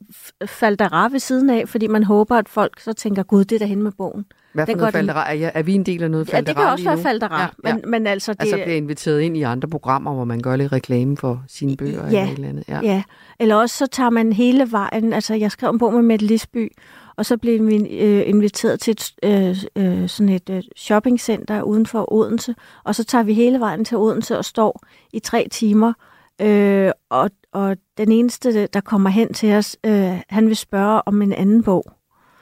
[0.46, 3.82] faldera ved siden af, fordi man håber, at folk så tænker, gud, det er derhen
[3.82, 4.24] med bogen.
[4.52, 5.28] Hvad for Den noget faldera?
[5.30, 7.40] Er, jeg- er vi en del af noget Ja, det faldera kan også være faldera,
[7.42, 7.74] Ja, ja.
[7.74, 8.32] men, men altså...
[8.32, 11.76] Det, Altså bliver inviteret ind i andre programmer, hvor man gør lidt reklame for sine
[11.76, 12.64] bøger Ja, eller et eller andet.
[12.68, 12.80] Ja.
[12.82, 13.02] Ja,
[13.40, 16.72] eller også så tager man hele vejen, altså jeg skrev en bog med Mette Lisby,
[17.16, 21.86] og så blev vi øh, inviteret til et, øh, øh, sådan et øh, shoppingcenter uden
[21.86, 24.82] for Odense, og så tager vi hele vejen til Odense og står
[25.12, 25.92] i tre timer,
[26.40, 31.22] øh, og, og den eneste, der kommer hen til os, øh, han vil spørge om
[31.22, 31.84] en anden bog.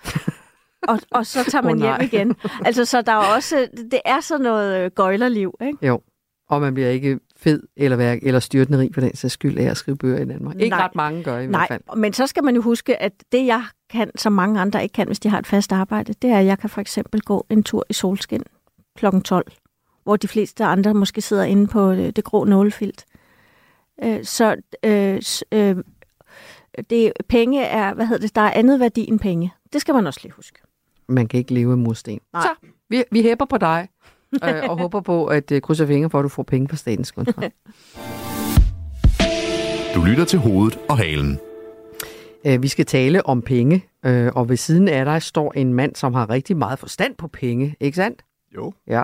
[0.89, 1.99] og, og så tager man nej.
[1.99, 2.37] hjem igen.
[2.65, 5.87] Altså, så der er også, det er sådan noget øh, gøjlerliv, ikke?
[5.87, 6.01] Jo.
[6.49, 9.65] Og man bliver ikke fed eller, værk, eller styrtende rig for den sags skyld af
[9.65, 10.57] at skrive bøger i Danmark.
[10.61, 10.85] Ikke Nej.
[10.85, 11.97] ret mange gør i hvert Nej, fald.
[11.97, 15.07] men så skal man jo huske, at det jeg kan, som mange andre ikke kan,
[15.07, 17.63] hvis de har et fast arbejde, det er, at jeg kan for eksempel gå en
[17.63, 18.43] tur i solskin
[18.97, 19.07] kl.
[19.25, 19.53] 12,
[20.05, 23.05] hvor de fleste andre måske sidder inde på øh, det grå nålefilt.
[24.05, 25.23] Øh, Så øh,
[25.53, 25.77] øh,
[26.91, 29.53] det, penge er, hvad hedder det, der er andet værdi end penge.
[29.73, 30.59] Det skal man også lige huske.
[31.09, 32.21] Man kan ikke leve af mursten.
[32.33, 32.43] Nej.
[32.43, 32.49] Så,
[32.91, 33.89] vi, vi hæpper på dig,
[34.45, 37.11] øh, og håber på, at uh, krydser fingre for, at du får penge fra statens
[37.11, 37.55] kontrakt.
[39.95, 41.39] Du lytter til hovedet og halen.
[42.47, 45.95] Øh, Vi skal tale om penge, øh, og ved siden af dig står en mand,
[45.95, 48.23] som har rigtig meget forstand på penge, ikke sandt?
[48.55, 48.73] Jo.
[48.89, 49.03] Ja.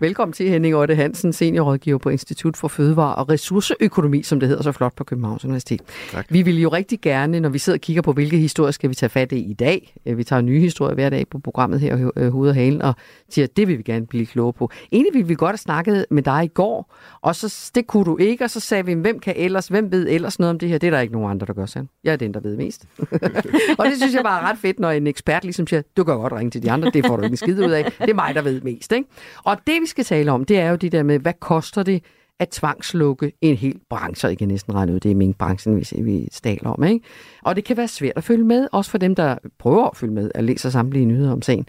[0.00, 4.62] Velkommen til Henning Otte Hansen, seniorrådgiver på Institut for Fødevare og Ressourceøkonomi, som det hedder
[4.62, 5.80] så flot på Københavns Universitet.
[6.10, 6.26] Tak.
[6.30, 8.94] Vi vil jo rigtig gerne, når vi sidder og kigger på, hvilke historier skal vi
[8.94, 9.94] tage fat i i dag.
[10.06, 12.94] Øh, Vi tager nye historier hver dag på programmet her, øh, Hoved og Halen, og
[13.28, 14.70] siger, at det vil vi gerne blive klogere på.
[14.92, 18.16] Egentlig ville vi godt have snakket med dig i går, og så det kunne du
[18.16, 20.78] ikke, og så sagde vi, hvem kan ellers, hvem ved ellers noget om det her?
[20.78, 21.88] Det er der ikke nogen andre, der gør, sådan.
[22.04, 22.84] Jeg er den, der ved mest.
[23.78, 26.14] og det synes jeg bare er ret fedt, når en ekspert ligesom siger, du kan
[26.14, 27.84] godt ringe til de andre, det får du ikke en skid ud af.
[28.00, 28.69] Det er mig, der ved mest.
[28.70, 29.08] Ikke?
[29.44, 32.02] Og det, vi skal tale om, det er jo det der med, hvad koster det
[32.40, 36.02] at tvangslukke en hel branche, Jeg kan næsten regne ud, det er min branche, vi,
[36.02, 36.84] vi taler om.
[36.84, 37.06] Ikke?
[37.42, 40.14] Og det kan være svært at følge med, også for dem, der prøver at følge
[40.14, 41.66] med og læser samtlige nyheder om sagen.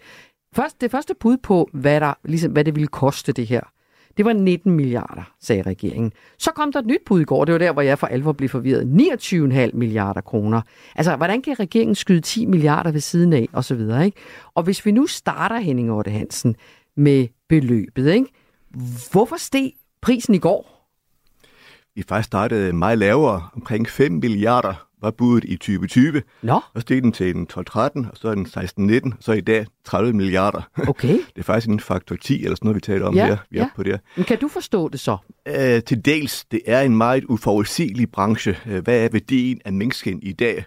[0.56, 3.62] Først, det første bud på, hvad, der, ligesom, hvad det ville koste det her,
[4.18, 6.12] det var 19 milliarder, sagde regeringen.
[6.38, 8.32] Så kom der et nyt bud i går, det var der, hvor jeg for alvor
[8.32, 8.82] blev forvirret.
[9.72, 10.62] 29,5 milliarder kroner.
[10.96, 14.18] Altså, hvordan kan regeringen skyde 10 milliarder ved siden af, og så videre, ikke?
[14.56, 16.56] Og hvis vi nu starter, Henning Orte Hansen,
[17.02, 18.28] med beløbet, ikke?
[19.12, 19.72] Hvorfor steg
[20.02, 20.88] prisen i går?
[21.96, 26.22] Vi faktisk startede meget lavere, omkring 5 milliarder var budet i 2020.
[26.42, 28.46] Nå, Og steg den til en 12-13, og så den
[29.12, 30.62] 16-19, så i dag 30 milliarder.
[30.88, 31.14] okay.
[31.36, 33.38] Det er faktisk en faktor 10 eller sådan noget, vi taler om Ja, her.
[33.50, 33.70] Vi er ja.
[33.76, 34.00] på det.
[34.16, 35.18] Men kan du forstå det så?
[35.48, 38.58] Øh, til dels, det er en meget uforudsigelig branche.
[38.68, 40.66] Øh, Hvad er værdien af minkskin i dag?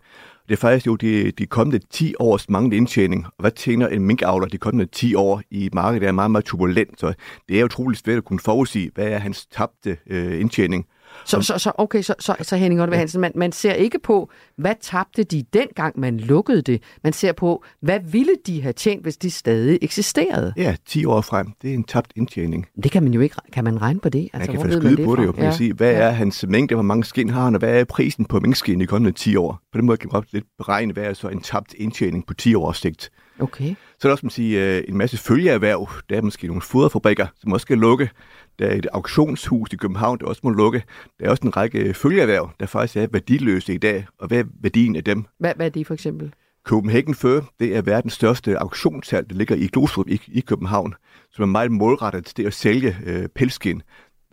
[0.49, 3.27] Det er faktisk jo de, de kommende 10 års manglende indtjening.
[3.27, 6.31] Og hvad tjener en minkavler de kommende 10 år i et marked, der er meget,
[6.31, 7.01] meget turbulent?
[7.01, 7.15] Så
[7.49, 10.87] det er utroligt svært at kunne forudsige, hvad er hans tabte øh, indtjening.
[11.25, 14.31] Så, så, så okay, så, så, så Henning Otte Hansen, man, man ser ikke på,
[14.57, 16.83] hvad tabte de dengang, man lukkede det.
[17.05, 20.53] Man ser på, hvad ville de have tjent, hvis de stadig eksisterede.
[20.57, 22.67] Ja, 10 år frem, det er en tabt indtjening.
[22.83, 24.29] Det kan man jo ikke, kan man regne på det?
[24.33, 25.23] Altså, man kan faktisk skyde på fra?
[25.23, 27.59] det jo, man kan sige, hvad er hans mængde, hvor mange skin har han, og
[27.59, 29.61] hvad er prisen på minkskin i kommende 10 år?
[29.73, 32.35] På den måde kan man godt lidt beregne, hvad er så en tabt indtjening på
[32.35, 33.11] 10 års sigt.
[33.39, 33.75] Okay.
[33.99, 35.89] Så er der også man sige, øh, en masse følgeerhverv.
[36.11, 38.11] Der er måske nogle foderfabrikker, som også skal lukke.
[38.59, 40.83] Der er et auktionshus i København, der også må lukke.
[41.21, 44.07] Der er også en række følgeerhverv, der faktisk er værdiløse i dag.
[44.19, 45.25] Og hvad er værdien af dem?
[45.39, 46.33] Hvad, hvad er det for eksempel?
[46.65, 50.95] Copenhagen Fur, det er verdens største auktionshal, der ligger i Glostrup i, i København,
[51.33, 53.83] som er meget målrettet til at sælge øh, pelskin.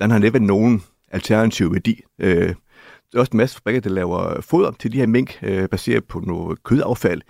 [0.01, 2.01] Den har næppe nogen alternativ værdi.
[2.19, 2.55] Øh,
[3.11, 6.05] der er også en masse fabrikker, der laver foder til de her mink, øh, baseret
[6.05, 7.21] på noget kødaffald.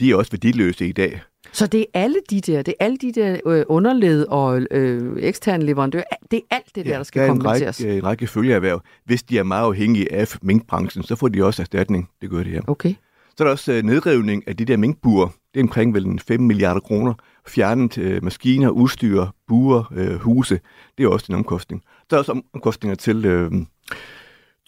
[0.00, 1.20] De er også værdiløse i dag.
[1.52, 5.16] Så det er alle de der, det er alle de der øh, underled og øh,
[5.18, 7.80] eksterne leverandører, det er alt det der, der skal der er en kompenseres.
[7.80, 8.80] række, en række følgeerhverv.
[9.04, 12.08] Hvis de er meget afhængige af minkbranchen, så får de også erstatning.
[12.22, 12.60] Det gør det her.
[12.66, 12.94] Okay.
[13.36, 15.26] Så er der også øh, nedrivning af de der minkbuer.
[15.54, 17.14] Det er omkring vel en 5 milliarder kroner.
[17.48, 20.60] Fjernet øh, maskiner, udstyr, buer, øh, huse.
[20.98, 21.82] Det er også en omkostning.
[22.10, 23.50] Så er også om- omkostninger til, øh,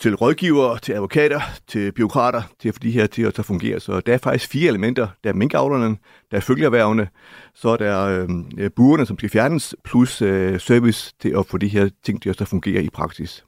[0.00, 3.80] til rådgivere, til advokater, til byråkrater, til at få de her til at fungere.
[3.80, 5.08] Så der er faktisk fire elementer.
[5.24, 5.96] Der er minkavlerne,
[6.30, 7.08] der er følgeerhvervene,
[7.54, 8.26] så er der
[8.58, 12.36] øh, buerne, som skal fjernes, plus øh, service til at få de her ting til
[12.40, 13.44] at fungere i praksis.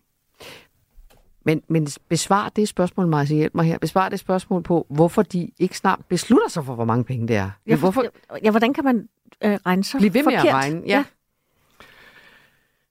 [1.45, 3.79] Men, men besvar det spørgsmål, Marcia, hjælp mig her.
[3.79, 7.37] Besvar det spørgsmål på, hvorfor de ikke snart beslutter sig for, hvor mange penge det
[7.37, 7.51] er.
[7.67, 8.05] Ja, hvorfor
[8.43, 9.09] ja, hvordan kan man
[9.45, 10.47] øh, regne så blive ved med forkert?
[10.47, 10.83] at regne?
[10.87, 11.05] Ja.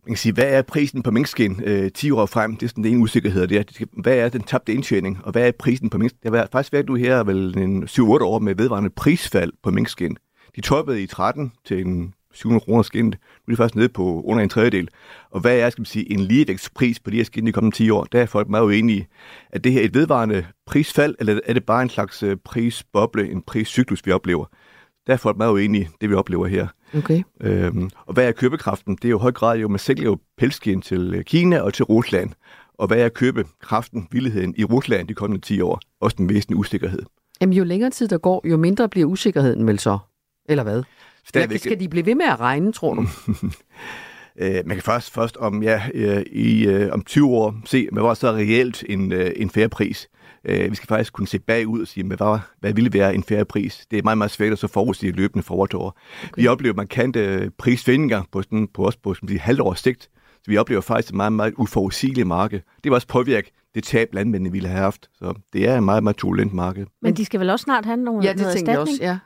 [0.06, 2.56] Man kan sige, hvad er prisen på minkskin øh, 10 år frem?
[2.56, 3.64] Det er sådan den ene usikkerhed der.
[3.64, 6.20] Det er, Hvad er den tabte indtjening, og hvad er prisen på minkskin?
[6.24, 10.18] Det har faktisk været nu her vel en 7-8 år med vedvarende prisfald på minkskin.
[10.56, 13.20] De toppede i 13 til en 700 kroner skindet.
[13.48, 14.88] Nu er de faktisk nede på under en tredjedel.
[15.32, 17.90] Og hvad er skal man sige, en ligevægtspris på de her skind de kommende 10
[17.90, 18.04] år?
[18.04, 19.08] Der er folk meget uenige.
[19.52, 23.42] Er det her et vedvarende prisfald, eller er det bare en slags øh, prisboble, en
[23.42, 24.46] priscyklus, vi oplever?
[25.08, 26.68] Der er folk meget uenige, det vi oplever her.
[26.98, 27.24] Okay.
[27.42, 28.96] Øhm, og hvad er købekraften?
[28.96, 31.74] Det er jo i høj grad jo, man sælger jo pelskin til øh, Kina og
[31.74, 32.30] til Rusland.
[32.78, 35.80] Og hvad er købekraften, villigheden i Rusland de kommende 10 år?
[36.02, 37.02] Også den væsentlige usikkerhed.
[37.42, 39.98] Jamen, jo længere tid der går, jo mindre bliver usikkerheden vel så?
[40.50, 40.84] Eller hvad?
[41.36, 43.06] Stadigvæk- Skal de blive ved med at regne, tror du?
[44.42, 48.04] Øh, man kan først, først om, ja, øh, i, øh, om 20 år se, hvad
[48.04, 50.10] var så reelt en, øh, en færre pris.
[50.46, 53.24] Øh, vi skal faktisk kunne se bagud og sige, hvad, var, hvad ville være en
[53.24, 53.86] færre pris.
[53.92, 56.00] Det er meget, meget svært at så forudsige løbende for år til år.
[56.24, 56.42] Okay.
[56.42, 60.10] Vi oplever markante øh, prisvindinger på, sådan, på os på sådan, halvårs sigt.
[60.44, 62.60] Så vi oplever faktisk et meget, meget uforudsigeligt marked.
[62.60, 65.10] Det vil også påvirke det tab, landmændene ville have haft.
[65.14, 66.86] Så det er et meget, meget turbulent marked.
[67.02, 69.18] Men de skal vel også snart have nogle, Ja, det noget tænker jeg også, ja.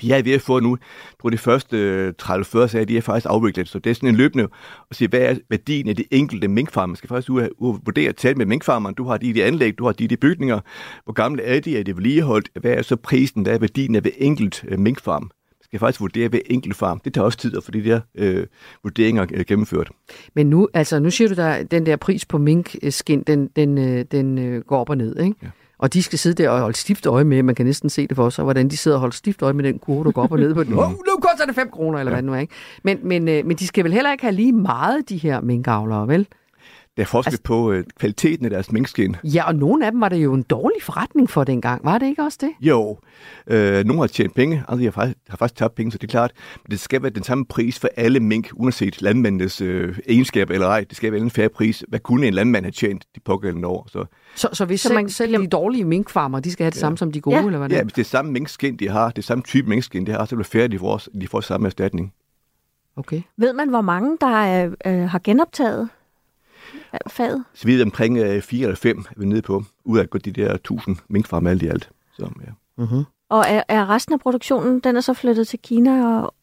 [0.00, 0.78] De er ved at få nu,
[1.22, 3.68] tror de første øh, 30-40 sager, de er faktisk afviklet.
[3.68, 4.48] Så det er sådan en løbende
[4.90, 6.86] at sige, hvad er værdien af de enkelte minkfarmer?
[6.86, 8.94] Man skal faktisk ud og- vurdere, tale med minkfarmeren.
[8.94, 10.60] Du har de i de anlæg, du har de de bygninger.
[11.04, 11.78] Hvor gamle er de?
[11.78, 12.48] Er de vedligeholdt?
[12.60, 13.42] Hvad er så prisen?
[13.42, 15.22] Hvad er værdien af hver enkelt øh, minkfarm?
[15.22, 15.30] Man
[15.66, 17.00] skal faktisk vurdere hver enkelt farm.
[17.04, 18.46] Det tager også tid at få de der øh,
[18.82, 19.90] vurderinger øh, gennemført.
[20.34, 24.04] Men nu, altså, nu siger du, der den der pris på minkskin, den, den, øh,
[24.10, 25.36] den øh, går op og ned, ikke?
[25.42, 25.48] Ja.
[25.84, 28.16] Og de skal sidde der og holde stift øje med, man kan næsten se det
[28.16, 30.32] for sig, hvordan de sidder og holder stift øje med den kurve, der går op
[30.32, 30.72] og ned på den.
[30.72, 32.14] Oh, nu koster det 5 kroner, eller ja.
[32.14, 32.54] hvad det nu er, ikke?
[32.82, 36.08] Men, men, øh, men de skal vel heller ikke have lige meget, de her minkavlere,
[36.08, 36.28] vel?
[36.96, 39.16] Der er forskel altså, på øh, kvaliteten af deres minkskin.
[39.24, 41.84] Ja, og nogle af dem var det jo en dårlig forretning for dengang.
[41.84, 42.50] Var det ikke også det?
[42.60, 42.98] Jo,
[43.46, 46.10] øh, nogle har tjent penge, andre har faktisk, har faktisk tabt penge, så det er
[46.10, 46.32] klart.
[46.64, 50.66] Men det skal være den samme pris for alle mink, uanset landmændenes øh, egenskaber eller
[50.66, 50.84] ej.
[50.88, 51.84] Det skal være en færre pris.
[51.88, 53.88] Hvad kunne en landmand have tjent de pågældende år?
[53.92, 56.80] Så, Så, så hvis Så så man selv de dårlige minkfarmer, de skal have det
[56.80, 57.44] samme som de gode, Ja.
[57.46, 59.68] eller hvad det ja, hvis det er samme minkskin, de har, det er samme type
[59.68, 62.12] minkskin, de har, så bliver færre, de får, de får samme erstatning.
[62.96, 63.22] Okay.
[63.36, 65.88] Ved man, hvor mange, der øh, har genoptaget
[67.06, 67.44] faget?
[67.54, 70.10] Så vi er omkring øh, 4 eller 5 er vi nede på, ud af at
[70.10, 71.90] gå de der 1000 minkfarmer alt i alt.
[72.16, 72.52] Så, ja.
[72.82, 73.04] Mm-hmm.
[73.28, 76.06] Og er, er resten af produktionen, den er så flyttet til Kina?
[76.06, 76.34] Og,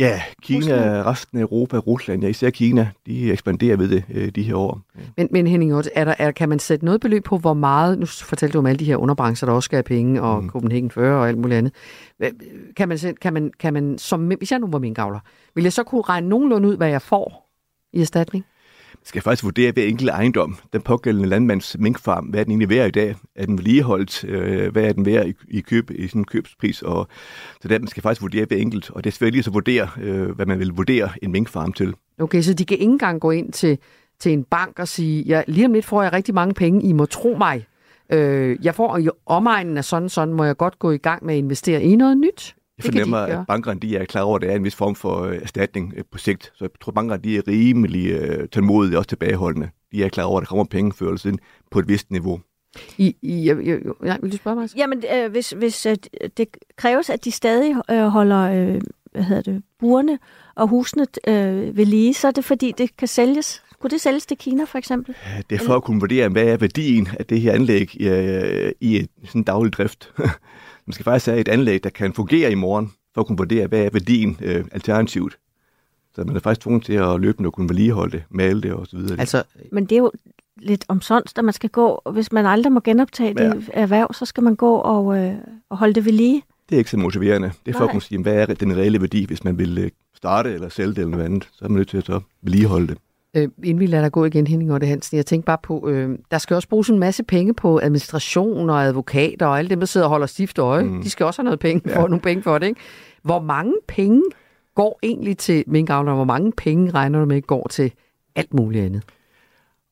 [0.00, 1.06] Ja, Kina, Rusland.
[1.06, 4.80] Resten af Europa, Rusland, ja især Kina, de ekspanderer ved det øh, de her år.
[5.16, 7.98] Men, men Henning, Ott, er der, er, kan man sætte noget beløb på, hvor meget,
[7.98, 10.50] nu fortalte du om alle de her underbrancher, der også skal have penge, og mm.
[10.50, 11.72] Copenhagen 40 og alt muligt andet.
[12.76, 15.20] Kan man, kan man, kan man som, hvis jeg nu var minkavler,
[15.54, 17.50] vil jeg så kunne regne nogenlunde ud, hvad jeg får
[17.92, 18.44] i erstatning?
[19.04, 20.56] Skal faktisk vurdere hver enkelt ejendom.
[20.72, 23.14] Den pågældende landmands minkfarm, hvad er den egentlig værd i dag?
[23.36, 24.24] Er den vedligeholdt?
[24.24, 26.82] Øh, hvad er den værd i, i, køb, i sådan en købspris?
[26.82, 27.08] Og,
[27.60, 29.54] så der, man skal faktisk vurdere hver enkelt, og det er svært lige så at
[29.54, 31.94] vurdere, øh, hvad man vil vurdere en minkfarm til.
[32.18, 33.78] Okay, så de kan ikke engang gå ind til,
[34.18, 36.92] til en bank og sige, ja, lige om lidt får jeg rigtig mange penge, I
[36.92, 37.66] må tro mig.
[38.12, 41.34] Øh, jeg får i omegnen af sådan sådan, må jeg godt gå i gang med
[41.34, 42.54] at investere i noget nyt?
[42.84, 43.40] Jeg Det de fornemmer, gøre.
[43.40, 45.94] at bankerne de er klar over, at der er en vis form for øh, erstatning
[45.96, 46.44] øh, på sigt.
[46.54, 49.68] Så jeg tror, at bankerne de er rimelig øh, tålmodige og også tilbageholdende.
[49.92, 51.38] De er klar over, at der kommer penge før eller siden
[51.70, 52.40] på et vist niveau.
[52.98, 54.68] I, i, jeg, jeg, jeg, vil du spørge mig?
[54.76, 55.96] jamen, øh, hvis, hvis øh,
[56.36, 58.80] det kræves, at de stadig øh, holder øh,
[59.12, 60.18] hvad hedder det, burene
[60.56, 63.62] og husene øh, ved lige, så er det fordi, det kan sælges.
[63.80, 65.14] Kunne det sælges til Kina, for eksempel?
[65.50, 68.72] Det er for at kunne vurdere, hvad er værdien af det her anlæg i, øh,
[68.80, 70.12] i et- sådan en daglig drift.
[70.90, 73.66] Man skal faktisk have et anlæg, der kan fungere i morgen, for at kunne vurdere,
[73.66, 75.38] hvad er værdien øh, alternativt.
[76.14, 78.86] Så man er faktisk tvunget til at løbende at kunne vedligeholde det, male det og
[78.86, 79.20] så videre.
[79.20, 80.12] Altså, Men det er jo
[80.56, 83.50] lidt omsonst, at man skal gå, hvis man aldrig må genoptage Ja.
[83.50, 85.34] det erhverv, så skal man gå og, øh,
[85.68, 86.42] og holde det ved lige.
[86.68, 87.52] Det er ikke så motiverende.
[87.66, 87.92] Det er for at Nej.
[87.92, 90.98] kunne sige, hvad er den reelle værdi, hvis man vil øh, starte eller sælge det
[90.98, 91.48] eller noget andet.
[91.52, 92.98] Så er man nødt til at så vedligeholde det.
[93.36, 96.18] Øh, inden vi lader dig gå igen, Henning Otte Hansen, jeg tænker bare på, øh,
[96.30, 99.86] der skal også bruges en masse penge på administration og advokater og alle dem, der
[99.86, 100.84] sidder og holder stift øje.
[100.84, 101.02] Mm.
[101.02, 102.00] De skal også have noget penge, Ja.
[102.02, 102.80] for, nogle penge for det, ikke?
[103.22, 104.22] Hvor mange penge
[104.74, 106.16] går egentlig til minkavlerne?
[106.16, 107.92] Hvor mange penge regner du med går til
[108.36, 109.02] alt muligt andet?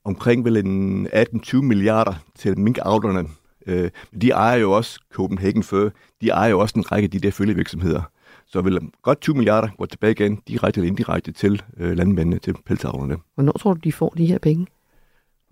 [0.05, 3.29] omkring vel en 18-20 milliarder til minkavlerne.
[3.67, 3.91] Øh,
[4.23, 5.91] de ejer jo også Copenhagen Fur.
[6.21, 8.03] De ejer jo også en række af de der følgevirksomheder.
[8.49, 12.55] Så vel godt 20 milliarder går tilbage igen, direkte eller indirekte til øh, landmændene, til
[12.67, 13.17] pelsavlerne.
[13.35, 14.67] Hvornår tror du, de får de her penge?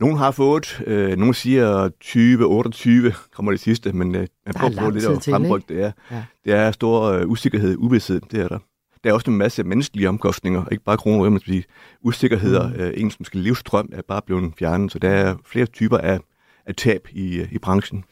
[0.01, 4.81] Nogle har fået, øh, nogle siger 20-28 kommer det sidste, men øh, man er prøver
[4.81, 5.83] på lidt at fremrykke det.
[5.83, 5.93] Er.
[6.11, 6.25] Ja.
[6.45, 8.59] Det er stor øh, usikkerhed, uvidshed, det er der.
[9.05, 11.65] Der er også en masse menneskelige omkostninger, ikke bare kroner, men man skal sige,
[12.03, 12.69] usikkerheder.
[12.69, 12.75] Mm.
[12.75, 16.21] Øh, ens måske livsstrøm er bare blevet fjernet, så der er flere typer af,
[16.67, 18.05] af tab i, øh, i branchen.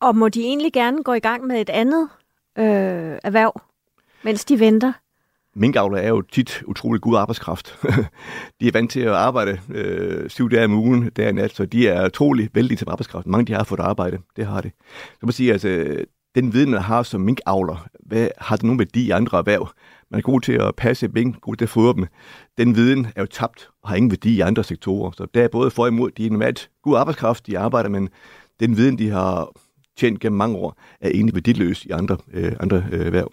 [0.00, 2.08] Og må de egentlig gerne gå i gang med et andet
[2.58, 3.60] øh, erhverv,
[4.22, 4.92] mens de venter?
[5.54, 7.78] Minkavler er jo tit utrolig god arbejdskraft.
[8.60, 11.66] de er vant til at arbejde øh, syv dage om ugen, dag og nat, så
[11.66, 13.26] de er utrolig vældig til arbejdskraft.
[13.26, 14.70] Mange de har fået arbejde, det har de.
[15.12, 15.96] Så man sige, altså,
[16.34, 19.68] den viden, man har som minkavler, hvad, har det nogen værdi i andre erhverv?
[20.10, 22.06] man er god til at passe mink, god til at fodre dem.
[22.58, 25.10] Den viden er jo tabt og har ingen værdi i andre sektorer.
[25.10, 26.10] Så der er både for og imod.
[26.10, 28.08] De er normalt god arbejdskraft, de arbejder, men
[28.60, 29.50] den viden, de har
[29.96, 33.32] tjent gennem mange år, er egentlig værdiløs i andre, øh, andre øh, erhverv.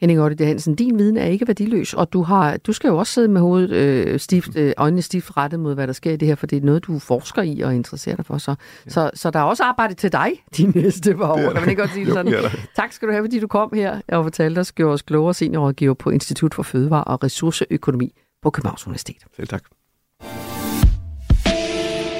[0.00, 3.12] Henning Otte Hansen, din viden er ikke værdiløs, og du, har, du skal jo også
[3.12, 6.28] sidde med hovedet øh, stift, øh, øjnene stift rettet mod, hvad der sker i det
[6.28, 8.38] her, for det er noget, du forsker i og interesserer dig for.
[8.38, 8.54] Så,
[8.86, 8.90] ja.
[8.90, 11.60] så, så der er også arbejde til dig de næste par år, Det er kan
[11.60, 12.50] man ikke godt sige det Jo, sådan?
[12.76, 15.94] Tak skal du have, fordi du kom her og fortalte os, gjorde os klogere seniorrådgiver
[15.94, 18.12] på Institut for Fødevare og Ressourceøkonomi
[18.42, 19.24] på Københavns Universitet.
[19.36, 19.62] Selv tak.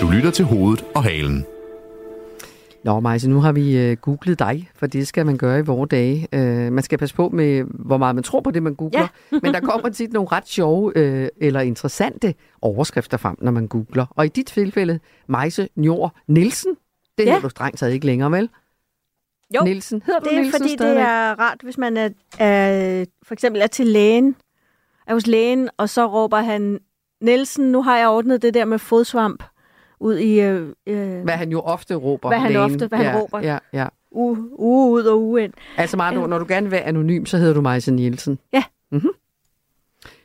[0.00, 1.46] Du lytter til hovedet og halen.
[2.84, 5.88] Nå, Majse, nu har vi øh, googlet dig, for det skal man gøre i vores
[5.88, 6.28] dage.
[6.32, 9.00] Øh, man skal passe på med, hvor meget man tror på det, man googler.
[9.32, 9.38] Ja.
[9.42, 14.06] men der kommer tit nogle ret sjove øh, eller interessante overskrifter frem, når man googler.
[14.10, 16.72] Og i dit tilfælde, Majse Njord Nielsen.
[17.18, 17.30] Det Ja.
[17.30, 18.48] hedder du strengt taget ikke længere, vel?
[19.56, 20.02] Jo, Nielsen.
[20.06, 21.02] Hedder du det er Nielsen fordi, det stadigvæk?
[21.04, 24.36] er rart, hvis man er, er, for eksempel er til lægen,
[25.06, 26.78] er hos lægen, og så råber han,
[27.20, 29.42] Nielsen, nu har jeg ordnet det der med fodsvamp
[30.02, 32.28] ud i øh, øh, Hvad han jo ofte råber.
[32.28, 33.40] Hvad han ofte- hvad han ja, råber.
[33.40, 33.86] Ja, ja.
[34.10, 35.52] uge, uge ud og uge ind.
[35.76, 38.38] Altså Marno, når du gerne vil være anonym, så hedder du Majse Nielsen.
[38.52, 38.62] Ja.
[38.92, 39.10] Mm-hmm.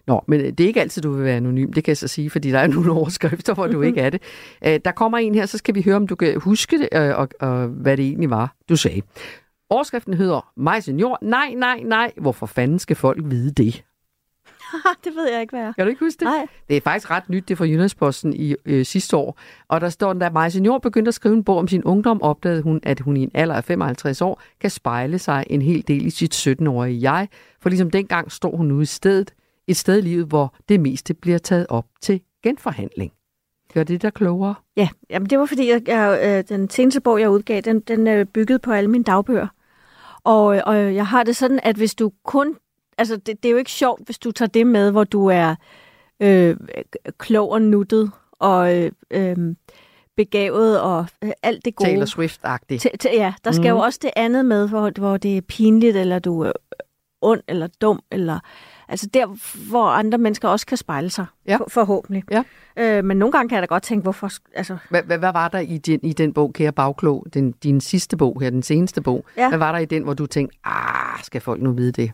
[0.08, 2.08] Nå, men øh, det er ikke altid, du vil være anonym, det kan jeg så
[2.08, 4.22] sige, fordi der er nogle overskrifter, hvor du ikke er det.
[4.66, 7.18] Øh, Der kommer en her, så skal vi høre, om du kan huske det, øh,
[7.18, 9.02] og, og hvad det egentlig var, du sagde.
[9.70, 13.84] Overskriften hedder, mig senior, nej, nej, nej, hvorfor fanden skal folk vide det?
[15.04, 15.74] det ved jeg ikke, hvad er.
[15.74, 16.26] Kan du ikke huske det?
[16.26, 16.48] Nej.
[16.70, 19.40] Det er faktisk ret nyt, det er fra Jyllandsposten i øh, sidste år.
[19.68, 22.62] Og der står, da Maja Senior begyndte at skrive en bog om sin ungdom, opdagede
[22.62, 26.06] hun, at hun i en alder af 55 år kan spejle sig en hel del
[26.06, 27.28] i sit 17-årige jeg.
[27.62, 29.34] For ligesom dengang står hun nu i stedet,
[29.68, 33.12] et sted i livet, hvor det meste bliver taget op til genforhandling.
[33.74, 34.56] Gør det der klogere?
[34.78, 38.08] Ja, jamen det var fordi, jeg, jeg, øh, den seneste bog, jeg udgav, den, den
[38.08, 39.48] øh, byggede på alle mine dagbøger.
[40.24, 42.56] Og, øh, og jeg har det sådan, at hvis du kun...
[42.98, 45.56] Altså, det, det er jo ikke sjovt, hvis du tager det med, hvor du er
[46.20, 46.56] øh,
[47.18, 49.36] klog og nuttet og øh, øh,
[50.16, 51.90] begavet og øh, alt det gode.
[51.90, 53.06] Taylor Swift-agtigt.
[53.14, 53.70] Ja, der skal Mhm.
[53.70, 56.52] jo også det andet med, hvor, hvor det er pinligt, eller du er
[57.22, 58.40] ond, eller dum, eller...
[58.90, 59.26] Altså der,
[59.70, 61.58] hvor andre mennesker også kan spejle sig, Ja.
[61.58, 62.24] for, forhåbentlig.
[62.32, 62.44] Ja.
[62.78, 64.30] Øh, men nogle gange kan jeg da godt tænke, hvorfor...
[64.56, 67.82] Altså, Hvad, hvad, hvad var der i den, i den bog, Kære Bagklog, den, din
[67.82, 69.26] sidste bog her, den seneste bog?
[69.38, 69.50] Ja.
[69.50, 72.12] Hvad var der i den, hvor du tænkte, ah, skal folk nu vide det?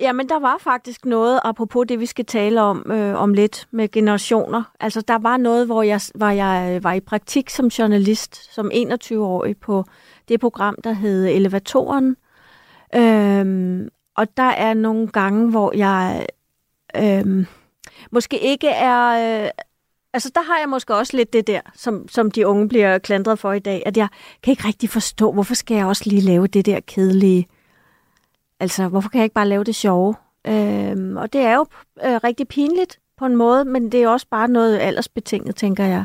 [0.00, 3.68] Ja, men der var faktisk noget, apropos det, vi skal tale om øh, om lidt
[3.70, 4.62] med generationer.
[4.80, 8.70] Altså, der var noget, hvor jeg, hvor jeg øh, var i praktik som journalist, som
[8.74, 9.84] 21-årig på
[10.28, 12.16] det program, der hed Elevatoren.
[12.94, 16.26] Øhm, og der er nogle gange, hvor jeg
[16.96, 17.46] øhm,
[18.10, 19.08] måske ikke er...
[19.44, 19.50] Øh,
[20.12, 23.38] altså, der har jeg måske også lidt det der, som, som de unge bliver klandret
[23.38, 24.08] for i dag, at jeg
[24.42, 27.46] kan ikke rigtig forstå, hvorfor skal jeg også lige lave det der kedelige
[28.60, 30.14] Altså, hvorfor kan jeg ikke bare lave det sjove?
[30.46, 31.66] Øhm, og det er jo
[32.04, 36.04] øh, rigtig pinligt på en måde, men det er også bare noget aldersbetinget, tænker jeg.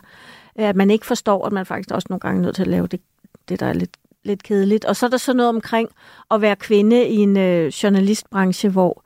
[0.59, 2.67] Øh, at man ikke forstår, at man faktisk også nogle gange er nødt til at
[2.67, 3.01] lave det,
[3.49, 4.85] det der er lidt, lidt kedeligt.
[4.85, 5.89] Og så er der så noget omkring
[6.31, 9.03] at være kvinde i en øh, journalistbranche, hvor,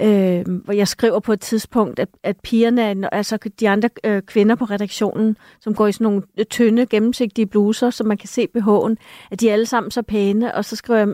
[0.00, 4.54] øh, hvor jeg skriver på et tidspunkt, at, at pigerne, altså de andre øh, kvinder
[4.54, 8.48] på redaktionen, som går i sådan nogle øh, tynde, gennemsigtige bluser, så man kan se
[8.56, 8.94] BH'en,
[9.30, 11.08] at de er alle sammen så pæne, og så skriver jeg,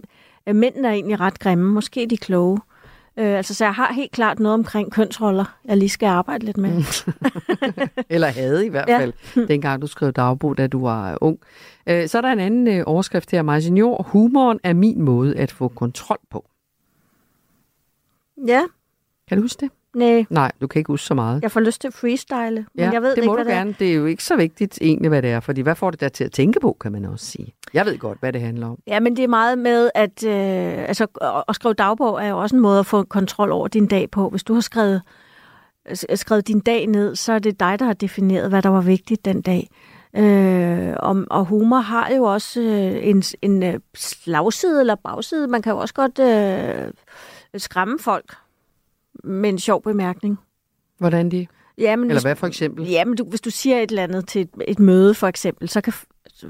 [0.49, 2.59] at mændene er egentlig ret grimme, måske de kloge.
[3.17, 6.57] Øh, altså, så jeg har helt klart noget omkring kønsroller, jeg lige skal arbejde lidt
[6.57, 6.71] med.
[8.11, 8.99] Eller havde i hvert Ja.
[8.99, 9.13] fald,
[9.49, 11.39] dengang du skrev dagbog, da du var øh, ung.
[11.87, 14.03] Øh, Så er der en anden øh, overskrift her, Maja Senior.
[14.03, 16.49] Humoren er min måde at få kontrol på.
[18.47, 18.63] Ja,
[19.29, 19.71] Kan du huske det?
[19.95, 21.43] Nej, Nej, du kan ikke huske så meget.
[21.43, 23.53] jeg får lyst til at freestyle, men Ja, jeg ved det ikke, må hvad det
[23.53, 23.57] er.
[23.57, 23.75] gerne.
[23.79, 26.09] Det er jo ikke så vigtigt egentlig, hvad det er, fordi hvad får det der
[26.09, 27.55] til at tænke på, kan man også sige.
[27.75, 28.79] Jeg ved godt, hvad det handler om.
[28.87, 31.07] Ja, men det er meget med, at øh, altså,
[31.49, 34.29] at- skrive dagbog er jo også en måde at få kontrol over din dag på.
[34.29, 35.03] Hvis du har skrevet,
[36.15, 39.25] skrevet din dag ned, så er det dig, der har defineret, hvad der var vigtigt
[39.25, 39.69] den dag.
[40.17, 45.47] Øh, og, og humor har jo også øh, en, en øh, slagside eller bagside.
[45.49, 46.93] Man kan jo også godt øh,
[47.57, 48.35] skræmme folk
[49.29, 50.39] med en sjov bemærkning.
[50.99, 51.47] Hvordan de?
[51.79, 52.87] Ja, men Eller hvis- hvad for eksempel?
[52.89, 55.69] Ja, men du, hvis du siger et eller andet til et, et møde, for eksempel,
[55.69, 55.93] så kan,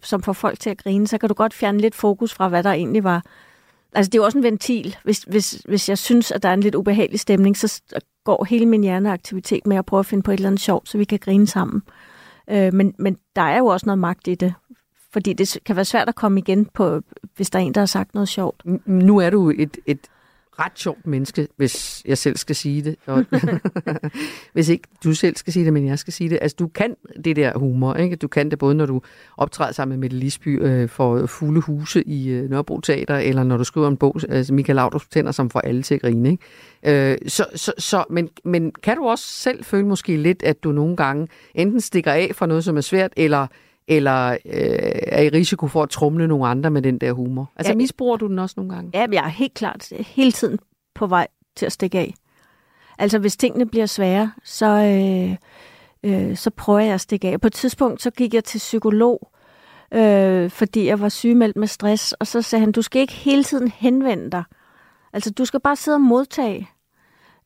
[0.03, 2.63] som får folk til at grine, så kan du godt fjerne lidt fokus fra, hvad
[2.63, 3.25] der egentlig var.
[3.93, 4.97] Altså, det er jo også en ventil.
[5.05, 7.83] Hvis, hvis, hvis jeg synes, at der er en lidt ubehagelig stemning, så
[8.25, 10.99] går hele min hjerneaktivitet med at prøve at finde på et eller andet sjovt, så
[10.99, 11.83] vi kan grine sammen.
[12.51, 14.55] Øh, men, men der er jo også noget magt i det.
[15.13, 17.01] Fordi det kan være svært at komme igen på,
[17.37, 18.63] hvis der er en, der har sagt noget sjovt.
[18.87, 19.99] Nu er du et, et
[20.61, 22.97] ret sjovt menneske, hvis jeg selv skal sige det.
[23.07, 23.25] Og,
[24.55, 26.39] hvis ikke du selv skal sige det, men jeg skal sige det.
[26.43, 26.95] Altså, du kan
[27.25, 28.17] det der humor, ikke?
[28.17, 29.01] Du kan det både, når du
[29.37, 33.57] optræder sammen med Mette Lisby øh, for Fugle Huse i øh, Nørrebro Teater, eller når
[33.57, 37.13] du skriver en bog, altså Michael Laudrup tænder, som får alle til at grine, ikke?
[37.13, 40.73] Øh, så, så, så, men, men kan du også selv føle måske lidt, at du
[40.73, 43.47] nogle gange enten stikker af for noget, som er svært, eller
[43.89, 44.39] eller øh,
[45.03, 47.51] er i risiko for at trumle nogle andre med den der humor?
[47.57, 47.77] Altså Ja.
[47.77, 48.91] misbruger du den også nogle gange?
[48.95, 50.59] Ja, men jeg er helt klart hele tiden
[50.95, 52.15] på vej til at stikke af.
[52.99, 55.37] Altså, hvis tingene bliver svære, så, øh,
[56.31, 57.41] øh, så prøver jeg at stikke af.
[57.41, 59.31] På et tidspunkt, så gik jeg til psykolog,
[59.95, 63.45] øh, fordi jeg var sygemeldt med stress, og så sagde han, du skal ikke hele
[63.45, 64.43] tiden henvende dig.
[65.13, 66.69] Altså, du skal bare sidde og modtage.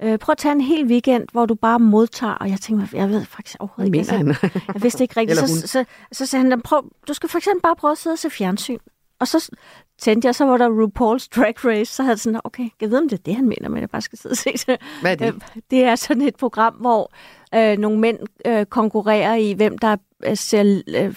[0.02, 3.08] Øh, prøv at tage en hel weekend, hvor du bare modtager, og jeg tænkte, jeg
[3.10, 4.10] ved faktisk overhovedet ikke.
[4.12, 4.62] mener altså, han?
[4.74, 5.38] jeg vidste ikke rigtigt.
[5.38, 7.98] Så, så, så, så sagde han, "Jamen, prøv, du skal for eksempel bare prøve at
[7.98, 8.78] sidde og se fjernsyn.
[9.18, 9.50] Og så
[9.98, 12.98] tændte jeg, så var der RuPaul's Drag Race, så havde jeg sådan, okay, jeg ved,
[12.98, 14.76] om det er det, han mener, men jeg bare skal sidde og se det.
[15.00, 15.26] Hvad er det?
[15.34, 17.12] Øh, Det er sådan et program, hvor
[17.54, 19.96] øh, nogle mænd øh, konkurrerer i, hvem der
[20.26, 21.16] øh, ser øh,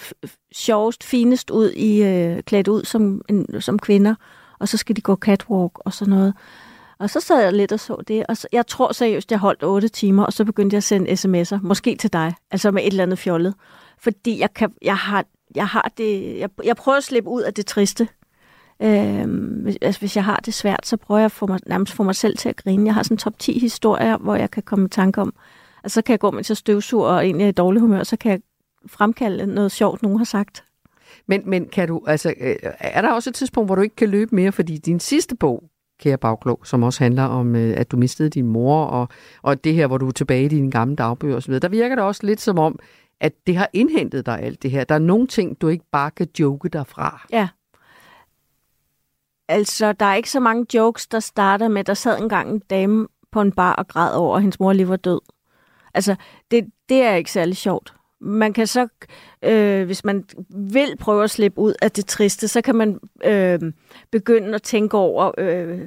[0.54, 4.14] sjovest, finest ud i øh, klædt ud som, en, som kvinder,
[4.58, 6.34] og så skal de gå catwalk og sådan noget.
[6.98, 9.62] Og så sad jeg lidt og så det, og så, jeg tror seriøst, jeg holdt
[9.62, 12.86] 8 timer, og så begyndte jeg at sende sms'er, måske til dig, altså med et
[12.86, 13.54] eller andet fjollet.
[13.98, 15.24] Fordi jeg, kan, jeg, har,
[15.54, 18.08] jeg har det, jeg, jeg prøver at slippe ud af det triste.
[18.82, 21.92] Øhm, hvis, altså, hvis jeg har det svært, så prøver jeg at få mig, nærmest
[21.92, 22.86] få mig selv til at grine.
[22.86, 25.34] Jeg har sådan top 10 historier, hvor jeg kan komme i tanke om,
[25.84, 28.16] altså så kan jeg gå, mens jeg støvsuger og egentlig er i dårlig humør, så
[28.16, 28.40] kan jeg
[28.86, 30.64] fremkalde noget sjovt, nogen har sagt.
[31.26, 34.08] Men, men kan du, altså, øh, er der også et tidspunkt, hvor du ikke kan
[34.08, 34.52] løbe mere?
[34.52, 35.62] Fordi din sidste bog,
[35.98, 39.08] Kære Bagklog, som også handler om, øh, at du mistede din mor, og,
[39.42, 42.04] og det her, hvor du er tilbage i dine gamle dagbøger osv., der virker det
[42.04, 42.78] også lidt som om,
[43.20, 44.84] at det har indhentet dig alt det her.
[44.84, 47.26] Der er nogle ting, du ikke bare kan joke dig fra.
[47.32, 47.48] Ja.
[49.48, 53.06] Altså, der er ikke så mange jokes, der starter med, der sad engang en dame
[53.32, 55.20] på en bar og græd over, at hendes mor lige var død.
[55.94, 56.16] Altså,
[56.50, 57.94] det, det er ikke særlig sjovt.
[58.20, 58.88] Man kan så,
[59.42, 60.24] øh, hvis man
[60.72, 63.72] vil prøve at slippe ud af det triste, så kan man øh,
[64.10, 65.80] begynde at tænke over, øh,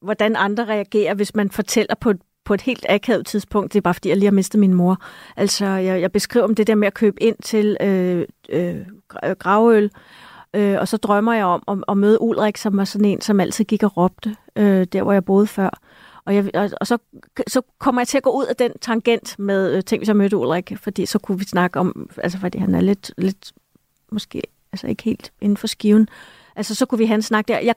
[0.00, 3.72] hvordan andre reagerer, hvis man fortæller på et, på et helt akavet tidspunkt.
[3.72, 4.96] Det er bare fordi, jeg lige har mistet min mor.
[5.36, 8.76] Altså, jeg, jeg beskriver om det der med at købe ind til øh, øh,
[9.24, 9.90] øh gravøl,
[10.54, 13.40] Øh, og så drømmer jeg om at, at møde Ulrik, som var sådan en, som
[13.40, 15.80] altid gik og råbte, øh, der hvor jeg boede før.
[16.26, 16.98] Og, jeg, og, og så,
[17.46, 20.16] så kommer jeg til at gå ud af den tangent med, øh, ting, hvis jeg
[20.16, 23.52] mødte Ulrik, fordi så kunne vi snakke om, altså fordi han er lidt, lidt
[24.12, 24.42] måske
[24.72, 26.08] altså ikke helt inden for skiven.
[26.56, 27.58] Altså så kunne vi have en snak der.
[27.58, 27.74] Jeg,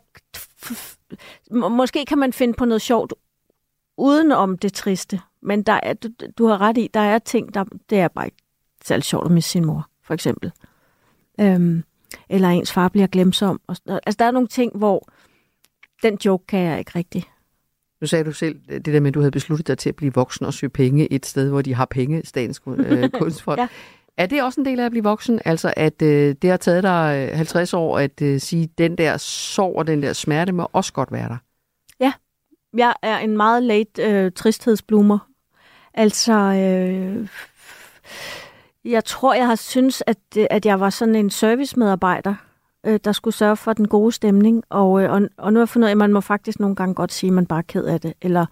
[1.52, 3.14] måske kan man finde på noget sjovt
[3.98, 7.53] uden om det triste, men der er, du, du har ret i, der er ting,
[7.53, 8.38] der det er bare ikke
[8.86, 10.52] særlig sjovt at miste sin mor, for eksempel.
[11.40, 11.84] Øhm,
[12.30, 13.61] eller ens far bliver glemsom.
[13.68, 15.07] Og, altså, der er nogle ting, hvor
[16.03, 17.30] den joke kan jeg ikke rigtig.
[18.02, 20.14] Nu sagde du selv det der med, at du havde besluttet dig til at blive
[20.14, 23.60] voksen og søge penge et sted, hvor de har penge, Statens øh, Kunstfond.
[23.60, 23.68] Ja.
[24.18, 25.40] Er det også en del af at blive voksen?
[25.45, 29.18] Altså, at øh, det har taget dig øh, 50 år at øh, sige, den der
[29.18, 31.38] sorg og den der smerte må også godt være der.
[32.78, 35.19] Jeg er en meget late øh, tristhedsbloomer.
[35.94, 37.28] Altså, øh,
[38.86, 42.36] jeg tror, jeg har synes, at, øh, at jeg var sådan en servicemedarbejder,
[42.88, 44.64] øh, der skulle sørge for den gode stemning.
[44.69, 46.76] Og, øh, og, og nu har jeg fundet ud af, at man må faktisk nogle
[46.76, 48.14] gange godt sige, at man bare er ked af det.
[48.22, 48.45] Eller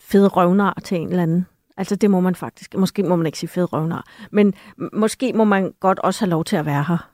[0.00, 1.46] fed røvnar til en eller anden.
[1.76, 2.74] Altså, det må man faktisk.
[2.74, 4.04] Måske må man ikke sige fed røvnar.
[4.30, 7.10] Men m- måske må man godt også have lov til at være her.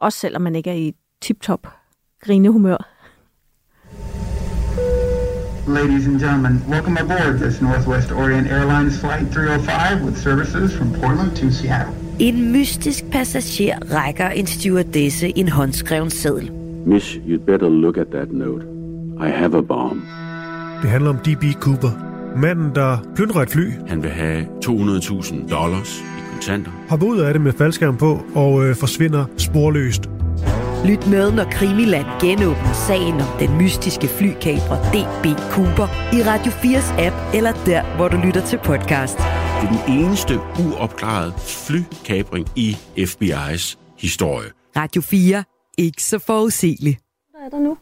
[0.00, 1.66] Også selvom man ikke er i tip-top
[2.20, 2.88] grinehumør.
[5.68, 11.36] Ladies and gentlemen, welcome aboard this Northwest Orient Airlines Flight 305 with services from Portland
[11.36, 12.09] to Seattle.
[12.20, 16.50] En mystisk passager rækker en stewardesse en håndskreven seddel.
[16.86, 18.64] Miss, you'd better look at that note.
[19.26, 20.00] I have a bomb.
[20.82, 21.44] Det handler om D.B.
[21.60, 21.90] Cooper.
[22.36, 26.70] Manden, der plyndrer et fly, Han vil have 200.000 dollars i kontanter.
[26.88, 30.10] hopper ud af det med faldskærm på og øh, forsvinder sporløst.
[30.84, 35.26] Lyt med, når Krimiland genåbner sagen om den mystiske flykabrer D.B.
[35.52, 35.86] Cooper
[36.16, 39.16] i Radio 4's app, eller der, hvor du lytter til podcast.
[39.16, 40.34] Det er den eneste
[40.64, 44.50] uopklarede flykabring i FBI's historie.
[44.76, 45.44] Radio 4.
[45.78, 46.98] Ikke så forudsigeligt.
[47.30, 47.76] Hvad er der nu?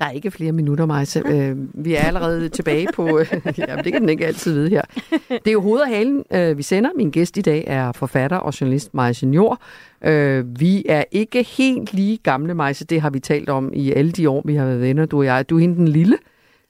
[0.00, 1.22] Der er ikke flere minutter, Majse.
[1.26, 3.18] Øh, vi er allerede tilbage på...
[3.18, 3.26] Øh,
[3.68, 4.82] jamen, det kan den ikke altid vide her.
[5.28, 6.90] Det er jo hoved og halen, øh, vi sender.
[6.96, 9.60] Min gæst i dag er forfatter og journalist Maja Senior.
[10.04, 12.84] Øh, vi er ikke helt lige gamle, Majse.
[12.84, 15.24] Det har vi talt om i alle de år, vi har været venner, du og
[15.24, 15.50] jeg.
[15.50, 16.18] Du er hende den lille.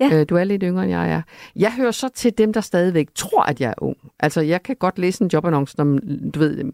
[0.01, 0.21] Ja.
[0.21, 1.23] Øh, du er lidt yngre, end jeg er.
[1.57, 3.97] Jeg hører så til dem, der stadigvæk tror, at jeg er ung.
[4.21, 5.85] Altså, jeg kan godt læse en jobannonce, når
[6.35, 6.65] du ved,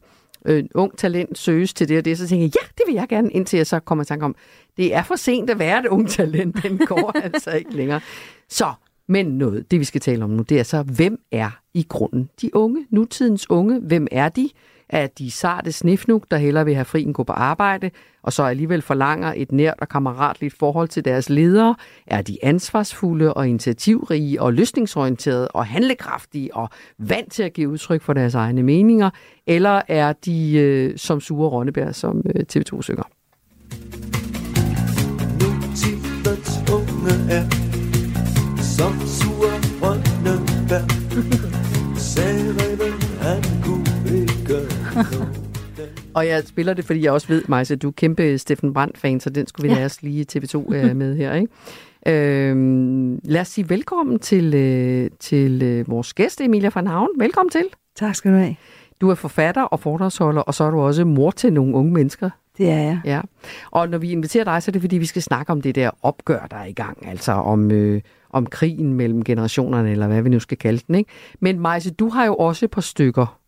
[0.47, 3.09] øh, ung talent søges til det og det, så tænker jeg, ja, det vil jeg
[3.09, 4.35] gerne, indtil jeg så kommer i tanke om,
[4.77, 8.01] det er for sent at være et ung talent, den går altså ikke længere.
[8.49, 8.73] Så,
[9.09, 12.31] men noget, det vi skal tale om nu, det er så, hvem er i grunden
[12.41, 14.49] de unge, nutidens unge, hvem er de?
[14.89, 17.91] Er de sarte snifnuk, der hellere vil have fri end gå på arbejde,
[18.23, 21.75] og så alligevel forlanger et nært og kammeratligt forhold til deres ledere?
[22.07, 26.69] Er de ansvarsfulde og initiativrige og løsningsorienterede og handlekraftige og
[26.99, 29.11] vant til at give udtryk for deres egne meninger?
[29.47, 33.05] Eller er de øh, som sure Rønnebær, som øh, TV2 synger?
[35.41, 37.49] Nutidens unge er
[38.61, 39.53] som sure
[39.83, 41.56] rønnebær.
[46.15, 49.31] Og jeg spiller det, fordi jeg også ved, Majse, du er kæmpe Steffen Brandt-fan, så
[49.31, 49.75] den skulle vi Ja.
[49.75, 51.35] lade os lige TV2 øh, med her.
[51.35, 51.49] Ikke?
[52.51, 57.09] Øhm, lad os sige velkommen til, øh, til øh, vores gæst, Emilia van Havn.
[57.19, 57.65] Velkommen til.
[57.97, 58.57] Tak skal du have.
[59.01, 62.31] Du er forfatter og foredragsholder, og så er du også mor til nogle unge mennesker.
[62.59, 63.01] Det er jeg.
[63.05, 63.21] Ja.
[63.71, 65.91] Og når vi inviterer dig, så er det fordi, vi skal snakke om det der
[66.03, 67.07] opgør, der er i gang.
[67.09, 68.01] Altså om, øh,
[68.31, 70.95] om krigen mellem generationerne, eller hvad vi nu skal kalde den.
[70.95, 71.11] Ikke?
[71.41, 73.39] Men Majse, du har jo også et par stykker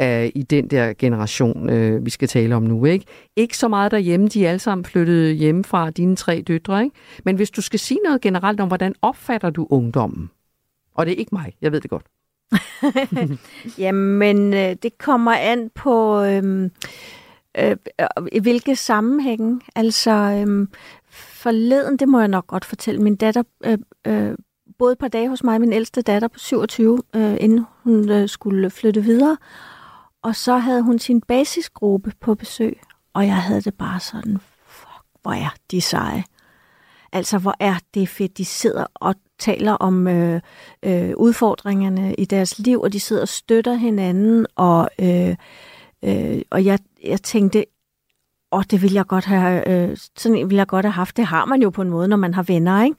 [0.00, 2.84] øh, i den der generation, øh, vi skal tale om nu.
[2.84, 3.06] Ikke?
[3.36, 6.84] ikke så meget derhjemme, de er alle sammen flyttet hjemme fra dine tre døtre.
[6.84, 6.96] Ikke?
[7.24, 10.30] Men hvis du skal sige noget generelt om, hvordan opfatter du ungdommen?
[10.94, 12.06] Og det er ikke mig, jeg ved det godt.
[13.78, 16.70] Jamen, øh, det kommer an på, øhm,
[17.58, 19.60] øh, øh, i hvilke sammenhænge.
[19.74, 20.68] Altså, øhm,
[21.10, 24.34] forleden, det må jeg nok godt fortælle, min datter øh, øh,
[24.78, 28.28] boede et par dage hos mig, min ældste datter på 27, øh, inden hun øh,
[28.28, 29.36] skulle flytte videre.
[30.24, 32.80] Og så havde hun sin basisgruppe på besøg,
[33.12, 36.24] og jeg havde det bare sådan, fuck, hvor er de seje.
[37.12, 40.40] Altså, hvor er det fedt, de sidder og taler om øh,
[40.82, 45.36] øh, udfordringerne i deres liv, og de sidder og støtter hinanden, og, øh,
[46.04, 47.64] øh, og jeg, jeg tænkte,
[48.52, 51.16] åh, det ville jeg godt have, øh, sådan vil ville jeg godt have haft.
[51.16, 52.96] Det har man jo på en måde, når man har venner, ikke?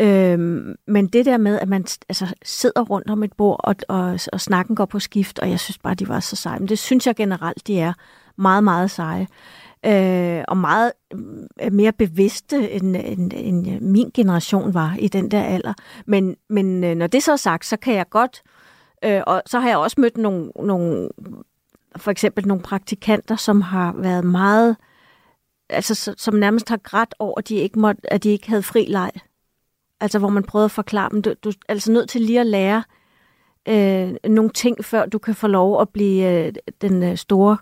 [0.00, 4.18] Øhm, men det der med, at man altså, sidder rundt om et bord, og, og,
[4.32, 6.58] og snakken går på skift, og jeg synes bare, de var så seje.
[6.58, 7.92] Men det synes jeg generelt, de er
[8.36, 9.26] meget, meget seje.
[9.86, 10.92] Øh, og meget
[11.62, 15.74] øh, mere bevidste, end, end, end min generation var i den der alder.
[16.06, 18.42] Men, men øh, når det så er sagt, så kan jeg godt...
[19.04, 21.08] Øh, og så har jeg også mødt nogle, nogle,
[21.96, 24.76] for eksempel nogle praktikanter, som har været meget...
[25.68, 28.84] Altså, som nærmest har grædt over, at de ikke, måtte, at de ikke havde fri
[28.88, 29.10] leg.
[30.02, 32.46] Altså, hvor man prøvede at forklare dem, du, du er altså nødt til lige at
[32.46, 32.82] lære
[33.68, 37.56] øh, nogle ting, før du kan få lov at blive øh, den øh, store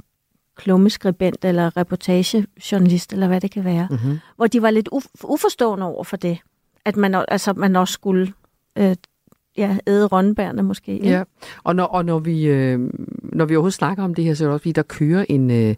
[0.57, 3.89] klummeskribent eller reportagejournalist, eller hvad det kan være.
[3.91, 4.19] Mhm.
[4.37, 6.39] Hvor de var lidt uf- uforstående over for det.
[6.85, 8.33] At man, altså, man også skulle
[8.77, 8.97] øh,
[9.57, 10.93] ja, æde rønnebærne måske.
[10.93, 11.09] ikke?
[11.09, 11.23] Ja,
[11.65, 12.91] og når, og når, vi, øh,
[13.23, 15.51] når vi overhovedet snakker om det her, så er det også fordi, der kører en,
[15.51, 15.75] øh,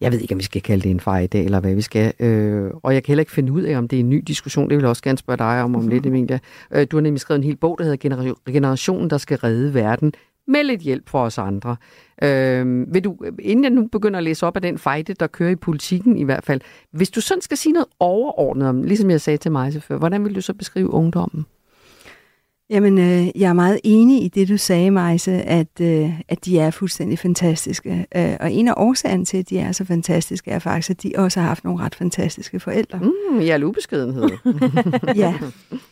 [0.00, 1.80] jeg ved ikke, om vi skal kalde det en far i dag, eller hvad vi
[1.80, 4.22] skal, øh, og jeg kan heller ikke finde ud af, om det er en ny
[4.26, 6.38] diskussion, det vil jeg også gerne spørge dig om om lidt, Emilia.
[6.70, 9.74] Øh, du har nemlig skrevet en hel bog, der hedder Genera- Generationen, der skal redde
[9.74, 10.12] verden,
[10.48, 11.76] med lidt hjælp for os andre.
[12.22, 15.50] Øh, vil du, inden jeg nu begynder at læse op af den fejde, der kører
[15.50, 16.60] i politikken i hvert fald,
[16.92, 20.24] hvis du sådan skal sige noget overordnet om, ligesom jeg sagde til mig før, hvordan
[20.24, 21.46] vil du så beskrive ungdommen?
[22.70, 26.58] Jamen, øh, jeg er meget enig i det, du sagde, Majse, at, øh, at de
[26.58, 28.06] er fuldstændig fantastiske.
[28.16, 31.12] Øh, og en af årsagerne til, at de er så fantastiske, er faktisk, at de
[31.16, 32.98] også har haft nogle ret fantastiske forældre.
[32.98, 34.28] Mm, al ubeskedenhed.
[35.22, 35.34] ja.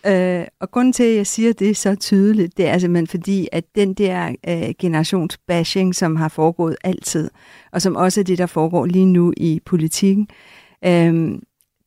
[0.07, 3.65] Øh, og grunden til, at jeg siger det så tydeligt, det er simpelthen fordi, at
[3.75, 7.31] den der øh, generationsbashing, som har foregået altid,
[7.73, 10.29] og som også er det, der foregår lige nu i politikken,
[10.85, 11.39] øh,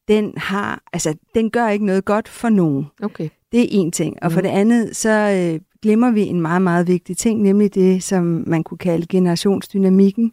[0.09, 2.85] den har, altså, den gør ikke noget godt for nogen.
[3.03, 3.29] Okay.
[3.51, 4.23] Det er en ting.
[4.23, 4.43] Og for Mm.
[4.43, 5.09] det andet, så
[5.53, 10.31] øh, glemmer vi en meget, meget vigtig ting, nemlig det, som man kunne kalde generationsdynamikken,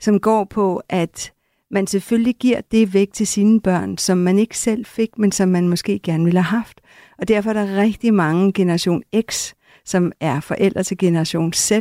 [0.00, 1.32] som går på, at
[1.70, 5.48] man selvfølgelig giver det væk til sine børn, som man ikke selv fik, men som
[5.48, 6.80] man måske gerne ville have haft.
[7.18, 9.52] Og derfor er der rigtig mange generation X,
[9.84, 11.72] som er forældre til generation Z,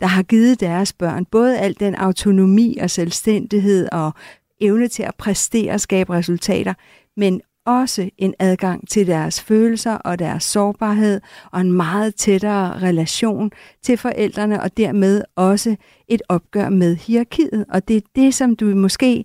[0.00, 4.12] der har givet deres børn både al den autonomi og selvstændighed og
[4.60, 6.74] evne til at præstere og skabe resultater,
[7.16, 11.20] men også en adgang til deres følelser og deres sårbarhed
[11.52, 13.50] og en meget tættere relation
[13.82, 15.76] til forældrene og dermed også
[16.08, 17.64] et opgør med hierarkiet.
[17.68, 19.24] Og det er det, som du måske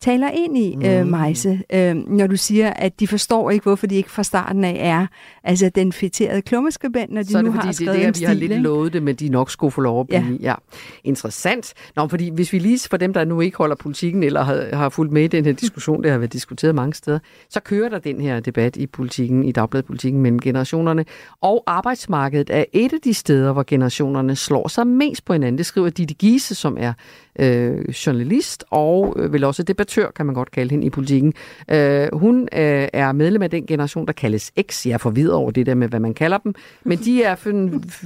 [0.00, 0.84] taler ind i, mm.
[0.84, 4.64] øh, Majse, øh, når du siger, at de forstår ikke, hvorfor de ikke fra starten
[4.64, 5.06] af er
[5.44, 7.98] altså den fætterede klummeskribent, når de så er nu det, har fordi det skrevet er
[7.98, 8.62] det, en at vi har stil, lidt ikke?
[8.62, 10.38] lovet det, men de nok skulle få lov at blive.
[10.40, 10.48] Ja.
[10.48, 10.54] ja.
[11.04, 11.74] Interessant.
[11.96, 14.88] Nå, fordi hvis vi lige, for dem, der nu ikke holder politikken, eller har, har
[14.88, 17.18] fulgt med i den her diskussion, det har været diskuteret mange steder,
[17.48, 21.04] så kører der den her debat i politikken, i dagbladpolitikken mellem generationerne.
[21.40, 25.58] Og arbejdsmarkedet er et af de steder, hvor generationerne slår sig mest på hinanden.
[25.58, 26.92] Det skriver Ditte Giese, som er
[27.38, 31.34] øh, journalist og øh, vel også debattør, kan man godt kalde hende i politikken.
[31.70, 34.86] Øh, hun øh, er medlem af den generation, der kaldes X.
[34.86, 36.54] Jeg er forvirret over det der med, hvad man kalder dem.
[36.84, 37.36] Men de er,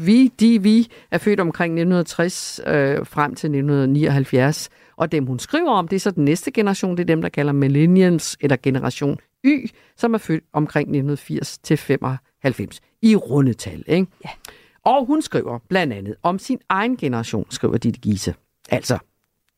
[0.01, 4.70] vi, de, vi er født omkring 1960 øh, frem til 1979.
[4.96, 6.96] Og dem, hun skriver om, det er så den næste generation.
[6.96, 11.76] Det er dem, der kalder millennials eller generation Y, som er født omkring 1980 til
[11.76, 13.84] 95 i rundetal.
[13.86, 14.06] Ikke?
[14.24, 14.30] Ja.
[14.84, 18.34] Og hun skriver blandt andet om sin egen generation, skriver Ditte Giese.
[18.70, 18.98] Altså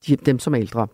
[0.07, 0.87] de, dem, som er ældre.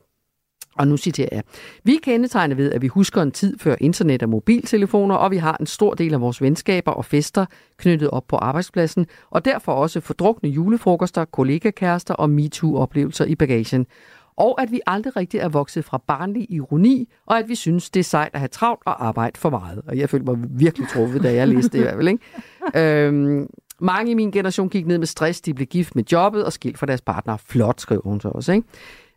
[0.78, 1.42] Og nu citerer jeg.
[1.84, 5.36] Vi er kendetegnet ved, at vi husker en tid før internet og mobiltelefoner, og vi
[5.36, 9.72] har en stor del af vores venskaber og fester knyttet op på arbejdspladsen, og derfor
[9.72, 13.86] også fordrukne julefrokoster, kollegakærester og MeToo-oplevelser i bagagen.
[14.36, 18.00] Og at vi aldrig rigtig er vokset fra barnlig ironi, og at vi synes, det
[18.00, 19.82] er sejt at have travlt og arbejde for meget.
[19.86, 22.08] Og jeg følte mig virkelig truffet, da jeg læste det i hvert fald.
[22.08, 23.06] Ikke?
[23.06, 23.46] Øhm,
[23.80, 26.78] mange i min generation gik ned med stress, de blev gift med jobbet og skilt
[26.78, 27.36] fra deres partner.
[27.36, 28.52] Flot, skriver hun så også.
[28.52, 28.68] Ikke?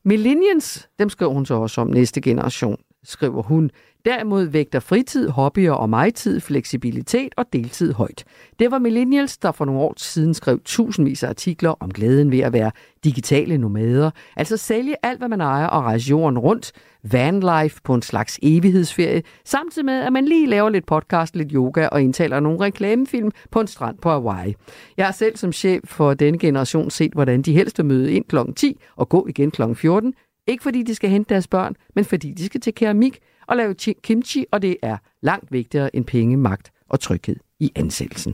[0.05, 3.71] Millennials, dem skriver hun så også om næste generation, skriver hun.
[4.05, 8.23] Derimod vægter fritid, hobbyer og mig-tid, fleksibilitet og deltid højt.
[8.59, 12.39] Det var millennials, der for nogle år siden skrev tusindvis af artikler om glæden ved
[12.39, 12.71] at være
[13.03, 14.11] digitale nomader.
[14.35, 16.71] Altså sælge alt, hvad man ejer og rejse jorden rundt.
[17.11, 19.23] Vanlife på en slags evighedsferie.
[19.45, 23.59] Samtidig med, at man lige laver lidt podcast, lidt yoga og indtaler nogle reklamefilm på
[23.59, 24.55] en strand på Hawaii.
[24.97, 28.25] Jeg har selv som chef for denne generation set, hvordan de helst vil møde ind
[28.25, 28.37] kl.
[28.55, 29.61] 10 og gå igen kl.
[29.73, 30.13] 14.
[30.47, 33.73] Ikke fordi de skal hente deres børn, men fordi de skal til keramik og lave
[34.03, 38.33] kimchi, og det er langt vigtigere end penge, magt og tryghed i ansættelsen.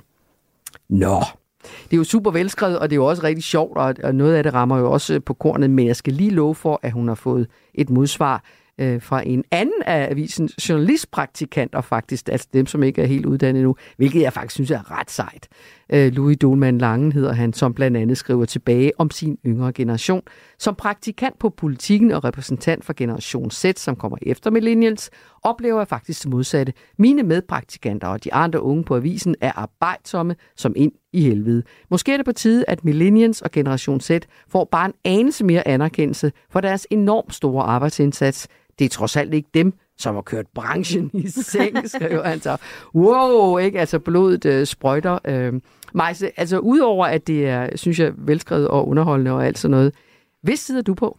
[0.89, 1.19] Nå,
[1.63, 4.43] det er jo super velskrevet, og det er jo også rigtig sjovt, og noget af
[4.43, 7.15] det rammer jo også på kornet, men jeg skal lige love for, at hun har
[7.15, 8.43] fået et modsvar
[8.77, 13.63] øh, fra en anden af avisens journalistpraktikanter faktisk, altså dem, som ikke er helt uddannet
[13.63, 15.47] nu, hvilket jeg faktisk synes er ret sejt.
[15.93, 20.21] Øh, Louis Dolman Langen hedder han, som blandt andet skriver tilbage om sin yngre generation.
[20.59, 25.09] Som praktikant på politikken og repræsentant for generation Z, som kommer efter millennials,
[25.43, 26.73] oplever jeg faktisk det modsatte.
[26.97, 31.63] Mine medpraktikanter og de andre unge på avisen er arbejdsomme som ind i helvede.
[31.89, 34.11] Måske er det på tide, at millennials og generation Z
[34.47, 38.47] får bare en anelse mere anerkendelse for deres enormt store arbejdsindsats.
[38.79, 42.57] Det er trods alt ikke dem, som har kørt branchen i seng, skriver han så.
[42.95, 43.79] Wow, ikke?
[43.79, 45.19] Altså blodet øh, sprøjter.
[45.25, 45.53] Øh.
[45.93, 49.93] Majse, altså udover at det er, synes jeg, velskrevet og underholdende og alt sådan noget,
[50.41, 51.17] hvis sidder du på?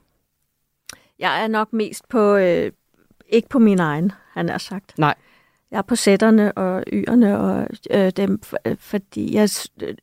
[1.18, 2.72] Jeg er nok mest på, øh,
[3.28, 4.98] ikke på min egen, han har sagt.
[4.98, 5.14] Nej.
[5.72, 9.48] Jeg er på sætterne og yerne og øh, dem, for, øh, fordi jeg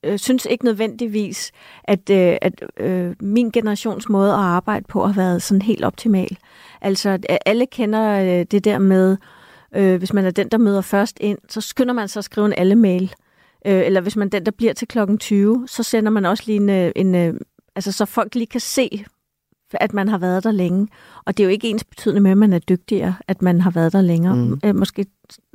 [0.04, 1.52] øh, synes ikke nødvendigvis,
[1.84, 6.38] at, øh, at øh, min generations måde at arbejde på har været sådan helt optimal.
[6.82, 9.18] Altså, alle kender øh, det der med,
[9.76, 12.46] øh, hvis man er den, der møder først ind, så skynder man sig at skrive
[12.46, 13.14] en alle-mail.
[13.66, 16.44] Øh, eller hvis man er den, der bliver til klokken 20, så sender man også
[16.48, 17.34] lige en, øh, en øh,
[17.76, 19.06] altså så folk lige kan se,
[19.78, 20.88] at man har været der længe.
[21.26, 23.72] Og det er jo ikke ens betydende med, at man er dygtigere, at man har
[23.72, 24.36] været der længere.
[24.36, 24.60] Mm.
[24.66, 25.06] Øh, måske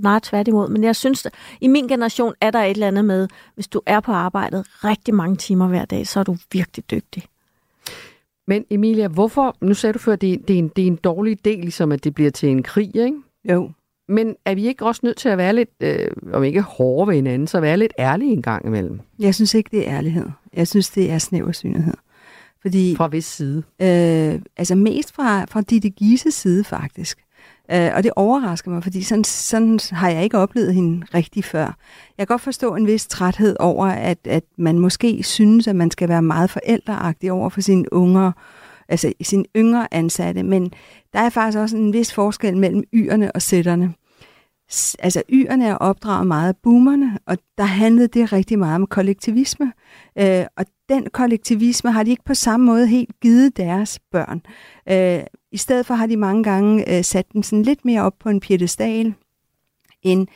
[0.00, 0.68] snarere tværtimod.
[0.68, 3.80] Men jeg synes, at i min generation er der et eller andet med, hvis du
[3.86, 7.24] er på arbejdet rigtig mange timer hver dag, så er du virkelig dygtig.
[8.46, 11.44] Men Emilia, hvorfor, nu sagde du før, det, det, er en, det er en dårlig
[11.44, 13.16] del, ligesom at det bliver til en krig, ikke?
[13.44, 13.70] Jo.
[14.08, 17.14] Men er vi ikke også nødt til at være lidt, øh, om ikke hårde ved
[17.14, 19.00] hinanden, så være lidt ærlige en gang imellem?
[19.18, 20.26] Jeg synes ikke, det er ærlighed.
[20.54, 21.94] Jeg synes, det er snæversynlighed.
[22.64, 23.62] Fordi, fra hvis side?
[23.82, 27.18] Øh, altså mest fra, fra Ditte Gises side, faktisk.
[27.70, 31.64] Øh, og det overrasker mig, fordi sådan, sådan har jeg ikke oplevet hende rigtig før.
[32.18, 35.90] Jeg kan godt forstå en vis træthed over, at, at man måske synes, at man
[35.90, 38.32] skal være meget forældreagtig over for sine unger,
[38.88, 40.72] altså sine yngre ansatte, men
[41.12, 43.94] der er faktisk også en vis forskel mellem yerne og sætterne.
[44.98, 49.72] Altså yerne er opdraget meget af boomerne, og der handlede det rigtig meget om kollektivisme.
[50.18, 54.42] Øh, og den kollektivisme har de ikke på samme måde helt givet deres børn.
[54.90, 58.14] Øh, I stedet for har de mange gange øh, sat den sådan lidt mere op
[58.20, 59.14] på en piedestal,
[60.02, 60.26] end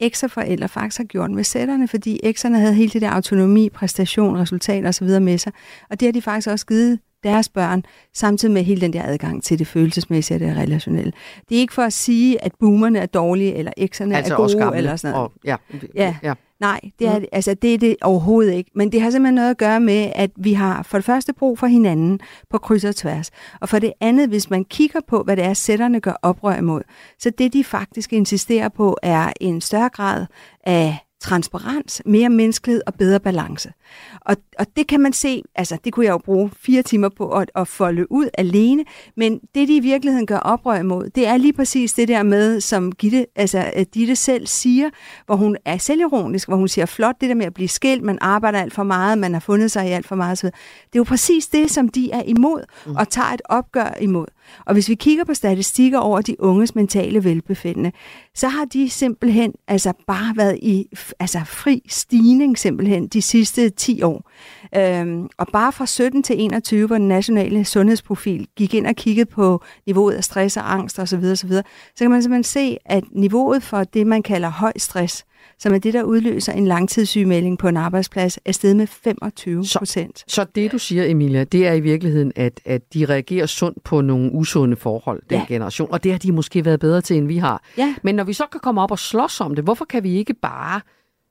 [0.00, 4.86] ekserforældre faktisk har gjort med sætterne, fordi ekserne havde hele det der autonomi, præstation, resultat
[4.86, 5.20] osv.
[5.20, 5.52] med sig.
[5.90, 7.82] Og det har de faktisk også givet deres børn,
[8.14, 11.12] samtidig med hele den der adgang til det følelsesmæssige og det relationelle.
[11.48, 14.58] Det er ikke for at sige, at boomerne er dårlige, eller ekserne Altså er gode,
[14.58, 15.30] gamle, eller sådan noget.
[15.30, 15.56] og- ja,
[15.94, 16.16] ja.
[16.22, 16.34] ja.
[16.60, 17.24] Nej, det er, mm.
[17.32, 18.70] altså, det er det overhovedet ikke.
[18.74, 21.58] Men det har simpelthen noget at gøre med, at vi har for det første brug
[21.58, 22.20] for hinanden
[22.50, 23.30] på kryds og tværs.
[23.60, 26.82] Og for det andet, hvis man kigger på, hvad det er, sætterne gør oprør imod,
[27.18, 30.26] så det de faktisk insisterer på, er en større grad
[30.64, 33.72] af transparens, mere menneskelighed og bedre balance.
[34.20, 37.30] Og, og det kan man se, altså det kunne jeg jo bruge fire timer på
[37.30, 38.84] at, at folde ud alene,
[39.16, 42.60] men det de i virkeligheden gør oprør imod, det er lige præcis det der med,
[42.60, 44.90] som Gitte, altså, at Ditte selv siger,
[45.26, 48.18] hvor hun er selvironisk, hvor hun siger, flot det der med at blive skilt, man
[48.20, 50.42] arbejder alt for meget, man har fundet sig i alt for meget.
[50.42, 50.56] Videre.
[50.86, 52.64] det er jo præcis det, som de er imod
[52.96, 54.26] og tager et opgør imod.
[54.66, 57.92] Og hvis vi kigger på statistikker over de unges mentale velbefindende,
[58.34, 60.86] så har de simpelthen altså bare været i
[61.20, 64.30] altså fri stigning simpelthen de sidste 10 år.
[64.76, 69.30] Øhm, og bare fra 17 til 21, hvor den nationale sundhedsprofil gik ind og kiggede
[69.30, 71.52] på niveauet af stress og angst osv., osv.,
[71.96, 75.24] så kan man simpelthen se, at niveauet for det, man kalder høj stress,
[75.60, 80.24] som er det, der udløser en langtidssygemelding på en arbejdsplads, er steget med 25 procent.
[80.28, 84.00] Så det, du siger, Emilia, det er i virkeligheden, at, at de reagerer sundt på
[84.00, 85.44] nogle usunde forhold, den Ja.
[85.48, 85.92] generation.
[85.92, 87.62] Og det har de måske været bedre til, end vi har.
[87.78, 87.94] Ja.
[88.02, 90.34] Men når vi så kan komme op og slås om det, hvorfor kan vi ikke
[90.34, 90.80] bare,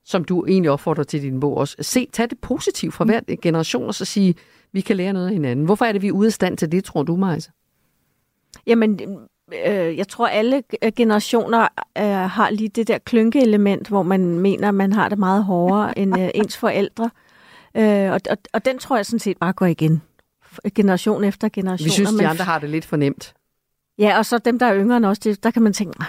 [0.05, 3.83] som du egentlig opfordrer til din bog også, se, tage det positivt fra hver generation
[3.87, 4.35] og så sige,
[4.73, 5.65] vi kan lære noget af hinanden.
[5.65, 7.51] Hvorfor er det, vi er ude af stand til det, tror du, Majse?
[8.67, 8.99] Jamen,
[9.67, 11.67] øh, jeg tror, alle g- generationer
[11.97, 16.19] øh, har lige det der klynkeelement, hvor man mener, man har det meget hårdere end
[16.19, 17.09] øh, ens forældre.
[17.77, 20.01] Øh, og, og, og den tror jeg sådan set bare går igen.
[20.75, 21.85] Generation efter generation.
[21.85, 23.33] Vi synes, de andre har det lidt for nemt.
[23.97, 26.05] Ja, og så dem, der er yngre end os, det, der kan man tænke, "Ah,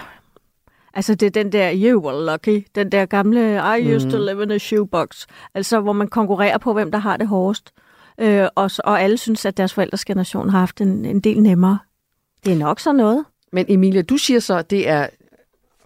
[0.93, 4.25] altså det er den der, you were lucky, den der gamle, I used to Mhm.
[4.27, 7.71] live in a shoebox, altså hvor man konkurrerer på, hvem der har det hårdest.
[8.19, 11.79] Øh, og, og alle synes, at deres forældres generation har haft en, en del nemmere.
[12.45, 13.25] Det er nok så noget.
[13.51, 15.07] Men Emilia, du siger så, at det er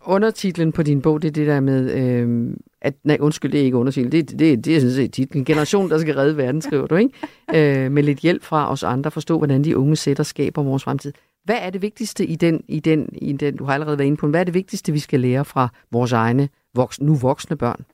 [0.06, 3.66] undertitlen på din bog, det er det der med, øh, at, nej, undskyld, det er
[3.66, 5.46] ikke undertitlen, det, det, det er sådan set titlen.
[5.46, 7.12] Generation, der skal redde verden, skriver du, ikke?
[7.56, 11.14] Øh, med lidt hjælp fra os andre, forstå, hvordan de unge sætter skaber vores fremtid.
[11.44, 14.18] Hvad er det vigtigste i den, i den, i den, du har allerede været inde
[14.18, 17.86] på, hvad er det vigtigste, vi skal lære fra vores egne voksne, nu voksne børn?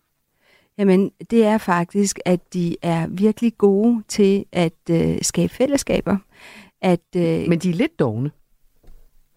[0.78, 6.18] Jamen, det er faktisk, at de er virkelig gode til at øh, skabe fællesskaber.
[6.82, 8.32] At, øh, Men de er lidt dogne.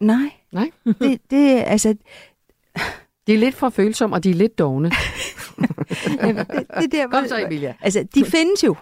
[0.05, 0.31] Nej.
[0.53, 0.71] Nej.
[0.85, 1.95] det, det, altså,
[3.27, 4.91] De er lidt for følsomme, og de er lidt dogne.
[6.23, 7.75] Jamen, det, det der, Kom så, Emilia.
[7.81, 8.77] Altså, de findes jo.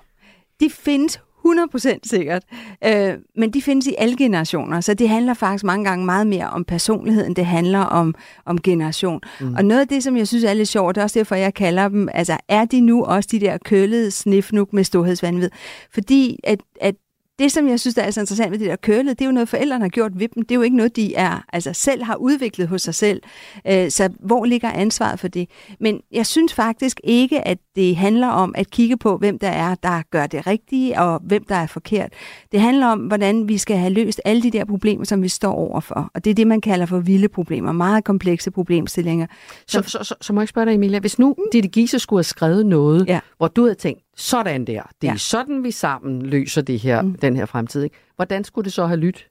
[0.61, 2.43] De findes 100% sikkert.
[2.85, 6.51] Øh, men de findes i alle generationer, så det handler faktisk mange gange meget mere
[6.51, 9.21] om personligheden, det handler om, om generation.
[9.41, 9.55] Mm.
[9.55, 11.55] Og noget af det, som jeg synes er lidt sjovt, det er også derfor, jeg
[11.55, 15.51] kalder dem, altså er de nu også de der kølede snifnuk med storhedsvandvid?
[15.95, 16.95] Fordi at, at
[17.39, 19.33] det, som jeg synes, der er så interessant ved det der kølede, det er jo
[19.33, 20.43] noget, forældrene har gjort ved dem.
[20.43, 23.23] Det er jo ikke noget, de er, altså selv har udviklet hos sig selv.
[23.67, 25.49] Øh, så hvor ligger ansvaret for det?
[25.81, 29.75] Men jeg synes faktisk ikke, at det handler om at kigge på, hvem der er,
[29.75, 32.13] der gør det rigtige, og hvem der er forkert.
[32.53, 35.55] Det handler om, hvordan vi skal have løst alle de der problemer, som vi står
[35.55, 36.11] overfor.
[36.15, 37.73] Og det er det, man kalder for vilde problemer.
[37.73, 39.27] Meget komplekse problemstillinger.
[39.67, 42.25] Så, så, så, så må jeg spørge dig, Emilia, hvis nu Ditte Giese skulle have
[42.25, 43.21] skrevet noget, ja.
[43.37, 45.11] hvor du havde tænkt, sådan der, det er Ja.
[45.11, 45.17] ja.
[45.17, 47.15] sådan, vi sammen løser det her, mm.
[47.15, 47.83] den her fremtid.
[47.83, 47.97] Ikke?
[48.17, 49.27] Hvordan skulle det så have lyttet?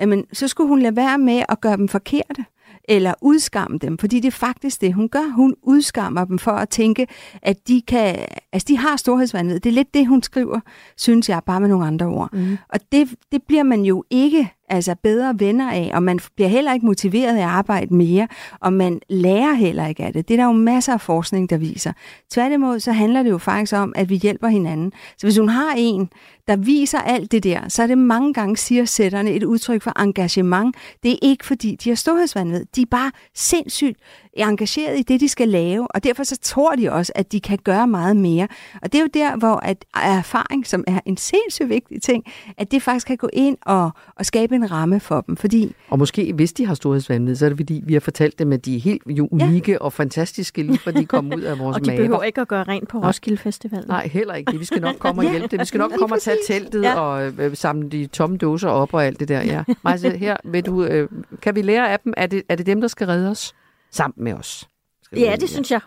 [0.00, 2.44] Jamen, så skulle hun lade være med at gøre dem forkerte
[2.88, 5.32] eller udskamme dem, fordi det er faktisk det, hun gør.
[5.36, 7.06] Hun udskammer dem for at tænke,
[7.42, 8.16] at de kan,
[8.52, 9.60] altså de har storhedsvandvid.
[9.60, 10.60] Det er lidt det, hun skriver,
[10.96, 12.28] synes jeg, bare med nogle andre ord.
[12.32, 12.58] Mm.
[12.68, 16.72] Og det, det bliver man jo ikke altså bedre venner af, og man bliver heller
[16.72, 18.28] ikke motiveret af at arbejde mere,
[18.60, 20.28] og man lærer heller ikke af det.
[20.28, 21.92] Det er der jo masser af forskning, der viser.
[22.30, 24.92] Tværtimod, så handler det jo faktisk om, at vi hjælper hinanden.
[25.18, 26.10] Så hvis hun har en,
[26.48, 30.00] der viser alt det der, så er det mange gange, siger sætterne, et udtryk for
[30.00, 30.76] engagement.
[31.02, 32.64] Det er ikke fordi, de har storhedsvandvid.
[32.76, 33.98] De er bare sindssygt
[34.44, 37.58] engageret i det, de skal lave, og derfor så tror de også, at de kan
[37.64, 38.48] gøre meget mere.
[38.82, 42.24] Og det er jo der, hvor at erfaring, som er en sindssygt vigtig ting,
[42.58, 45.98] at det faktisk kan gå ind og, og skabe en ramme for dem, fordi Og
[45.98, 48.76] måske, hvis de har storhedsvandvid, så er det fordi, vi har fortalt dem, at de
[48.76, 49.78] er helt jo unikke ja.
[49.78, 52.02] og fantastiske, lige fra de kom ud af vores Og de maver.
[52.02, 52.98] behøver ikke at gøre rent på.
[52.98, 53.84] Roskilde Festival.
[53.88, 54.60] Nej, heller ikke det.
[54.60, 55.60] Vi skal nok komme og hjælpe dem.
[55.60, 57.00] Vi skal nok komme og tage teltet Ja.
[57.00, 59.42] og øh, samle de tomme dåser op og alt det der.
[59.42, 59.62] Ja.
[59.84, 61.08] Majse, her vil du, øh,
[61.42, 62.14] kan vi lære af dem?
[62.16, 63.54] Er det, er det dem, der skal redde os?
[63.96, 64.68] Sammen med os?
[65.02, 65.80] Skal Ja, det synes jeg.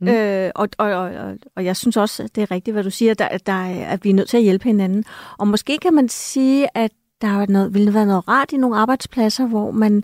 [0.00, 0.08] Mm.
[0.08, 3.14] Øh, og, og, og, og, jeg synes også, at det er rigtigt, hvad du siger,
[3.14, 5.04] der, der, er- at vi er nødt til at hjælpe hinanden.
[5.38, 6.90] Og måske kan man sige, at
[7.20, 10.02] der er noget, ville være noget rart i nogle arbejdspladser, hvor man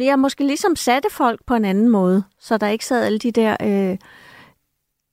[0.00, 3.30] ja, måske ligesom satte folk på en anden måde, så der ikke sad alle de
[3.32, 3.98] der øh,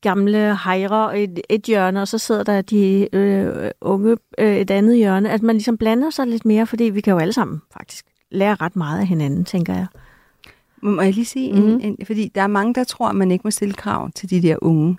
[0.02, 4.98] gamle hejrer et, et hjørne, og så sidder der de øh, unge øh, et andet
[4.98, 5.30] hjørne.
[5.32, 8.56] At man ligesom blander sig lidt mere, fordi vi kan jo alle sammen faktisk lære
[8.56, 9.88] ret meget af hinanden, tænker jeg.
[10.86, 11.68] Må jeg lige sige, mm.
[11.68, 14.30] en, en, fordi der er mange, der tror, at man ikke må stille krav til
[14.30, 14.98] de der unge.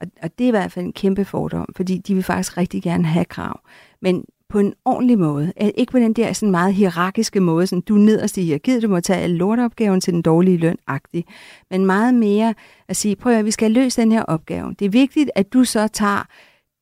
[0.00, 2.82] Og, og det er i hvert fald en kæmpe fordom, fordi de vil faktisk rigtig
[2.82, 3.60] gerne have krav.
[4.02, 5.52] Men på en ordentlig måde.
[5.62, 8.82] Øh, Ikke på den der sådan meget hierarkiske måde, sådan du er nederst i hierarkiet,
[8.82, 11.22] du må tage alle lorteopgaven til den dårlige løn -agtig.
[11.70, 12.54] Men meget mere
[12.88, 14.74] at sige, prøv at vi skal løse den her opgave.
[14.78, 16.26] Det er vigtigt, at du så tager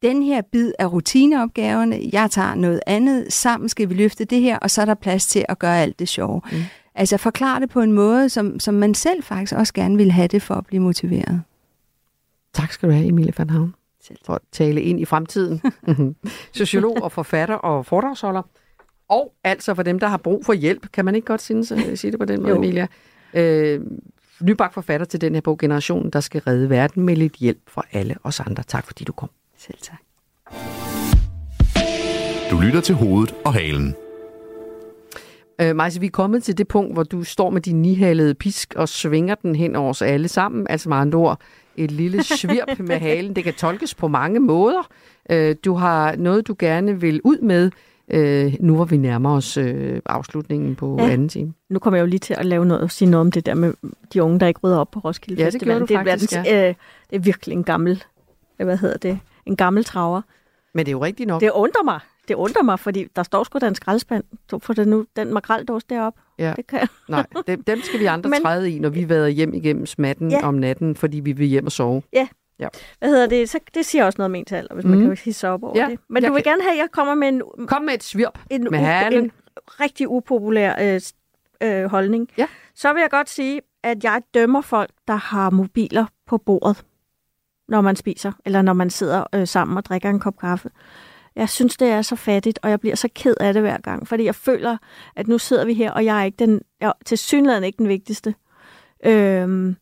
[0.03, 4.59] den her bid af rutineopgaverne, jeg tager noget andet, sammen skal vi løfte det her,
[4.59, 6.41] og så er der plads til at gøre alt det sjove.
[6.53, 6.59] Mm.
[6.95, 10.29] Altså forklare det på en måde, som, som man selv faktisk også gerne vil have
[10.29, 11.43] det for at blive motiveret.
[12.55, 13.75] Tak skal du have, Emilie van Havn,
[14.25, 15.63] for at tale ind i fremtiden.
[16.53, 18.43] Sociolog og forfatter og foredragsholder.
[19.09, 21.97] Og altså for dem, der har brug for hjælp, kan man ikke godt synes, øh,
[21.97, 22.59] sige det på den måde, Jo.
[22.59, 22.87] Emilia?
[23.35, 23.81] Øh,
[24.41, 27.83] nybagt forfatter til den her bog, Generationen, der skal redde verden med lidt hjælp fra
[27.93, 28.63] alle os andre.
[28.63, 29.31] Tak fordi du kom.
[29.59, 29.99] Selv tak.
[32.51, 33.95] Du lytter til hovedet og halen.
[35.61, 38.75] Øh, Majse, vi er kommet til det punkt, hvor du står med din nihalede pisk
[38.77, 40.67] og svinger den hen over os alle sammen.
[40.71, 41.41] Altså med andre ord,
[41.77, 43.37] et lille svirp med halen.
[43.37, 44.89] Det kan tolkes på mange måder.
[45.31, 47.71] Øh, du har noget, du gerne vil ud med,
[48.11, 51.09] øh, nu hvor vi nærmer os øh, afslutningen på Ja.
[51.11, 51.53] anden time.
[51.71, 53.73] Nu kommer jeg jo lige til at lave noget, sige noget om det der med
[54.13, 55.79] de unge, der ikke rydder op på Roskilde Ja, det Festival.
[55.81, 56.75] du er faktisk, verdens, øh,
[57.11, 58.05] det er virkelig en gammel,
[58.61, 60.23] øh, hvad hedder det, en gammel traver.
[60.75, 61.41] Men det er jo rigtigt nok.
[61.41, 62.01] Det undrer mig.
[62.29, 64.25] Det undrer mig, fordi der står sgu da en skraldespand.
[64.51, 66.15] Du får det nu, den makraldås derop.
[66.39, 66.53] Ja.
[66.57, 66.89] Det kan jeg.
[67.09, 70.31] Nej, dem, dem skal vi andre Men- træde i, når vi vader hjem igennem smatten
[70.31, 70.47] Ja.
[70.47, 72.03] om natten, fordi vi vil hjem og sove.
[72.13, 72.29] Ja.
[72.59, 72.69] Ja.
[72.99, 73.49] Hvad hedder det?
[73.51, 75.07] Så det siger også noget om ens alder, hvis man Mhm.
[75.09, 75.99] kan hisse op over Ja, det.
[76.09, 77.43] Men jeg du vil kan- gerne have, at jeg kommer med en...
[77.67, 79.25] Kom med et svirp en, med halen.
[79.25, 81.01] en rigtig upopulær øh,
[81.63, 82.29] øh, holdning.
[82.39, 82.47] Ja.
[82.75, 86.85] Så vil jeg godt sige, at jeg dømmer folk, der har mobiler på bordet,
[87.69, 90.71] når man spiser, eller når man sidder øh, sammen og drikker en kop kaffe.
[91.37, 94.09] Jeg synes, det er så fattigt, og jeg bliver så ked af det hver gang,
[94.09, 94.77] fordi jeg føler,
[95.17, 97.79] at nu sidder vi her, og jeg er ikke den, jeg er til synligheden ikke
[97.79, 98.35] den vigtigste.
[99.05, 99.77] Øhm,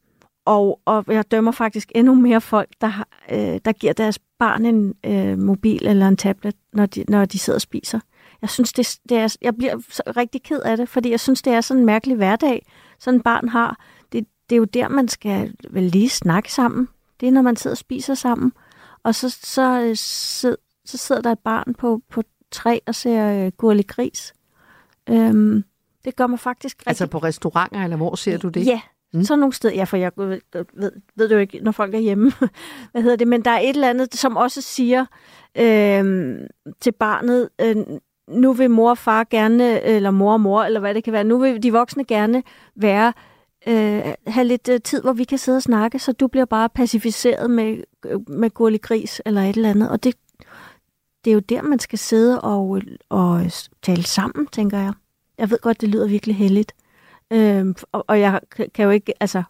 [0.44, 4.94] og, og jeg dømmer faktisk endnu mere folk, der, øh, der giver deres barn en
[5.06, 8.00] øh, mobil eller en tablet, når de, når de sidder og spiser.
[8.42, 11.42] Jeg synes, det, det er, jeg bliver så rigtig ked af det, fordi jeg synes,
[11.42, 12.66] det er sådan en mærkelig hverdag,
[12.98, 13.80] sådan en barn har.
[14.12, 16.88] Det, det er jo der, man skal vel lige snakke sammen.
[17.20, 18.52] Det er, når man sidder og spiser sammen.
[19.02, 20.56] Og så, så, så, sid,
[20.90, 24.34] så sidder der et barn på, på træ og ser øh, gurlig gris.
[25.08, 25.64] Øhm,
[26.04, 26.88] det gør mig faktisk rigtig...
[26.88, 28.66] Altså på restauranter, eller hvor ser du det?
[28.66, 28.80] Ja,
[29.12, 29.24] mm.
[29.24, 29.74] sådan nogle steder.
[29.74, 32.32] Ja, for jeg ved, ved, ved det jo ikke, når folk er hjemme.
[32.92, 33.28] Hvad hedder det?
[33.28, 35.06] Men der er et eller andet, som også siger
[35.58, 36.34] øh,
[36.80, 37.76] til barnet, øh,
[38.28, 41.24] nu vil mor og far gerne, eller mor og mor, eller hvad det kan være,
[41.24, 42.42] nu vil de voksne gerne
[42.76, 43.12] være,
[43.66, 46.68] øh, have lidt øh, tid, hvor vi kan sidde og snakke, så du bliver bare
[46.68, 49.90] pacificeret med, øh, med gurlig gris, eller et eller andet.
[49.90, 50.14] Og det,
[51.24, 53.42] det er jo der, man skal sidde og, og
[53.82, 54.92] tale sammen, tænker jeg.
[55.38, 56.72] Jeg ved godt, det lyder virkelig heldigt.
[57.32, 58.40] Øhm, og, og jeg
[58.74, 59.42] kan jo ikke, altså,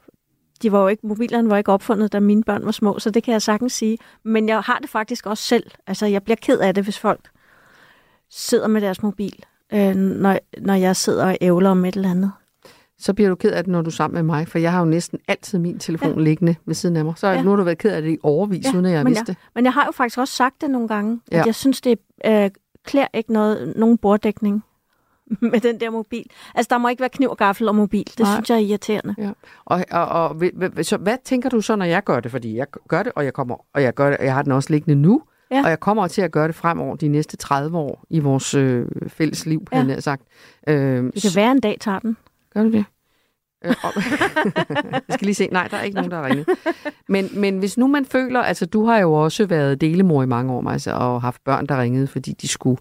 [0.63, 3.23] de var jo ikke, mobilerne var ikke opfundet, da mine børn var små, så det
[3.23, 3.99] kan jeg sagtens sige.
[4.23, 5.71] Men jeg har det faktisk også selv.
[5.87, 7.31] Altså, jeg bliver ked af det, hvis folk
[8.31, 12.33] sidder med deres mobil, øh, når, når jeg sidder og ævler om et eller andet.
[13.01, 14.79] Så bliver du ked af det, når du er sammen med mig, for jeg har
[14.81, 16.21] jo næsten altid min telefon ja.
[16.25, 17.15] liggende ved siden af mig.
[17.17, 17.43] Så Ja.
[17.43, 19.25] nu har du været ked af det i overvis, ja, uden at jeg men, vidste
[19.27, 19.37] det.
[19.55, 21.41] men jeg har jo faktisk også sagt det nogle gange, ja.
[21.41, 22.51] At jeg synes, det øh,
[22.85, 24.65] klæder ikke noget, nogen borddækning
[25.53, 26.25] med den der mobil.
[26.55, 28.05] Altså, der må ikke være kniv og gaffel og mobil.
[28.05, 28.35] Det Nej.
[28.35, 29.15] synes jeg er irriterende.
[29.19, 29.31] Ja.
[29.65, 30.37] Og, og, og
[30.83, 32.31] så hvad tænker du så, når jeg gør det?
[32.31, 34.53] Fordi jeg gør det, og jeg kommer, og jeg gør det, og jeg har den
[34.53, 35.23] også liggende nu.
[35.51, 35.63] Ja.
[35.65, 38.87] Og jeg kommer til at gøre det fremover de næste 30 år i vores øh,
[39.09, 39.77] fælles liv, Ja.
[39.81, 40.23] havde jeg sagt.
[40.69, 40.75] Øh,
[41.15, 42.17] Det kan være, en dag tager den.
[42.55, 42.85] Gør du det?
[43.65, 43.75] Øh,
[44.93, 45.49] jeg skal lige se.
[45.53, 46.49] Nej, der er ikke nogen, der har ringet.
[47.09, 50.53] Men, men hvis nu man føler, altså du har jo også været delemor i mange
[50.53, 52.81] år, altså, og haft børn, der ringede, fordi de skulle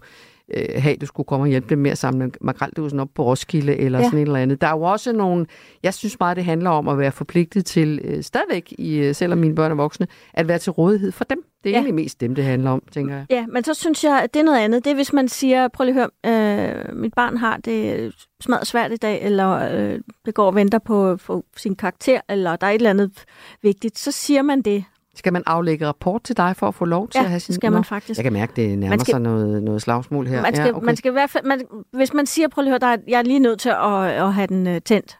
[0.54, 3.76] øh, have, du skulle komme og hjælpe dem med at samle makreldusen op på Roskilde,
[3.76, 4.04] eller Ja.
[4.04, 4.60] sådan et eller andet.
[4.60, 5.46] Der er jo også nogle,
[5.82, 9.38] jeg synes meget, det handler om at være forpligtet til, øh, stadigvæk, i, øh, selvom
[9.38, 11.44] mine børn er voksne, at være til rådighed for dem.
[11.64, 11.76] Det er ja.
[11.76, 13.26] egentlig mest dem, det handler om, tænker jeg.
[13.30, 14.84] Ja, men så synes jeg, at det er noget andet.
[14.84, 18.66] Det er, hvis man siger, prøv lige at høre, øh, mit barn har det smadret
[18.66, 22.66] svært i dag, eller øh, det går og venter på, på sin karakter, eller der
[22.66, 23.24] er et eller andet
[23.62, 24.84] vigtigt, så siger man det.
[25.14, 27.54] Skal man aflægge rapport til dig for at få lov til Ja, at have sin...
[27.54, 28.18] skal man faktisk.
[28.18, 30.42] Jeg kan mærke, det nærmer Man skal- sig noget, noget slagsmål her.
[30.42, 30.84] Man skal, ja, okay.
[30.86, 31.60] man skal i hvert fald, man,
[31.92, 34.04] hvis man siger, prøv lige at høre, der er, jeg er lige nødt til at,
[34.06, 35.18] at have den øh, tændt,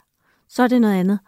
[0.49, 1.19] så er det noget andet.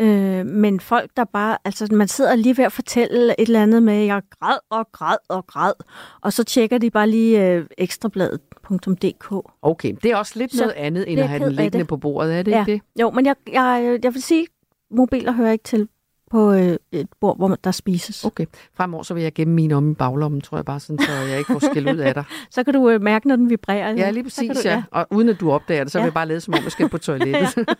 [0.00, 3.82] Øh, men folk, der bare, altså man sidder lige ved at fortælle et eller andet
[3.82, 5.72] med, jeg græd og græd og græd,
[6.20, 9.32] og så tjekker de bare lige øh, ekstrabladet.dk.
[9.62, 11.88] Okay, det er også lidt Så noget andet, end at have den liggende det.
[11.88, 12.60] på bordet, er det ja.
[12.60, 13.00] ikke det?
[13.00, 14.46] Jo, men jeg, jeg, jeg vil sige,
[14.90, 15.88] mobiler hører ikke til
[16.30, 18.24] på øh, et bord, hvor der spises.
[18.24, 18.46] Okay.
[18.74, 21.38] Fremover så vil jeg gemme min om i baglommen, tror jeg bare, sådan, så jeg
[21.38, 22.24] ikke får skæld ud af dig.
[22.50, 23.94] Så kan du øh, mærke, når den vibrerer.
[23.94, 24.82] Ja, lige præcis, du, ja.
[24.90, 26.04] Og uden at du opdager det, så vil Ja.
[26.04, 27.54] jeg bare lade som om, jeg skal på toilettet.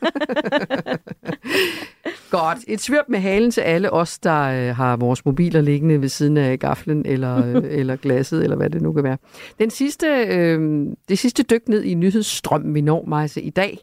[2.30, 2.58] Godt.
[2.68, 6.36] Et svirp med halen til alle os, der øh, har vores mobiler liggende ved siden
[6.36, 9.16] af gaflen eller, øh, eller glasset, eller hvad det nu kan være.
[9.58, 13.78] Den sidste, øh, det sidste dyk ned i nyhedsstrømmen, vi når, Majse, i dag,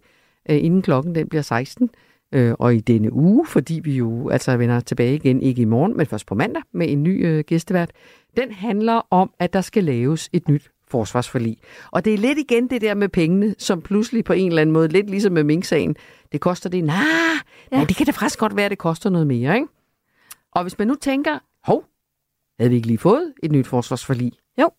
[0.50, 1.90] øh, inden klokken den bliver 16,
[2.32, 5.98] øh, og i denne uge, fordi vi jo altså vender tilbage igen, ikke i morgen,
[5.98, 7.92] men først på mandag, med en ny øh, gæstevært.
[8.38, 11.58] Den handler om, at der skal laves et nyt forsvarsforlig.
[11.92, 14.74] Og det er lidt igen det der med pengene, som pludselig på en eller anden
[14.74, 15.96] måde, lidt ligesom med Mink-sagen,
[16.32, 17.04] det koster det, nej,
[17.72, 17.86] ja.
[17.88, 19.68] det kan da faktisk godt være, at det koster noget mere, ikke?
[20.52, 21.84] Og hvis man nu tænker, hov,
[22.60, 24.32] havde vi ikke lige fået et nyt forsvarsforlig?
[24.62, 24.70] Jo,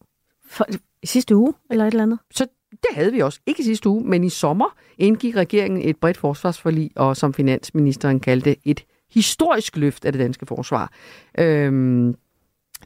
[0.46, 0.66] for,
[1.04, 2.18] sidste uge, eller et eller andet.
[2.30, 2.46] Så
[2.82, 3.40] det havde vi også.
[3.46, 8.20] Ikke i sidste uge, men i sommer indgik regeringen et bredt forsvarsforlig, og som finansministeren
[8.20, 8.84] kaldte et
[9.14, 10.92] historisk løft af det danske forsvar.
[11.38, 12.14] Øhm,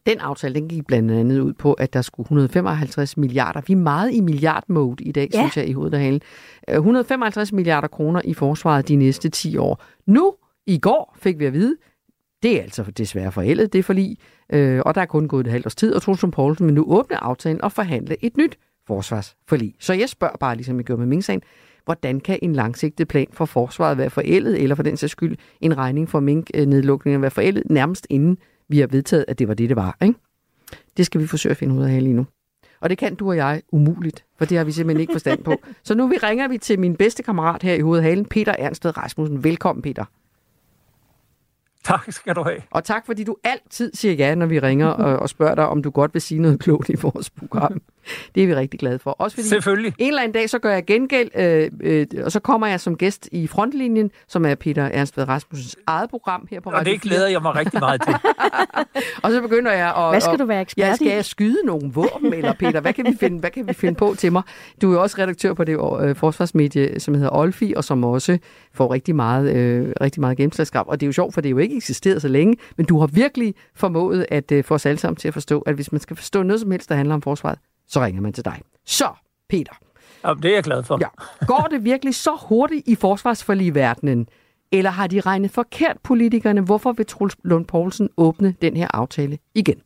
[0.06, 3.60] den aftale, den gik blandt andet ud på, at der skulle 155 milliarder.
[3.66, 5.40] Vi er meget i milliardmode i dag, Ja.
[5.40, 6.20] synes jeg, i hovedet af halen.
[6.68, 9.82] Øh, 155 milliarder kroner i forsvaret de næste 10 år.
[10.06, 10.34] Nu,
[10.66, 11.76] i går, fik vi at vide,
[12.42, 14.16] det er altså desværre forældet, det forlig,
[14.52, 16.84] øh, og der er kun gået et halvt års tid, og Trudsen Poulsen vil nu
[16.88, 19.74] åbne aftalen og forhandle et nyt forsvarsforlig.
[19.78, 21.42] Så jeg spørger bare, ligesom jeg gjorde med Mink-sagen,
[21.84, 25.78] hvordan kan en langsigtet plan for forsvaret være forældet, eller for den sags skyld en
[25.78, 28.38] regning for mink-nedlukningen være forældet, nærmest inden
[28.68, 29.96] vi har vedtaget, at det var det, det var.
[30.02, 30.14] Ikke?
[30.96, 32.26] Det skal vi forsøge at finde ud af her lige nu.
[32.80, 35.54] Og det kan du og jeg umuligt, for det har vi simpelthen ikke forstand på.
[35.82, 39.44] Så nu vi ringer vi til min bedste kammerat her i hovedhalen, Peter Ernsted Rasmussen.
[39.44, 40.04] Velkommen, Peter.
[41.92, 42.58] Tak skal du have.
[42.70, 45.82] Og tak, fordi du altid siger ja, når vi ringer og, og spørger dig, om
[45.82, 47.80] du godt vil sige noget klogt i vores program.
[48.34, 49.10] Det er vi rigtig glade for.
[49.10, 49.94] Også fordi Selvfølgelig.
[49.98, 52.96] En eller anden dag, så gør jeg gengæld, øh, øh, og så kommer jeg som
[52.96, 57.00] gæst i Frontlinjen, som er Peter Ernstved Rasmussens eget program her på Og Radio det
[57.00, 58.14] glæder jeg mig rigtig meget til.
[59.24, 60.10] Og så begynder jeg at...
[60.10, 63.06] Hvad skal du være ekspert ja, skal jeg skyde nogle våben, eller Peter, hvad kan
[63.06, 64.42] vi finde, hvad kan vi finde på til mig?
[64.82, 68.38] Du er jo også redaktør på det øh, forsvarsmedie, som hedder Olfi, og som også
[68.74, 70.88] får rigtig meget, øh, rigtig meget gennemslagskraft.
[70.88, 72.98] Og det er jo sjovt, for det er jo ikke eksisteret så længe, men du
[73.00, 76.00] har virkelig formået at øh, få os alle sammen til at forstå, at hvis man
[76.00, 77.58] skal forstå noget som helst, der handler om forsvaret,
[77.88, 78.60] så ringer man til dig.
[78.86, 79.08] Så,
[79.48, 79.72] Peter.
[80.24, 80.98] Jamen, det er jeg glad for.
[81.00, 81.08] Ja.
[81.46, 84.28] Går det virkelig så hurtigt i forsvarsforligverdenen,
[84.72, 86.60] eller har de regnet forkert politikerne?
[86.60, 89.82] Hvorfor vil Truls Lund Poulsen åbne den her aftale igen?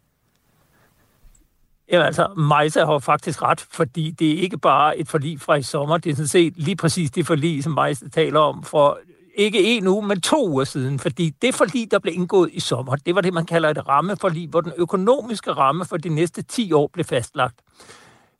[1.93, 5.63] Jamen altså, Majsa har faktisk ret, fordi det er ikke bare et forlig fra i
[5.63, 8.99] sommer, det er sådan set lige præcis det forlig, som Majsa taler om for
[9.37, 12.97] ikke en uge, men to uger siden, fordi det forlig, der blev indgået i sommer,
[12.97, 16.73] det var det, man kalder et rammeforlig, hvor den økonomiske ramme for de næste 10
[16.73, 17.61] år blev fastlagt.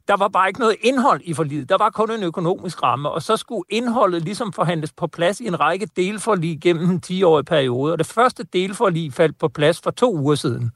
[0.09, 1.69] Der var bare ikke noget indhold i forliget.
[1.69, 5.47] Der var kun en økonomisk ramme, og så skulle indholdet ligesom forhandles på plads i
[5.47, 7.93] en række delforlig gennem en 10-årig periode.
[7.93, 10.73] Og det første delforlig faldt på plads for to uger siden.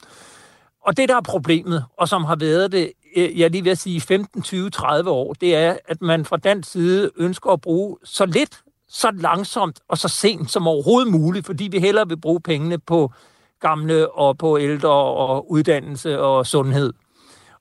[0.82, 4.00] Og det, der er problemet, og som har været det, øh, jeg lige vil sige
[4.00, 8.26] 15, 20, 30 år, det er, at man fra den side ønsker at bruge så
[8.26, 12.78] lidt, så langsomt og så sent som overhovedet muligt, fordi vi hellere vil bruge pengene
[12.78, 13.12] på
[13.60, 16.92] gamle og på ældre og uddannelse og sundhed.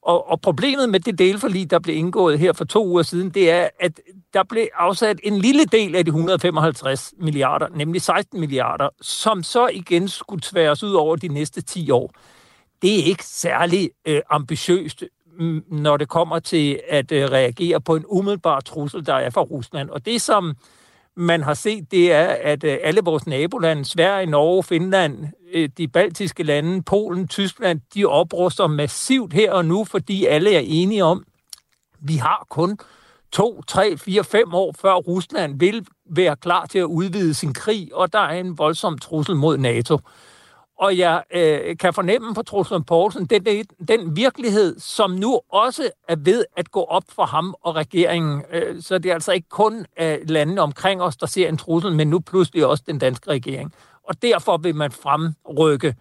[0.01, 3.51] Og, og problemet med det delforlig, der blev indgået her for to uger siden, det
[3.51, 3.99] er, at
[4.33, 9.67] der blev afsat en lille del af de 155 milliarder, nemlig 16 milliarder, som så
[9.67, 12.11] igen skulle tværes ud over de næste 10 år.
[12.81, 15.03] Det er ikke særlig øh, ambitiøst,
[15.39, 19.41] mm, når det kommer til at øh, reagere på en umiddelbar trussel, der er fra
[19.41, 19.89] Rusland.
[19.89, 20.55] Og det, som
[21.15, 25.87] man har set, det er, at øh, alle vores nabolande, Sverige, Norge, Finland, øh, de
[25.87, 31.23] baltiske lande, Polen, Tyskland, de opruster massivt her og nu, fordi alle er enige om,
[31.99, 32.79] vi har kun
[33.31, 37.95] to, tre, fire, fem år før Rusland vil være klar til at udvide sin krig,
[37.95, 39.99] og der er en voldsom trussel mod NATO.
[40.79, 45.89] Og jeg øh, kan fornemme på Truslund Poulsen, den, den, den virkelighed, som nu også
[46.07, 48.43] er ved at gå op for ham og regeringen.
[48.53, 51.95] Øh, så det er altså ikke kun øh, landene omkring os, der ser en trussel,
[51.95, 53.73] men nu pludselig også den danske regering.
[54.03, 55.95] Og derfor vil man fremrykke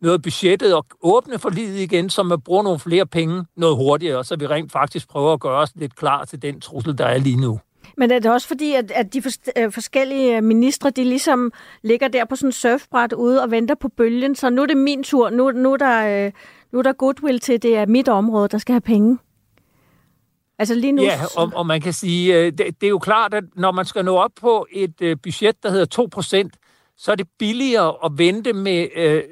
[0.00, 3.76] noget af budgettet og åbne for livet igen, så man bruger nogle flere penge noget
[3.76, 7.06] hurtigere, så vi rent faktisk prøver at gøre os lidt klar til den trussel, der
[7.06, 7.60] er lige nu.
[7.96, 11.52] Men er det også fordi, at, at de fors- øh, forskellige øh, ministre, de ligesom
[11.82, 14.76] ligger der på sådan en surfbræt ude og venter på bølgen, så nu er det
[14.76, 16.32] min tur, nu, nu, er, der, øh,
[16.72, 19.18] nu er der goodwill til, det er mit område, der skal have penge?
[20.58, 21.02] Altså lige nu...
[21.02, 24.04] Ja, og, og man kan sige, det, det er jo klart, at når man skal
[24.04, 26.63] nå op på et budget, der hedder 2%,
[26.96, 29.22] så er det billigere at vente med, øh,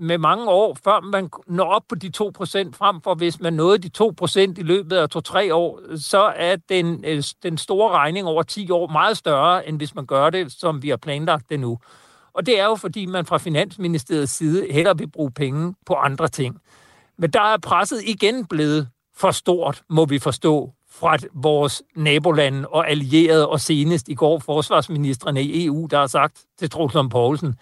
[0.00, 3.78] med mange år, før man når op på de 2%, frem for hvis man nåede
[3.78, 8.42] de 2% i løbet af 2-3 år, så er den, øh, den store regning over
[8.42, 11.78] 10 år meget større, end hvis man gør det, som vi har planlagt det nu.
[12.32, 16.28] Og det er jo, fordi man fra Finansministeriets side hellere vil bruge penge på andre
[16.28, 16.60] ting.
[17.18, 22.90] Men der er presset igen blevet for stort, må vi forstå, fra vores nabolande og
[22.90, 27.54] allierede, og senest i går forsvarsministerne i EU, der har sagt til Truslund Poulsen,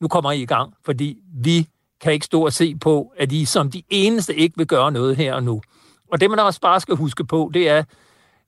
[0.00, 1.66] nu kommer I i gang, fordi vi
[2.00, 5.16] kan ikke stå og se på, at I som de eneste ikke vil gøre noget
[5.16, 5.62] her og nu.
[6.12, 7.84] Og det, man også bare skal huske på, det er,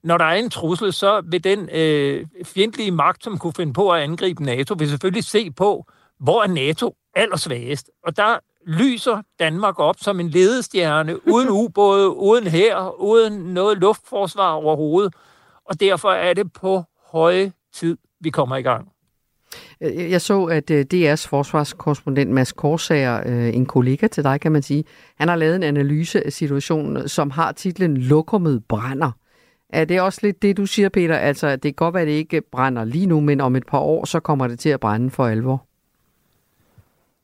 [0.04, 3.90] når der er en trussel, så vil den øh, fjendtlige magt, som kunne finde på
[3.90, 5.86] at angribe NATO, vil selvfølgelig se på,
[6.20, 7.90] hvor er NATO allersvagest.
[8.06, 14.52] Og der lyser Danmark op som en ledestjerne, uden ubåde, uden her, uden noget luftforsvar
[14.52, 15.14] overhovedet.
[15.64, 16.82] Og derfor er det på
[17.12, 18.88] høje tid, vi kommer i gang.
[19.80, 24.52] Øh, Jeg så, at øh, DR's forsvarskorrespondent Mads Korsager, øh, en kollega til dig, kan
[24.52, 24.84] man sige,
[25.18, 29.10] han har lavet en analyse af situationen, som har titlen Lokummet brænder.
[29.70, 31.16] Er det også lidt det, du siger, Peter?
[31.16, 33.78] Altså, det kan godt være, at det ikke brænder lige nu, men om et par
[33.78, 35.66] år, så kommer det til at brænde for alvor.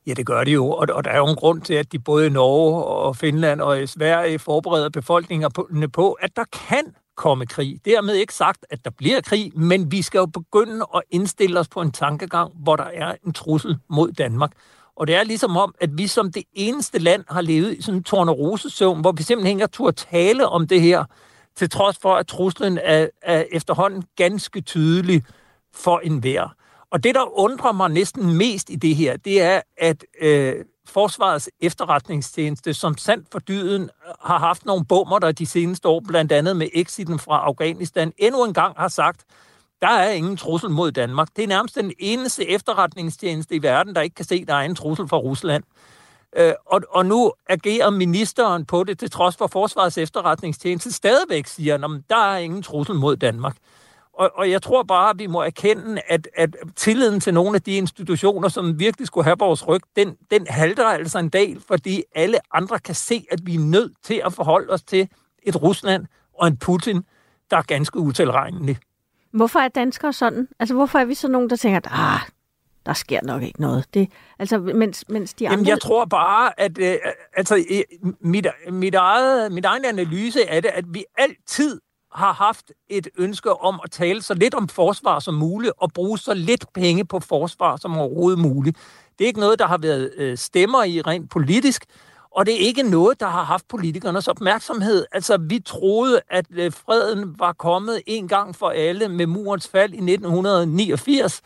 [0.09, 1.99] Ja, det gør de jo, og, og der er jo en grund til, at de
[1.99, 6.95] både i Norge og Finland og i Sverige forbereder befolkninger på, på, at der kan
[7.17, 7.79] komme krig.
[7.85, 11.67] Dermed ikke sagt, at der bliver krig, men vi skal jo begynde at indstille os
[11.67, 14.51] på en tankegang, hvor der er en trussel mod Danmark.
[14.95, 17.97] Og det er ligesom om, at vi som det eneste land har levet i sådan
[17.97, 21.05] en tornerosesøvn, hvor vi simpelthen ikke har turde tale om det her,
[21.55, 25.23] til trods for, at truslen er, er efterhånden ganske tydelig
[25.73, 26.55] for enhver.
[26.91, 30.55] Og det, der undrer mig næsten mest i det her, det er, at øh,
[30.87, 33.89] Forsvarets efterretningstjeneste, som sandt for dyden,
[34.21, 38.45] har haft nogle bomber, der de seneste år, blandt andet med exiten fra Afghanistan, endnu
[38.45, 39.25] en gang har sagt,
[39.81, 41.27] der er ingen trussel mod Danmark.
[41.35, 44.61] Det er nærmest den eneste efterretningstjeneste i verden, der ikke kan se, at der er
[44.61, 45.63] en trussel fra Rusland.
[46.37, 51.75] Øh, og, og nu agerer ministeren på det, til trods for Forsvarets efterretningstjeneste stadigvæk siger,
[51.75, 53.55] at der er ingen trussel mod Danmark.
[54.19, 57.61] Og, og jeg tror bare, at vi må erkende, at, at tilliden til nogle af
[57.61, 62.03] de institutioner, som virkelig skulle have vores ryg, den, den halter altså en del, fordi
[62.15, 65.09] alle andre kan se, at vi er nødt til at forholde os til
[65.43, 67.01] et Rusland og en Putin,
[67.51, 68.77] der er ganske utilregnelig.
[69.31, 70.47] Hvorfor er danskere sådan?
[70.59, 72.19] Altså, hvorfor er vi så nogen, der tænker, at ah,
[72.85, 73.85] der sker nok ikke noget?
[73.93, 75.53] Det, altså, mens, mens de andre...
[75.53, 76.95] Jamen, jeg tror bare, at øh,
[77.33, 81.79] altså, øh, mit, mit, eget, mit egen analyse er det, at vi altid
[82.11, 86.17] har haft et ønske om at tale så lidt om forsvar som muligt og bruge
[86.17, 88.77] så lidt penge på forsvar som overhovedet muligt.
[89.19, 91.85] Det er ikke noget, der har været øh, stemmer i rent politisk,
[92.31, 95.05] og det er ikke noget, der har haft politikernes opmærksomhed.
[95.11, 99.93] Altså, vi troede, at øh, freden var kommet en gang for alle med murens fald
[99.93, 101.41] i 1989,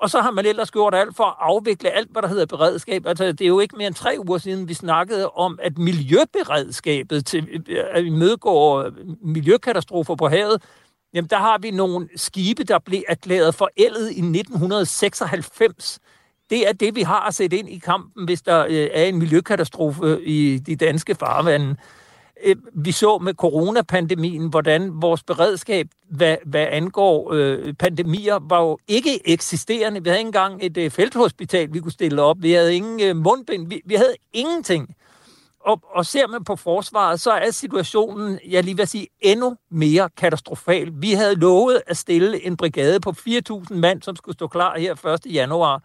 [0.00, 3.06] og så har man ellers gjort alt for at afvikle alt, hvad der hedder beredskab.
[3.06, 7.26] Altså, det er jo ikke mere end tre uger siden, vi snakkede om, at miljøberedskabet
[7.26, 10.62] til øh, at imødegå øh, miljøkatastrofer på havet,
[11.14, 15.98] jamen der har vi nogle skibe, der blev erklæret forældet i 1996.
[16.50, 19.18] Det er det, vi har at sætte ind i kampen, hvis der øh, er en
[19.18, 21.76] miljøkatastrofe øh, i de danske farvande.
[22.44, 28.78] Øh, vi så med coronapandemien, hvordan vores beredskab, hvad, hvad angår øh, pandemier, var jo
[28.88, 30.02] ikke eksisterende.
[30.02, 32.36] Vi havde ikke engang et øh, felthospital, vi kunne stille op.
[32.40, 33.68] Vi havde ingen øh, mundbind.
[33.68, 34.94] Vi, vi havde ingenting.
[35.60, 40.08] Og, og ser man på forsvaret, så er situationen, jeg lige vil sige, endnu mere
[40.16, 40.92] katastrofal.
[40.94, 45.06] Vi havde lovet at stille en brigade på 4.000 mand, som skulle stå klar her
[45.06, 45.34] 1.
[45.34, 45.82] januar.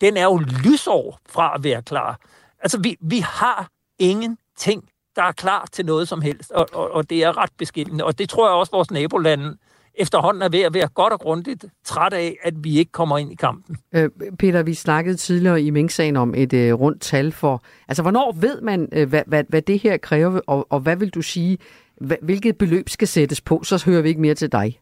[0.00, 2.20] Den er jo lysår fra at være klar.
[2.60, 7.10] Altså, vi, vi har ingenting der er klar til noget som helst, og, og, og
[7.10, 8.04] det er ret beskæmmende.
[8.04, 9.56] Og det tror jeg også, vores nabolande
[9.94, 13.32] efterhånden er ved at være godt og grundigt træt af, at vi ikke kommer ind
[13.32, 13.76] i kampen.
[13.94, 17.62] Øh, Peter, vi snakkede tidligere i Mink-sagen om et øh, rundt tal for...
[17.88, 21.10] Altså, hvornår ved man, øh, hvad, hvad, hvad det her kræver, og, og hvad vil
[21.10, 21.58] du sige,
[21.96, 23.60] hvad, hvilket beløb skal sættes på?
[23.64, 24.80] Så hører vi ikke mere til dig.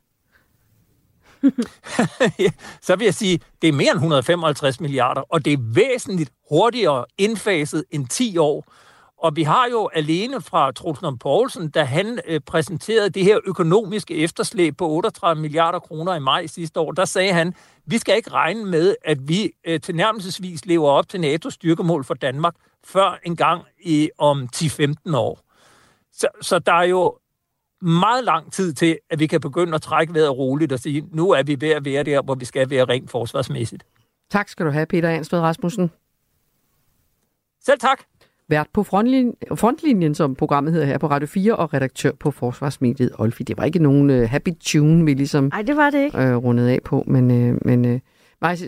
[2.86, 7.05] Så vil jeg sige, det er mere end 155 milliarder, og det er væsentligt hurtigere
[7.19, 8.65] indfaset end 10 år.
[9.20, 14.16] Og vi har jo alene fra Trulsund Poulsen, da han øh, præsenterede det her økonomiske
[14.16, 17.55] efterslæb på 38 milliarder kroner i maj sidste år, der sagde han,
[17.86, 22.14] vi skal ikke regne med, at vi øh, tilnærmelsesvis lever op til NATO's styrkemål for
[22.14, 25.40] Danmark før en gang i om 10-15 år.
[26.12, 27.18] Så, så der er jo
[27.82, 31.30] meget lang tid til, at vi kan begynde at trække vejret roligt og sige, nu
[31.30, 33.84] er vi ved at være der, hvor vi skal være rent forsvarsmæssigt.
[34.30, 35.90] Tak skal du have, Peter Ansved Rasmussen.
[37.64, 38.10] Selv tak.
[38.51, 43.10] Vært på frontlinjen, frontlinjen, som programmet hedder her på Radio 4, og redaktør på Forsvarsmediet
[43.18, 43.43] Olfi.
[43.44, 46.18] Det var ikke nogen uh, happy tune, vi ligesom Nej, det var det ikke.
[46.18, 48.01] øh, rundet af på, men, øh, men øh,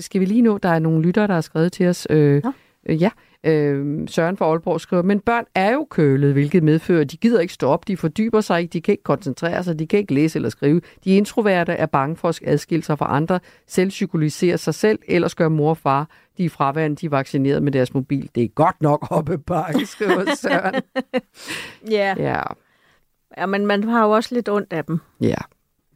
[0.00, 2.06] skal vi lige nå, der er nogle lyttere, der har skrevet til os.
[2.10, 2.42] Øh,
[2.86, 3.10] øh, ja,
[3.46, 7.40] Øh, Søren fra Aalborg skriver, men børn er jo kølet, hvilket medfører, at de gider
[7.40, 10.14] ikke stå op, de fordyber sig ikke, de kan ikke koncentrere sig, de kan ikke
[10.14, 10.80] læse eller skrive.
[11.04, 15.34] De introverte er bange for at adskille sig fra andre, selv psykologisere sig selv, ellers
[15.34, 16.08] gør mor og far
[16.38, 18.30] de er fraværende, de er vaccineret med deres mobil.
[18.34, 20.74] Det er godt nok oppe bakke, skriver Søren.
[21.90, 22.14] Ja.
[22.18, 22.40] Ja,
[23.38, 24.98] ja, men man har jo også lidt ondt af dem.
[25.20, 25.34] ja.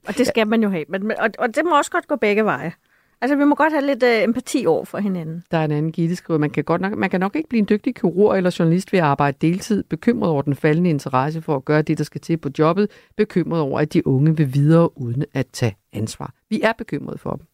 [0.09, 0.85] Og det skal man jo have.
[0.89, 2.73] Men, men- og, og det må også godt gå begge veje.
[3.20, 5.44] Altså, vi må godt have lidt øh, empati over for hinanden.
[5.51, 7.59] Der er en anden Gitte skriver, man kan, godt nok, man kan nok ikke blive
[7.59, 11.56] en dygtig kirurg eller journalist ved at arbejde deltid, bekymret over den faldende interesse for
[11.56, 14.98] at gøre det, der skal til på jobbet, bekymret over, at de unge vil videre
[15.01, 16.34] uden at tage ansvar.
[16.51, 17.47] Vi er bekymrede for dem.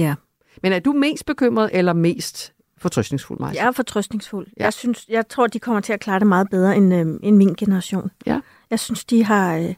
[0.00, 0.14] Ja.
[0.62, 3.52] Men er du mest bekymret eller mest fortrøstningsfuld, Maja?
[3.62, 4.46] Jeg er fortrøstningsfuld.
[4.58, 4.64] Ja.
[4.64, 7.36] Jeg, synes, jeg tror, de kommer til at klare det meget bedre end, øh, end
[7.36, 8.10] min generation.
[8.26, 8.40] Ja.
[8.70, 9.56] Jeg synes, de har...
[9.56, 9.74] Øh,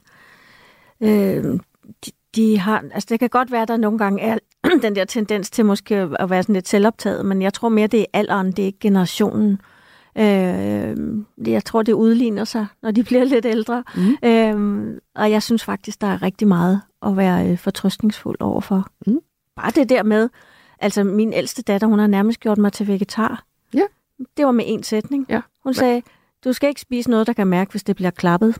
[1.01, 1.59] øh,
[2.07, 4.39] de, de har, altså det kan godt være, at der nogle gange er
[4.83, 8.01] den der tendens til måske at være sådan lidt selvoptaget, men jeg tror mere, det
[8.01, 9.61] er alderen, det er ikke generationen.
[10.19, 10.97] Øh,
[11.47, 13.85] jeg tror, det udligner sig, når de bliver lidt ældre.
[13.97, 14.29] Mm.
[14.29, 18.87] Øh, og jeg synes faktisk, der er rigtig meget at være øh, fortrøstningsfuld overfor.
[19.07, 19.19] Mm.
[19.57, 20.29] Bare det der med,
[20.79, 23.45] altså min ældste datter, hun har nærmest gjort mig til vegetar.
[23.75, 23.85] Ja.
[24.37, 25.27] Det var med en sætning.
[25.29, 25.41] Ja.
[25.65, 26.03] Hun sagde,
[26.45, 28.59] du skal ikke spise noget, der kan mærke, hvis det bliver klappet.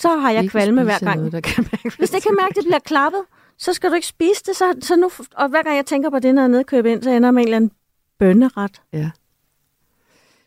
[0.00, 1.16] Så har jeg kvalme hver gang.
[1.16, 1.64] noget, der kan
[1.98, 3.20] Hvis det kan mærke, det bliver klappet,
[3.58, 4.56] så skal du ikke spise det.
[4.56, 6.66] Så, så nu, og hver gang jeg tænker på det, når jeg er nede og
[6.66, 7.70] køber ind, så ender jeg med en eller anden
[8.18, 8.82] bønneret.
[8.92, 9.10] Ja.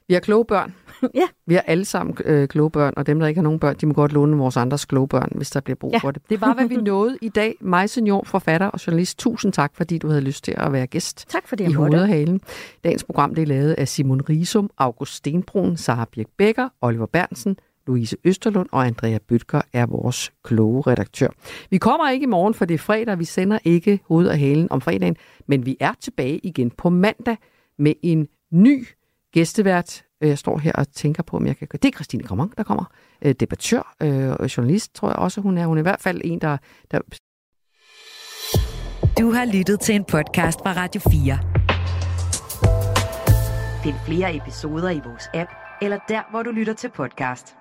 [0.08, 0.74] Vi har kloge børn.
[1.16, 1.28] ja.
[1.46, 3.86] Vi har alle sammen øh, kloge børn, og dem, der ikke har nogen børn, de
[3.86, 5.98] må godt låne vores andres kloge børn, hvis der bliver brug Ja.
[5.98, 6.22] for det.
[6.30, 7.56] Det var, hvad vi nåede i dag.
[7.62, 9.20] Mig, senior, forfatter og journalist.
[9.20, 11.80] Tusind tak, fordi du havde lyst til at være gæst Tak fordi i jeg måtte.
[11.90, 12.42] hovedet og halen.
[12.84, 17.58] Dagens program det er lavet af Simon Risum, August Stenbrun, Sara Birk Becker, Oliver Bernsen,
[17.88, 21.28] Louise Østerlund og Andrea Bøtker er vores kloge redaktør.
[21.70, 23.20] Vi kommer ikke i morgen, for det er fredag.
[23.20, 25.16] Vi sender ikke hovedet og halen om fredagen,
[25.48, 27.38] men vi er tilbage igen på mandag
[27.80, 28.88] med en ny
[29.34, 30.04] gæstevært.
[30.24, 31.80] Øh, Jeg står her og tænker på, om jeg kan gøre...
[31.82, 32.86] Det er Christine Grammont, der kommer.
[33.22, 35.66] Øh, Debattør øh, og journalist, tror jeg også, hun er.
[35.66, 36.58] Hun er i hvert fald en, der,
[36.92, 37.00] der
[39.20, 41.40] Du har lyttet til en podcast fra Radio 4.
[43.84, 45.50] Find flere episoder i vores app,
[45.82, 47.56] eller der, hvor du lytter til podcast.